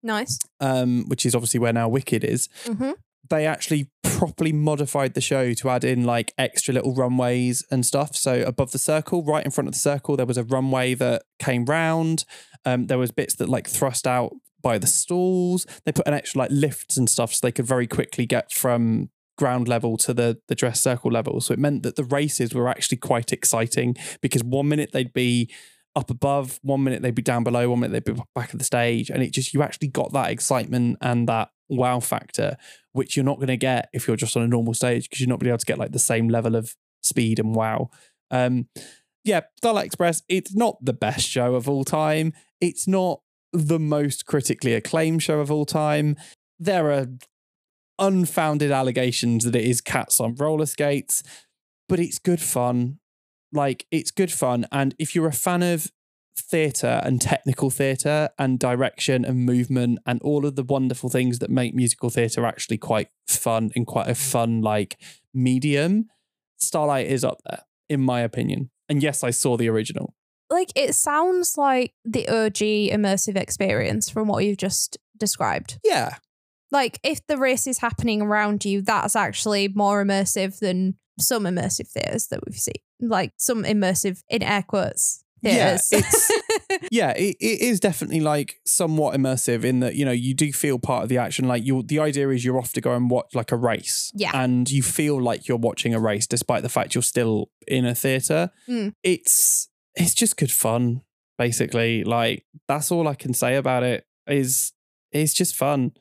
Nice. 0.02 0.38
um, 0.60 1.04
which 1.08 1.26
is 1.26 1.34
obviously 1.34 1.60
where 1.60 1.72
now 1.72 1.88
Wicked 1.88 2.24
is, 2.24 2.48
hmm 2.64 2.92
they 3.28 3.44
actually 3.44 3.90
properly 4.04 4.52
modified 4.52 5.14
the 5.14 5.20
show 5.20 5.52
to 5.52 5.68
add 5.68 5.82
in 5.82 6.04
like 6.04 6.32
extra 6.38 6.72
little 6.72 6.94
runways 6.94 7.64
and 7.72 7.84
stuff. 7.84 8.14
So 8.14 8.42
above 8.42 8.70
the 8.70 8.78
circle, 8.78 9.24
right 9.24 9.44
in 9.44 9.50
front 9.50 9.66
of 9.66 9.74
the 9.74 9.80
circle, 9.80 10.16
there 10.16 10.26
was 10.26 10.38
a 10.38 10.44
runway 10.44 10.94
that 10.94 11.24
came 11.40 11.64
round. 11.64 12.24
Um, 12.64 12.86
there 12.86 12.98
was 12.98 13.10
bits 13.10 13.34
that 13.34 13.48
like 13.48 13.66
thrust 13.68 14.06
out 14.06 14.32
by 14.62 14.78
the 14.78 14.86
stalls. 14.86 15.66
They 15.84 15.90
put 15.90 16.06
an 16.06 16.14
extra 16.14 16.38
like 16.38 16.50
lifts 16.52 16.96
and 16.96 17.10
stuff 17.10 17.34
so 17.34 17.44
they 17.44 17.50
could 17.50 17.66
very 17.66 17.88
quickly 17.88 18.26
get 18.26 18.52
from 18.52 19.10
ground 19.36 19.68
level 19.68 19.96
to 19.98 20.14
the 20.14 20.38
the 20.48 20.54
dress 20.54 20.80
circle 20.80 21.10
level. 21.10 21.40
So 21.40 21.52
it 21.52 21.58
meant 21.58 21.82
that 21.82 21.96
the 21.96 22.04
races 22.04 22.54
were 22.54 22.68
actually 22.68 22.98
quite 22.98 23.32
exciting 23.32 23.96
because 24.20 24.42
one 24.42 24.68
minute 24.68 24.92
they'd 24.92 25.12
be 25.12 25.50
up 25.94 26.10
above, 26.10 26.60
one 26.62 26.84
minute 26.84 27.02
they'd 27.02 27.14
be 27.14 27.22
down 27.22 27.44
below, 27.44 27.70
one 27.70 27.80
minute 27.80 28.04
they'd 28.04 28.14
be 28.14 28.20
back 28.34 28.52
of 28.52 28.58
the 28.58 28.64
stage, 28.64 29.10
and 29.10 29.22
it 29.22 29.32
just 29.32 29.54
you 29.54 29.62
actually 29.62 29.88
got 29.88 30.12
that 30.12 30.30
excitement 30.30 30.98
and 31.00 31.28
that 31.28 31.50
wow 31.68 31.98
factor 31.98 32.56
which 32.96 33.14
you're 33.14 33.24
not 33.24 33.36
going 33.36 33.48
to 33.48 33.56
get 33.58 33.90
if 33.92 34.06
you're 34.06 34.16
just 34.16 34.36
on 34.36 34.42
a 34.42 34.48
normal 34.48 34.72
stage 34.72 35.04
because 35.04 35.20
you're 35.20 35.28
not 35.28 35.34
going 35.34 35.40
to 35.40 35.44
be 35.44 35.50
able 35.50 35.58
to 35.58 35.66
get 35.66 35.78
like 35.78 35.92
the 35.92 35.98
same 35.98 36.28
level 36.28 36.56
of 36.56 36.74
speed 37.02 37.38
and 37.38 37.54
wow. 37.54 37.90
Um, 38.30 38.68
yeah, 39.22 39.42
Starlight 39.58 39.84
Express, 39.84 40.22
it's 40.28 40.54
not 40.54 40.82
the 40.82 40.94
best 40.94 41.28
show 41.28 41.54
of 41.54 41.68
all 41.68 41.84
time. 41.84 42.32
It's 42.60 42.88
not 42.88 43.20
the 43.52 43.78
most 43.78 44.24
critically 44.24 44.72
acclaimed 44.72 45.22
show 45.22 45.40
of 45.40 45.50
all 45.50 45.66
time. 45.66 46.16
There 46.58 46.90
are 46.90 47.06
unfounded 47.98 48.70
allegations 48.70 49.44
that 49.44 49.54
it 49.56 49.64
is 49.64 49.80
cats 49.80 50.20
on 50.20 50.34
roller 50.34 50.66
skates, 50.66 51.22
but 51.88 51.98
it's 51.98 52.18
good 52.18 52.40
fun. 52.40 52.98
Like, 53.52 53.86
it's 53.90 54.10
good 54.10 54.32
fun. 54.32 54.66
And 54.72 54.94
if 54.98 55.14
you're 55.14 55.28
a 55.28 55.32
fan 55.32 55.62
of 55.62 55.90
theatre 56.38 57.00
and 57.02 57.20
technical 57.20 57.70
theatre 57.70 58.28
and 58.38 58.58
direction 58.58 59.24
and 59.24 59.46
movement 59.46 59.98
and 60.04 60.20
all 60.22 60.44
of 60.44 60.54
the 60.54 60.62
wonderful 60.62 61.08
things 61.08 61.38
that 61.38 61.50
make 61.50 61.74
musical 61.74 62.10
theatre 62.10 62.44
actually 62.44 62.76
quite 62.76 63.08
fun 63.26 63.70
and 63.74 63.86
quite 63.86 64.08
a 64.08 64.14
fun 64.14 64.60
like 64.60 64.98
medium 65.32 66.08
starlight 66.58 67.06
is 67.06 67.24
up 67.24 67.38
there 67.46 67.62
in 67.88 68.00
my 68.00 68.20
opinion 68.20 68.70
and 68.88 69.02
yes 69.02 69.24
i 69.24 69.30
saw 69.30 69.56
the 69.56 69.68
original 69.68 70.14
Like 70.50 70.70
it 70.74 70.94
sounds 70.94 71.56
like 71.56 71.94
the 72.04 72.28
OG 72.28 72.92
immersive 72.92 73.36
experience 73.36 74.10
from 74.10 74.28
what 74.28 74.44
you've 74.44 74.58
just 74.58 74.98
described. 75.16 75.78
yeah 75.82 76.16
Like 76.72 76.98
if 77.02 77.26
the 77.26 77.36
race 77.36 77.66
is 77.66 77.78
happening 77.78 78.22
around 78.22 78.64
you, 78.64 78.82
that's 78.82 79.16
actually 79.16 79.68
more 79.68 80.04
immersive 80.04 80.58
than 80.58 80.96
some 81.18 81.44
immersive 81.44 81.88
theaters 81.88 82.26
that 82.28 82.40
we've 82.46 82.58
seen. 82.58 82.74
Like 83.00 83.32
some 83.38 83.64
immersive 83.64 84.20
in 84.28 84.42
air 84.42 84.62
quotes 84.62 85.22
Yeah, 85.42 85.74
it's- 85.92 86.30
yeah 86.90 87.10
it, 87.12 87.36
it 87.40 87.60
is 87.60 87.78
definitely 87.80 88.20
like 88.20 88.56
somewhat 88.66 89.14
immersive 89.14 89.64
in 89.64 89.80
that 89.80 89.94
you 89.94 90.04
know 90.04 90.10
you 90.12 90.34
do 90.34 90.52
feel 90.52 90.78
part 90.78 91.02
of 91.04 91.08
the 91.08 91.16
action 91.18 91.46
like 91.48 91.64
you 91.64 91.82
the 91.82 91.98
idea 92.00 92.28
is 92.30 92.44
you're 92.44 92.58
off 92.58 92.72
to 92.72 92.80
go 92.80 92.92
and 92.94 93.08
watch 93.10 93.34
like 93.34 93.50
a 93.52 93.56
race 93.56 94.10
Yeah. 94.14 94.30
and 94.34 94.68
you 94.70 94.82
feel 94.82 95.20
like 95.22 95.46
you're 95.48 95.56
watching 95.56 95.94
a 95.94 96.00
race 96.00 96.26
despite 96.26 96.62
the 96.62 96.68
fact 96.68 96.94
you're 96.94 97.02
still 97.02 97.50
in 97.66 97.86
a 97.86 97.94
theater 97.94 98.50
Mm. 98.68 98.92
it's 99.02 99.68
it's 99.94 100.12
just 100.14 100.36
good 100.36 100.50
fun 100.52 101.02
basically 101.38 102.02
like 102.04 102.44
that's 102.68 102.90
all 102.90 103.06
i 103.08 103.14
can 103.14 103.32
say 103.34 103.56
about 103.56 103.82
it 103.82 104.04
is 104.26 104.72
it's 105.12 105.32
just 105.34 105.54
fun 105.54 105.92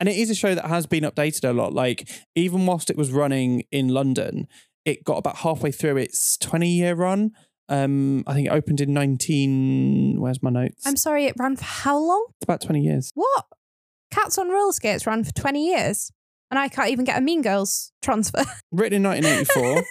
and 0.00 0.08
it 0.08 0.16
is 0.16 0.30
a 0.30 0.34
show 0.34 0.54
that 0.54 0.66
has 0.66 0.86
been 0.86 1.04
updated 1.04 1.48
a 1.48 1.52
lot 1.52 1.72
like 1.72 2.08
even 2.34 2.66
whilst 2.66 2.90
it 2.90 2.96
was 2.96 3.12
running 3.12 3.62
in 3.70 3.88
london 3.88 4.48
it 4.84 5.04
got 5.04 5.18
about 5.18 5.36
halfway 5.36 5.70
through 5.70 5.96
its 5.98 6.36
20 6.38 6.68
year 6.68 6.94
run 6.94 7.30
um 7.68 8.24
i 8.26 8.34
think 8.34 8.48
it 8.48 8.50
opened 8.50 8.80
in 8.80 8.92
19 8.92 10.20
where's 10.20 10.42
my 10.42 10.50
notes 10.50 10.84
I'm 10.86 10.96
sorry, 10.96 11.26
it 11.26 11.34
ran 11.38 11.54
for 11.56 11.64
how 11.64 11.98
long? 11.98 12.26
it's 12.30 12.44
about 12.44 12.60
20 12.60 12.80
years 12.80 13.12
What? 13.14 13.44
Cats 14.10 14.38
on 14.38 14.48
roller 14.48 14.72
skates 14.72 15.06
ran 15.06 15.22
for 15.22 15.32
20 15.32 15.64
years. 15.68 16.10
And 16.50 16.58
I 16.58 16.68
can't 16.68 16.90
even 16.90 17.04
get 17.04 17.16
a 17.16 17.20
Mean 17.20 17.42
Girls 17.42 17.92
transfer. 18.02 18.44
written 18.72 18.96
in 18.96 19.02
1984 19.04 19.84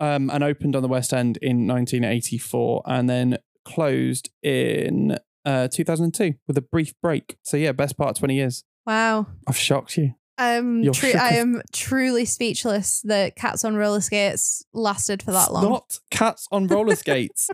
um, 0.00 0.28
and 0.30 0.44
opened 0.44 0.76
on 0.76 0.82
the 0.82 0.88
West 0.88 1.14
End 1.14 1.38
in 1.40 1.66
1984 1.66 2.82
and 2.84 3.08
then 3.08 3.38
closed 3.64 4.28
in 4.42 5.16
uh, 5.46 5.68
2002 5.68 6.34
with 6.46 6.58
a 6.58 6.60
brief 6.60 6.92
break. 7.00 7.38
So, 7.42 7.56
yeah, 7.56 7.72
best 7.72 7.96
part 7.96 8.10
of 8.10 8.16
20 8.18 8.34
years. 8.34 8.62
Wow. 8.86 9.26
I've 9.46 9.56
shocked 9.58 9.96
you. 9.96 10.14
Um, 10.38 10.82
You're 10.82 10.92
tru- 10.92 11.12
shook 11.12 11.20
I 11.20 11.36
am 11.36 11.62
truly 11.72 12.26
speechless 12.26 13.00
that 13.04 13.36
Cats 13.36 13.64
on 13.64 13.74
Roller 13.76 14.02
Skates 14.02 14.62
lasted 14.74 15.22
for 15.22 15.32
that 15.32 15.44
It's 15.44 15.50
long. 15.52 15.64
Not 15.64 15.98
cats 16.10 16.46
on 16.52 16.66
roller 16.66 16.94
skates. 16.96 17.48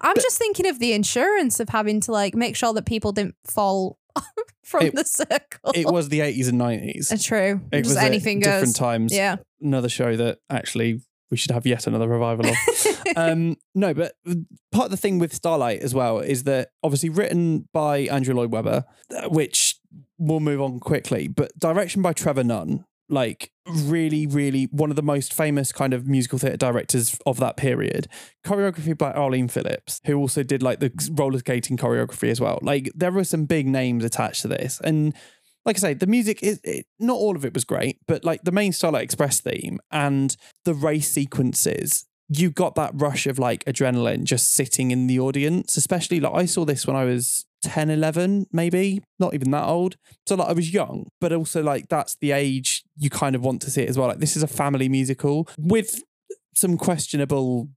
I'm 0.00 0.16
just 0.16 0.38
thinking 0.38 0.66
of 0.66 0.78
the 0.78 0.94
insurance 0.94 1.60
of 1.60 1.68
having 1.68 2.00
to 2.02 2.12
like 2.12 2.34
make 2.34 2.56
sure 2.56 2.72
that 2.72 2.86
people 2.86 3.12
didn't 3.12 3.34
fall 3.44 3.98
from 4.64 4.86
It- 4.86 4.94
the 4.94 5.04
circle. 5.04 5.72
it 5.74 5.86
was 5.86 6.08
the 6.08 6.20
80s 6.20 6.48
and 6.48 6.58
90s. 6.60 7.12
Uh, 7.12 7.16
true. 7.22 7.60
It 7.70 7.82
just 7.82 7.90
was 7.90 7.96
at 7.98 8.04
anything 8.06 8.40
goes. 8.40 8.54
different 8.54 8.76
times. 8.76 9.12
Yeah. 9.14 9.36
Another 9.60 9.90
show 9.90 10.16
that 10.16 10.38
actually 10.48 11.02
we 11.30 11.36
should 11.36 11.50
have 11.50 11.66
yet 11.66 11.86
another 11.86 12.08
revival 12.08 12.46
of. 12.46 12.56
um, 13.16 13.56
no, 13.74 13.92
but 13.92 14.12
part 14.72 14.86
of 14.86 14.90
the 14.90 14.96
thing 14.96 15.18
with 15.18 15.34
Starlight 15.34 15.80
as 15.80 15.92
well 15.94 16.20
is 16.20 16.44
that 16.44 16.70
obviously 16.82 17.10
written 17.10 17.68
by 17.74 17.98
Andrew 18.02 18.32
Lloyd 18.34 18.52
Webber, 18.52 18.84
uh, 19.14 19.28
which 19.28 19.75
we'll 20.18 20.40
move 20.40 20.60
on 20.60 20.80
quickly, 20.80 21.28
but 21.28 21.58
direction 21.58 22.02
by 22.02 22.12
Trevor 22.12 22.44
Nunn, 22.44 22.84
like 23.08 23.50
really, 23.66 24.26
really 24.26 24.64
one 24.70 24.90
of 24.90 24.96
the 24.96 25.02
most 25.02 25.32
famous 25.32 25.72
kind 25.72 25.94
of 25.94 26.06
musical 26.06 26.38
theatre 26.38 26.56
directors 26.56 27.18
of 27.26 27.38
that 27.38 27.56
period. 27.56 28.08
Choreography 28.44 28.96
by 28.96 29.12
Arlene 29.12 29.48
Phillips, 29.48 30.00
who 30.06 30.16
also 30.16 30.42
did 30.42 30.62
like 30.62 30.80
the 30.80 30.92
roller 31.12 31.38
skating 31.38 31.76
choreography 31.76 32.30
as 32.30 32.40
well. 32.40 32.58
Like 32.62 32.90
there 32.94 33.12
were 33.12 33.24
some 33.24 33.44
big 33.44 33.66
names 33.66 34.04
attached 34.04 34.42
to 34.42 34.48
this. 34.48 34.80
And 34.82 35.14
like 35.64 35.76
I 35.76 35.80
say, 35.80 35.94
the 35.94 36.06
music 36.06 36.42
is 36.42 36.60
it, 36.64 36.86
not 36.98 37.16
all 37.16 37.36
of 37.36 37.44
it 37.44 37.54
was 37.54 37.64
great, 37.64 37.98
but 38.06 38.24
like 38.24 38.42
the 38.42 38.52
main 38.52 38.72
Starlight 38.72 39.04
Express 39.04 39.40
theme 39.40 39.78
and 39.90 40.36
the 40.64 40.74
race 40.74 41.10
sequences, 41.10 42.06
you 42.28 42.50
got 42.50 42.74
that 42.76 42.92
rush 42.94 43.26
of 43.26 43.38
like 43.38 43.64
adrenaline 43.64 44.24
just 44.24 44.52
sitting 44.52 44.90
in 44.90 45.06
the 45.06 45.18
audience. 45.18 45.76
Especially 45.76 46.20
like 46.20 46.34
I 46.34 46.46
saw 46.46 46.64
this 46.64 46.86
when 46.86 46.96
I 46.96 47.04
was 47.04 47.46
10, 47.66 47.90
11, 47.90 48.46
maybe 48.52 49.02
not 49.18 49.34
even 49.34 49.50
that 49.50 49.64
old. 49.66 49.96
So 50.26 50.36
like 50.36 50.48
I 50.48 50.52
was 50.52 50.72
young, 50.72 51.08
but 51.20 51.32
also 51.32 51.62
like 51.62 51.88
that's 51.88 52.16
the 52.20 52.32
age 52.32 52.82
you 52.96 53.10
kind 53.10 53.34
of 53.36 53.42
want 53.42 53.60
to 53.62 53.70
see 53.70 53.82
it 53.82 53.88
as 53.90 53.98
well. 53.98 54.08
Like 54.08 54.18
this 54.20 54.36
is 54.36 54.42
a 54.42 54.46
family 54.48 54.88
musical 54.88 55.48
with 55.58 56.02
some 56.54 56.78
questionable 56.78 57.68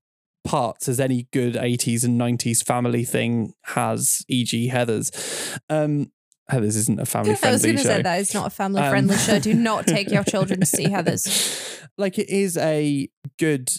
parts 0.45 0.87
as 0.87 0.99
any 0.99 1.27
good 1.33 1.55
80s 1.55 2.03
and 2.05 2.19
90s 2.19 2.63
family 2.65 3.03
thing 3.03 3.53
has, 3.63 4.23
e.g. 4.29 4.69
Heathers. 4.71 5.59
Um, 5.69 6.11
Heathers 6.49 6.77
isn't 6.77 6.99
a 6.99 7.05
family 7.05 7.35
I 7.43 7.51
was 7.51 7.63
going 7.63 7.77
to 7.77 7.83
say 7.83 8.01
that 8.01 8.19
it's 8.21 8.33
not 8.33 8.47
a 8.47 8.49
family 8.49 8.81
Um, 8.81 8.89
friendly 8.89 9.17
show. 9.17 9.37
Do 9.39 9.53
not 9.53 9.85
take 9.85 10.09
your 10.11 10.23
children 10.33 10.61
to 10.61 10.65
see 10.65 10.85
Heathers. 10.85 11.79
like 11.97 12.17
it 12.17 12.29
is 12.29 12.55
a 12.57 13.09
good 13.37 13.69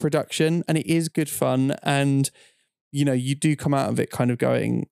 production 0.00 0.64
and 0.66 0.76
it 0.76 0.86
is 0.86 1.08
good 1.08 1.30
fun 1.30 1.74
and 1.84 2.30
you 2.90 3.04
know 3.04 3.12
you 3.12 3.34
do 3.36 3.54
come 3.54 3.72
out 3.72 3.88
of 3.88 4.00
it 4.00 4.10
kind 4.10 4.30
of 4.32 4.36
going 4.38 4.88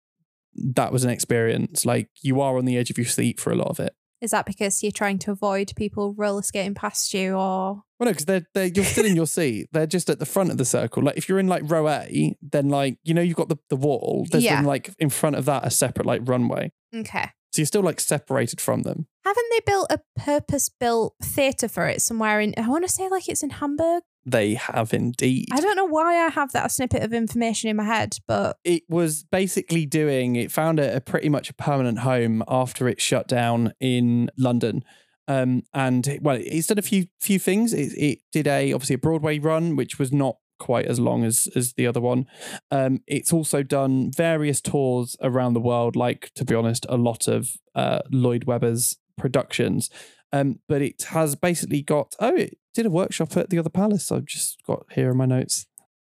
that 0.55 0.93
was 0.93 1.05
an 1.05 1.11
experience. 1.11 1.85
Like 1.87 2.09
you 2.23 2.41
are 2.41 2.57
on 2.59 2.65
the 2.65 2.77
edge 2.77 2.91
of 2.91 2.99
your 2.99 3.07
seat 3.07 3.41
for 3.41 3.51
a 3.53 3.57
lot 3.57 3.69
of 3.69 3.81
it. 3.81 3.95
Is 4.21 4.33
that 4.33 4.45
because 4.45 4.83
you're 4.83 4.93
trying 4.93 5.19
to 5.21 5.31
avoid 5.31 5.73
people 5.77 6.13
roller 6.15 6.43
skating 6.43 6.75
past 6.75 7.15
you 7.15 7.33
or? 7.35 7.83
Well 7.99 8.07
no 8.07 8.11
because 8.11 8.27
they're, 8.27 8.47
they're 8.55 8.67
you're 8.67 8.85
still 8.85 9.07
in 9.07 9.17
your 9.17 9.27
seat. 9.39 9.69
They're 9.73 9.87
just 9.87 10.11
at 10.11 10.19
the 10.19 10.27
front 10.27 10.51
of 10.51 10.59
the 10.59 10.65
circle. 10.67 11.03
Like 11.03 11.17
if 11.17 11.29
you're 11.29 11.39
in 11.39 11.49
like 11.49 11.63
row 11.65 11.89
a 11.89 12.35
then 12.43 12.69
like 12.69 12.99
you 13.03 13.15
know 13.15 13.23
you've 13.23 13.37
got 13.37 13.49
the, 13.49 13.57
the 13.71 13.77
wall. 13.77 14.27
There's 14.31 14.45
Yeah. 14.45 14.57
then 14.57 14.65
like 14.65 14.91
in 14.99 15.09
front 15.09 15.37
of 15.37 15.47
that 15.47 15.67
a 15.67 15.71
separate 15.71 16.07
like 16.07 16.21
runway. 16.25 16.71
Okay. 16.95 17.31
so 17.53 17.61
you're 17.63 17.67
still 17.67 17.83
like 17.83 17.99
separated 18.01 18.61
from 18.61 18.83
them. 18.83 19.07
Haven't 19.25 19.47
they 19.53 19.61
built 19.65 19.87
a 19.91 20.01
purpose 20.19 20.69
built 20.69 21.15
theatre 21.23 21.69
for 21.69 21.87
it 21.87 22.03
somewhere 22.03 22.41
in 22.41 22.53
I 22.59 22.69
want 22.69 22.85
to 22.87 22.93
say 22.93 23.09
like 23.09 23.27
it's 23.29 23.43
in 23.43 23.51
Hamburg? 23.51 24.03
They 24.31 24.55
have 24.55 24.93
indeed. 24.93 25.49
I 25.53 25.61
don't 25.61 25.77
know 25.77 25.87
why 25.87 26.25
I 26.25 26.29
have 26.29 26.53
that 26.53 26.71
snippet 26.71 27.03
of 27.03 27.13
information 27.13 27.71
in 27.71 27.77
my 27.77 27.85
head, 27.85 28.17
but 28.27 28.57
it 28.65 28.83
was 28.89 29.25
basically 29.25 29.87
doing 29.87 30.37
it 30.37 30.53
found 30.53 30.79
a, 30.81 30.97
a 30.97 31.01
pretty 31.01 31.29
much 31.29 31.51
a 31.51 31.55
permanent 31.55 32.01
home 32.01 32.43
after 32.49 32.89
it 32.89 33.01
shut 33.01 33.29
down 33.29 33.73
in 33.81 34.31
london. 34.37 34.85
Um 35.29 35.63
and 35.75 36.19
well 36.23 36.39
it's 36.41 36.69
done 36.69 36.79
a 36.79 36.83
few 36.83 37.07
few 37.21 37.39
things. 37.39 37.73
It, 37.73 37.93
it 37.97 38.19
did 38.33 38.47
a 38.47 38.73
obviously 38.73 38.95
a 38.95 38.99
broadway 38.99 39.39
run 39.39 39.77
which 39.77 39.99
was 39.99 40.13
not 40.13 40.37
quite 40.59 40.87
as 40.87 41.01
long 41.01 41.25
as 41.25 41.49
as 41.55 41.75
the 41.75 41.87
other 41.87 42.01
one. 42.01 42.27
Um 42.71 43.01
it's 43.07 43.33
also 43.33 43.63
done 43.63 44.11
various 44.15 44.61
tours 44.61 45.17
around 45.23 45.55
the 45.55 45.61
world 45.61 45.97
like 45.97 46.31
to 46.35 46.45
be 46.45 46.55
honest 46.55 46.87
a 46.89 46.97
lot 46.97 47.29
of 47.29 47.51
uh 47.75 48.01
lloyd 48.11 48.45
webber's 48.45 48.97
productions 49.17 49.91
um 50.33 50.59
but 50.69 50.83
it 50.83 51.03
has 51.11 51.35
basically 51.37 51.83
got 51.83 52.15
oh 52.21 52.35
it 52.35 52.59
did 52.75 52.87
a 52.87 52.91
workshop 52.91 53.37
at 53.37 53.51
the 53.51 53.59
other 53.59 53.71
palace 53.71 54.13
i've 54.13 54.27
just 54.27 54.63
got 54.67 54.85
here 54.93 55.11
in 55.11 55.17
my 55.17 55.27
notes 55.27 55.67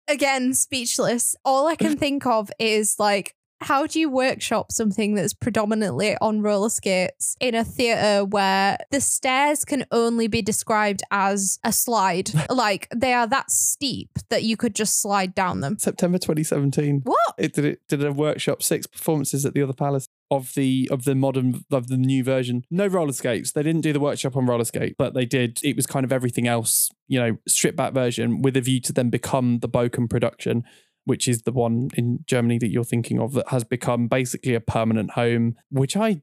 again, 0.08 0.54
speechless. 0.54 1.36
All 1.44 1.68
I 1.68 1.76
can 1.76 1.98
think 1.98 2.26
of 2.26 2.52
is 2.60 2.96
like, 3.00 3.35
how 3.62 3.88
do 3.88 4.00
you 4.00 4.10
workshop 4.10 4.72
something 4.72 5.16
that's 5.16 5.34
predominantly 5.34 6.18
on 6.22 6.42
roller 6.42 6.70
skates 6.70 7.36
in 7.40 7.56
a 7.56 7.64
theatre 7.64 8.26
where 8.26 8.78
the 8.92 9.02
stairs 9.02 9.64
can 9.64 9.86
only 9.92 10.28
be 10.28 10.42
described 10.42 11.02
as 11.12 11.60
a 11.64 11.72
slide? 11.72 12.32
like 12.50 12.88
they 12.96 13.14
are 13.14 13.28
that 13.28 13.50
steep 13.50 14.10
that 14.30 14.44
you 14.44 14.58
could 14.58 14.76
just 14.76 15.02
slide 15.02 15.34
down 15.34 15.62
them. 15.62 15.78
september 15.80 16.18
2017 16.18 17.02
What? 17.04 17.18
it 17.38 17.54
did 17.54 17.66
it 17.66 17.80
did 17.88 18.04
a 18.04 18.12
workshop 18.12 18.62
six 18.62 18.86
performances 18.88 19.46
at 19.46 19.54
the 19.54 19.62
other 19.62 19.74
palace 19.74 20.08
of 20.32 20.54
the 20.56 20.90
of 20.92 21.04
the 21.06 21.16
modern 21.16 21.64
of 21.72 21.88
the 21.88 21.98
new 21.98 22.24
version 22.24 22.64
no 22.72 22.88
roller 22.88 23.14
skates 23.14 23.52
they 23.52 23.64
didn't 23.64 23.82
do 23.82 23.94
the 23.94 24.00
workshop 24.00 24.36
on 24.36 24.46
roller 24.46 24.64
skate 24.64 24.96
but 24.98 25.14
they 25.14 25.26
did 25.26 25.60
it 25.64 25.76
was 25.76 25.86
kind 25.86 26.04
of 26.04 26.12
everything 26.12 26.48
else 26.48 26.90
you 27.08 27.20
know 27.20 27.38
stripped 27.48 27.78
back 27.78 27.94
version 27.94 28.42
with 28.42 28.58
a 28.58 28.62
view 28.62 28.80
to 28.82 28.92
then 28.92 29.10
become 29.10 29.60
the 29.60 29.70
Bochum 29.70 30.10
production 30.10 30.64
which 31.06 31.28
is 31.28 31.44
the 31.44 31.52
one 31.52 31.90
in 31.96 32.20
Germany 32.28 32.58
that 32.60 32.70
you're 32.70 32.84
thinking 32.84 33.20
of 33.20 33.34
that 33.34 33.50
has 33.50 33.64
become 33.64 34.08
basically 34.08 34.54
a 34.54 34.62
permanent 34.62 35.12
home 35.12 35.56
which 35.70 35.96
I 35.96 36.22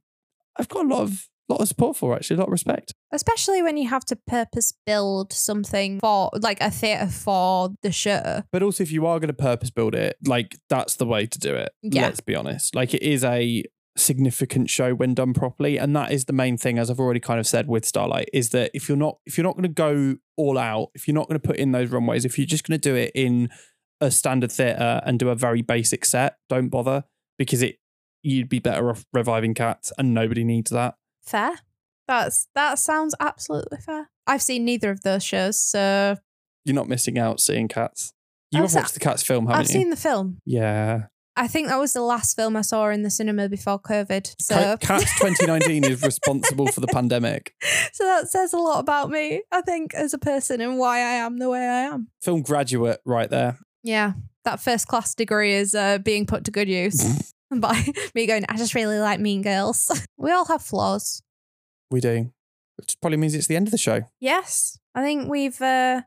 I've 0.57 0.69
got 0.69 0.85
a 0.85 0.89
lot 0.89 1.01
of 1.01 1.29
lot 1.49 1.61
of 1.61 1.69
support 1.69 1.97
for 1.97 2.15
actually 2.15 2.37
a 2.37 2.39
lot 2.39 2.49
of 2.49 2.53
respect 2.53 2.95
Especially 3.13 3.61
when 3.63 3.77
you 3.77 3.91
have 3.91 4.07
to 4.07 4.17
purpose 4.17 4.73
build 4.87 5.35
something 5.35 6.01
for 6.01 6.31
like 6.41 6.59
a 6.63 6.71
theatre 6.71 7.09
for 7.09 7.69
the 7.83 7.93
show. 7.93 8.43
But 8.51 8.63
also, 8.63 8.83
if 8.83 8.91
you 8.91 9.07
are 9.07 9.21
going 9.21 9.29
to 9.29 9.35
purpose 9.35 9.71
build 9.71 9.95
it, 9.95 10.17
like 10.25 10.57
that's 10.71 10.97
the 10.97 11.05
way 11.05 11.27
to 11.27 11.39
do 11.39 11.55
it. 11.55 11.73
Yeah. 11.83 12.03
Let's 12.03 12.21
be 12.21 12.35
honest. 12.35 12.75
Like 12.75 12.95
it 12.95 13.03
is 13.03 13.23
a 13.23 13.65
significant 13.99 14.71
show 14.71 14.95
when 14.95 15.13
done 15.13 15.35
properly, 15.35 15.77
and 15.77 15.95
that 15.95 16.11
is 16.11 16.25
the 16.25 16.33
main 16.33 16.57
thing. 16.57 16.79
As 16.79 16.91
I've 16.91 16.99
already 16.99 17.21
kind 17.21 17.39
of 17.39 17.47
said 17.47 17.69
with 17.69 17.85
Starlight, 17.85 18.31
is 18.33 18.49
that 18.51 18.71
if 18.73 18.89
you're 18.89 18.97
not 18.97 19.19
if 19.27 19.37
you're 19.37 19.45
not 19.45 19.57
going 19.57 19.65
to 19.65 19.69
go 19.69 20.17
all 20.39 20.57
out, 20.57 20.89
if 20.95 21.07
you're 21.07 21.15
not 21.15 21.29
going 21.29 21.39
to 21.39 21.47
put 21.47 21.57
in 21.57 21.73
those 21.73 21.91
runways, 21.91 22.25
if 22.25 22.39
you're 22.39 22.47
just 22.47 22.67
going 22.67 22.81
to 22.81 22.89
do 22.89 22.97
it 22.97 23.13
in 23.15 23.51
a 24.03 24.11
standard 24.11 24.53
theatre 24.53 25.01
and 25.07 25.19
do 25.19 25.31
a 25.31 25.35
very 25.35 25.63
basic 25.63 26.05
set, 26.05 26.37
don't 26.49 26.69
bother 26.69 27.05
because 27.39 27.63
it 27.63 27.77
you'd 28.23 28.49
be 28.49 28.59
better 28.59 28.91
off 28.91 29.05
reviving 29.13 29.55
cats, 29.55 29.93
and 29.99 30.13
nobody 30.13 30.45
needs 30.45 30.71
that. 30.71 30.97
Fair. 31.25 31.53
That's 32.09 32.49
that 32.55 32.79
sounds 32.79 33.15
absolutely 33.21 33.79
fair. 33.79 34.11
I've 34.27 34.43
seen 34.43 34.65
neither 34.65 34.91
of 34.91 35.03
those 35.03 35.25
shows, 35.25 35.59
so 35.59 36.17
You're 36.65 36.75
not 36.75 36.89
missing 36.89 37.19
out 37.19 37.41
seeing 37.41 37.69
cats. 37.69 38.13
You 38.51 38.59
I've 38.59 38.71
have 38.71 38.83
watched 38.83 38.95
the 38.95 39.01
cats 39.01 39.23
film, 39.23 39.47
haven't 39.47 39.61
you? 39.61 39.63
I've 39.63 39.67
seen 39.69 39.91
the 39.91 39.97
film. 39.97 40.39
yeah. 40.45 41.05
I 41.35 41.49
think 41.49 41.69
that 41.69 41.79
was 41.79 41.95
the 41.95 42.03
last 42.03 42.37
film 42.37 42.57
I 42.57 42.61
saw 42.61 42.91
in 42.91 43.05
the 43.05 43.09
cinema 43.11 43.49
before 43.49 43.81
COVID. 43.81 44.35
So, 44.39 44.77
Cats 44.77 45.19
2019 45.19 45.85
is 45.85 46.03
responsible 46.03 46.67
for 46.67 46.81
the 46.83 46.89
pandemic. 46.89 47.55
so 47.95 48.05
that 48.05 48.29
says 48.29 48.53
a 48.53 48.59
lot 48.59 48.81
about 48.81 49.09
me, 49.09 49.43
I 49.51 49.63
think, 49.63 49.95
as 49.95 50.13
a 50.13 50.19
person 50.19 50.61
and 50.61 50.77
why 50.77 50.99
I 50.99 51.15
am 51.25 51.39
the 51.39 51.49
way 51.49 51.61
I 51.61 51.85
am. 51.85 52.09
Film 52.21 52.43
graduate 52.43 53.01
right 53.07 53.31
there. 53.31 53.59
Yeah, 53.83 54.13
that 54.45 54.61
first 54.61 54.89
class 54.89 55.15
degree 55.15 55.55
is 55.55 55.75
uh, 55.75 55.99
being 55.99 56.27
put 56.27 56.45
to 56.45 56.51
good 56.51 56.69
use 56.69 57.33
by 57.51 57.85
me 58.15 58.27
going, 58.27 58.45
I 58.49 58.57
just 58.57 58.75
really 58.75 58.99
like 58.99 59.21
Mean 59.21 59.43
Girls. 59.43 59.91
we 60.17 60.31
all 60.31 60.45
have 60.47 60.63
flaws. 60.63 61.23
We 61.91 62.01
do. 62.01 62.33
Which 62.79 62.97
probably 63.01 63.19
means 63.19 63.35
it's 63.35 63.47
the 63.47 63.57
end 63.57 63.69
of 63.69 63.73
the 63.73 63.79
show. 63.79 64.03
Yes, 64.21 64.79
I 64.95 65.03
think 65.03 65.29
we've 65.29 65.61
uh, 65.61 66.03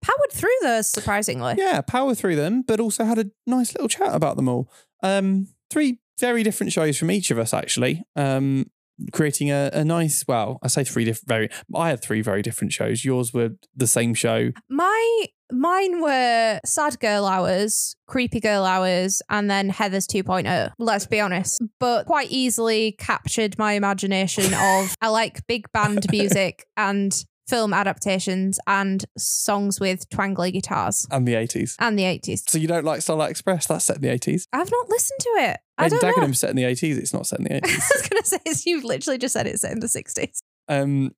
powered 0.00 0.32
through 0.32 0.56
those 0.62 0.88
surprisingly. 0.88 1.54
Yeah, 1.58 1.80
powered 1.80 2.18
through 2.18 2.36
them, 2.36 2.62
but 2.62 2.80
also 2.80 3.04
had 3.04 3.18
a 3.18 3.30
nice 3.46 3.74
little 3.74 3.88
chat 3.88 4.14
about 4.14 4.36
them 4.36 4.48
all. 4.48 4.70
Um, 5.02 5.48
three 5.70 5.98
very 6.20 6.42
different 6.42 6.72
shows 6.72 6.96
from 6.96 7.10
each 7.10 7.30
of 7.30 7.38
us, 7.38 7.52
actually. 7.52 8.04
Um, 8.14 8.70
creating 9.12 9.50
a, 9.50 9.70
a 9.72 9.84
nice, 9.84 10.24
well, 10.26 10.58
I 10.62 10.68
say 10.68 10.84
three 10.84 11.04
different, 11.04 11.28
very, 11.28 11.48
I 11.74 11.90
had 11.90 12.02
three 12.02 12.20
very 12.20 12.42
different 12.42 12.72
shows. 12.72 13.04
Yours 13.04 13.32
were 13.32 13.50
the 13.74 13.86
same 13.86 14.14
show. 14.14 14.50
My 14.68 15.26
mine 15.52 16.00
were 16.00 16.60
sad 16.64 16.98
girl 17.00 17.26
hours, 17.26 17.96
creepy 18.06 18.40
girl 18.40 18.64
hours, 18.64 19.22
and 19.28 19.50
then 19.50 19.68
Heather's 19.68 20.06
2.0. 20.06 20.72
Let's 20.78 21.06
be 21.06 21.20
honest, 21.20 21.62
but 21.78 22.06
quite 22.06 22.30
easily 22.30 22.92
captured 22.98 23.58
my 23.58 23.72
imagination 23.72 24.52
of 24.54 24.96
I 25.00 25.08
like 25.08 25.46
big 25.46 25.70
band 25.72 26.06
music 26.10 26.66
and 26.76 27.14
film 27.48 27.72
adaptations 27.74 28.58
and 28.66 29.04
songs 29.18 29.78
with 29.80 30.08
twangly 30.08 30.52
guitars 30.52 31.06
And 31.10 31.28
the 31.28 31.34
80s. 31.34 31.76
and 31.78 31.98
the 31.98 32.04
80s. 32.04 32.48
So 32.48 32.58
you 32.58 32.66
don't 32.68 32.84
like 32.84 33.02
Starlight 33.02 33.30
Express? 33.30 33.66
That's 33.66 33.84
set 33.84 33.96
in 33.96 34.02
the 34.02 34.08
80s. 34.08 34.46
I've 34.52 34.70
not 34.70 34.88
listened 34.88 35.20
to 35.20 35.28
it. 35.50 35.60
I 35.76 35.88
don't 35.88 36.02
know. 36.02 36.12
Dagenham's 36.12 36.38
set 36.38 36.50
in 36.50 36.56
the 36.56 36.62
80s. 36.64 36.96
It's 36.98 37.12
not 37.12 37.26
set 37.26 37.40
in 37.40 37.44
the 37.44 37.56
eighties. 37.56 37.70
I 37.72 37.76
80s. 37.76 37.90
was 38.00 38.08
gonna 38.08 38.24
say 38.24 38.36
it's- 38.46 38.66
you've 38.66 38.84
literally 38.84 39.18
just 39.18 39.32
said 39.34 39.46
it's 39.46 39.60
set 39.62 39.72
in 39.72 39.80
the 39.80 39.86
60s. 39.88 40.38
um, 40.68 41.12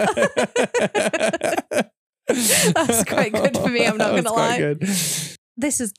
That's 2.28 3.04
quite 3.06 3.34
good 3.34 3.58
for 3.58 3.70
me, 3.70 3.86
I'm 3.86 3.98
not 3.98 4.12
gonna 4.12 4.24
quite 4.24 4.50
lie. 4.50 4.58
Good. 4.58 4.82
This 5.58 5.80
has 5.80 5.94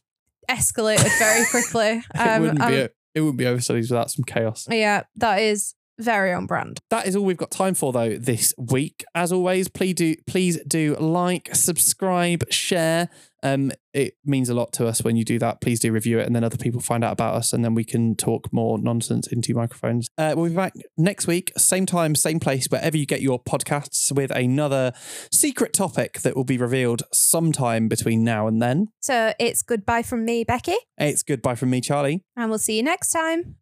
escalated 0.48 1.18
very 1.18 1.44
quickly. 1.46 2.02
it 2.14 2.18
Um, 2.18 2.42
wouldn't 2.42 2.60
um, 2.60 2.70
be 2.70 2.76
it. 2.76 2.94
It 3.14 3.20
wouldn't 3.20 3.38
be 3.38 3.44
overstudies 3.44 3.90
without 3.90 4.10
some 4.10 4.24
chaos. 4.24 4.68
yeah, 4.70 5.02
that 5.16 5.40
is 5.40 5.74
very 6.00 6.32
on 6.32 6.46
brand. 6.46 6.80
That 6.90 7.06
is 7.06 7.14
all 7.16 7.24
we've 7.24 7.36
got 7.36 7.50
time 7.50 7.74
for 7.74 7.92
though 7.92 8.16
this 8.16 8.54
week. 8.58 9.04
As 9.14 9.32
always, 9.32 9.68
please 9.68 9.94
do 9.94 10.16
please 10.26 10.58
do 10.66 10.96
like, 10.98 11.54
subscribe, 11.54 12.44
share. 12.52 13.08
Um, 13.42 13.72
it 13.94 14.14
means 14.22 14.50
a 14.50 14.54
lot 14.54 14.70
to 14.74 14.86
us 14.86 15.02
when 15.02 15.16
you 15.16 15.24
do 15.24 15.38
that. 15.38 15.62
Please 15.62 15.80
do 15.80 15.90
review 15.92 16.18
it, 16.18 16.26
and 16.26 16.36
then 16.36 16.44
other 16.44 16.58
people 16.58 16.78
find 16.80 17.02
out 17.02 17.12
about 17.12 17.34
us, 17.36 17.54
and 17.54 17.64
then 17.64 17.72
we 17.74 17.84
can 17.84 18.14
talk 18.14 18.52
more 18.52 18.78
nonsense 18.78 19.26
into 19.28 19.54
microphones. 19.54 20.08
Uh, 20.18 20.34
we'll 20.36 20.50
be 20.50 20.54
back 20.54 20.74
next 20.98 21.26
week, 21.26 21.50
same 21.56 21.86
time, 21.86 22.14
same 22.14 22.38
place, 22.38 22.66
wherever 22.68 22.98
you 22.98 23.06
get 23.06 23.22
your 23.22 23.42
podcasts, 23.42 24.12
with 24.12 24.30
another 24.32 24.92
secret 25.32 25.72
topic 25.72 26.20
that 26.20 26.36
will 26.36 26.44
be 26.44 26.58
revealed 26.58 27.02
sometime 27.14 27.88
between 27.88 28.22
now 28.22 28.46
and 28.46 28.60
then. 28.60 28.88
So 29.00 29.32
it's 29.40 29.62
goodbye 29.62 30.02
from 30.02 30.26
me, 30.26 30.44
Becky, 30.44 30.76
It's 30.98 31.22
goodbye 31.22 31.54
from 31.54 31.70
me, 31.70 31.80
Charlie. 31.80 32.22
and 32.36 32.50
we'll 32.50 32.58
see 32.58 32.76
you 32.76 32.82
next 32.82 33.10
time. 33.10 33.56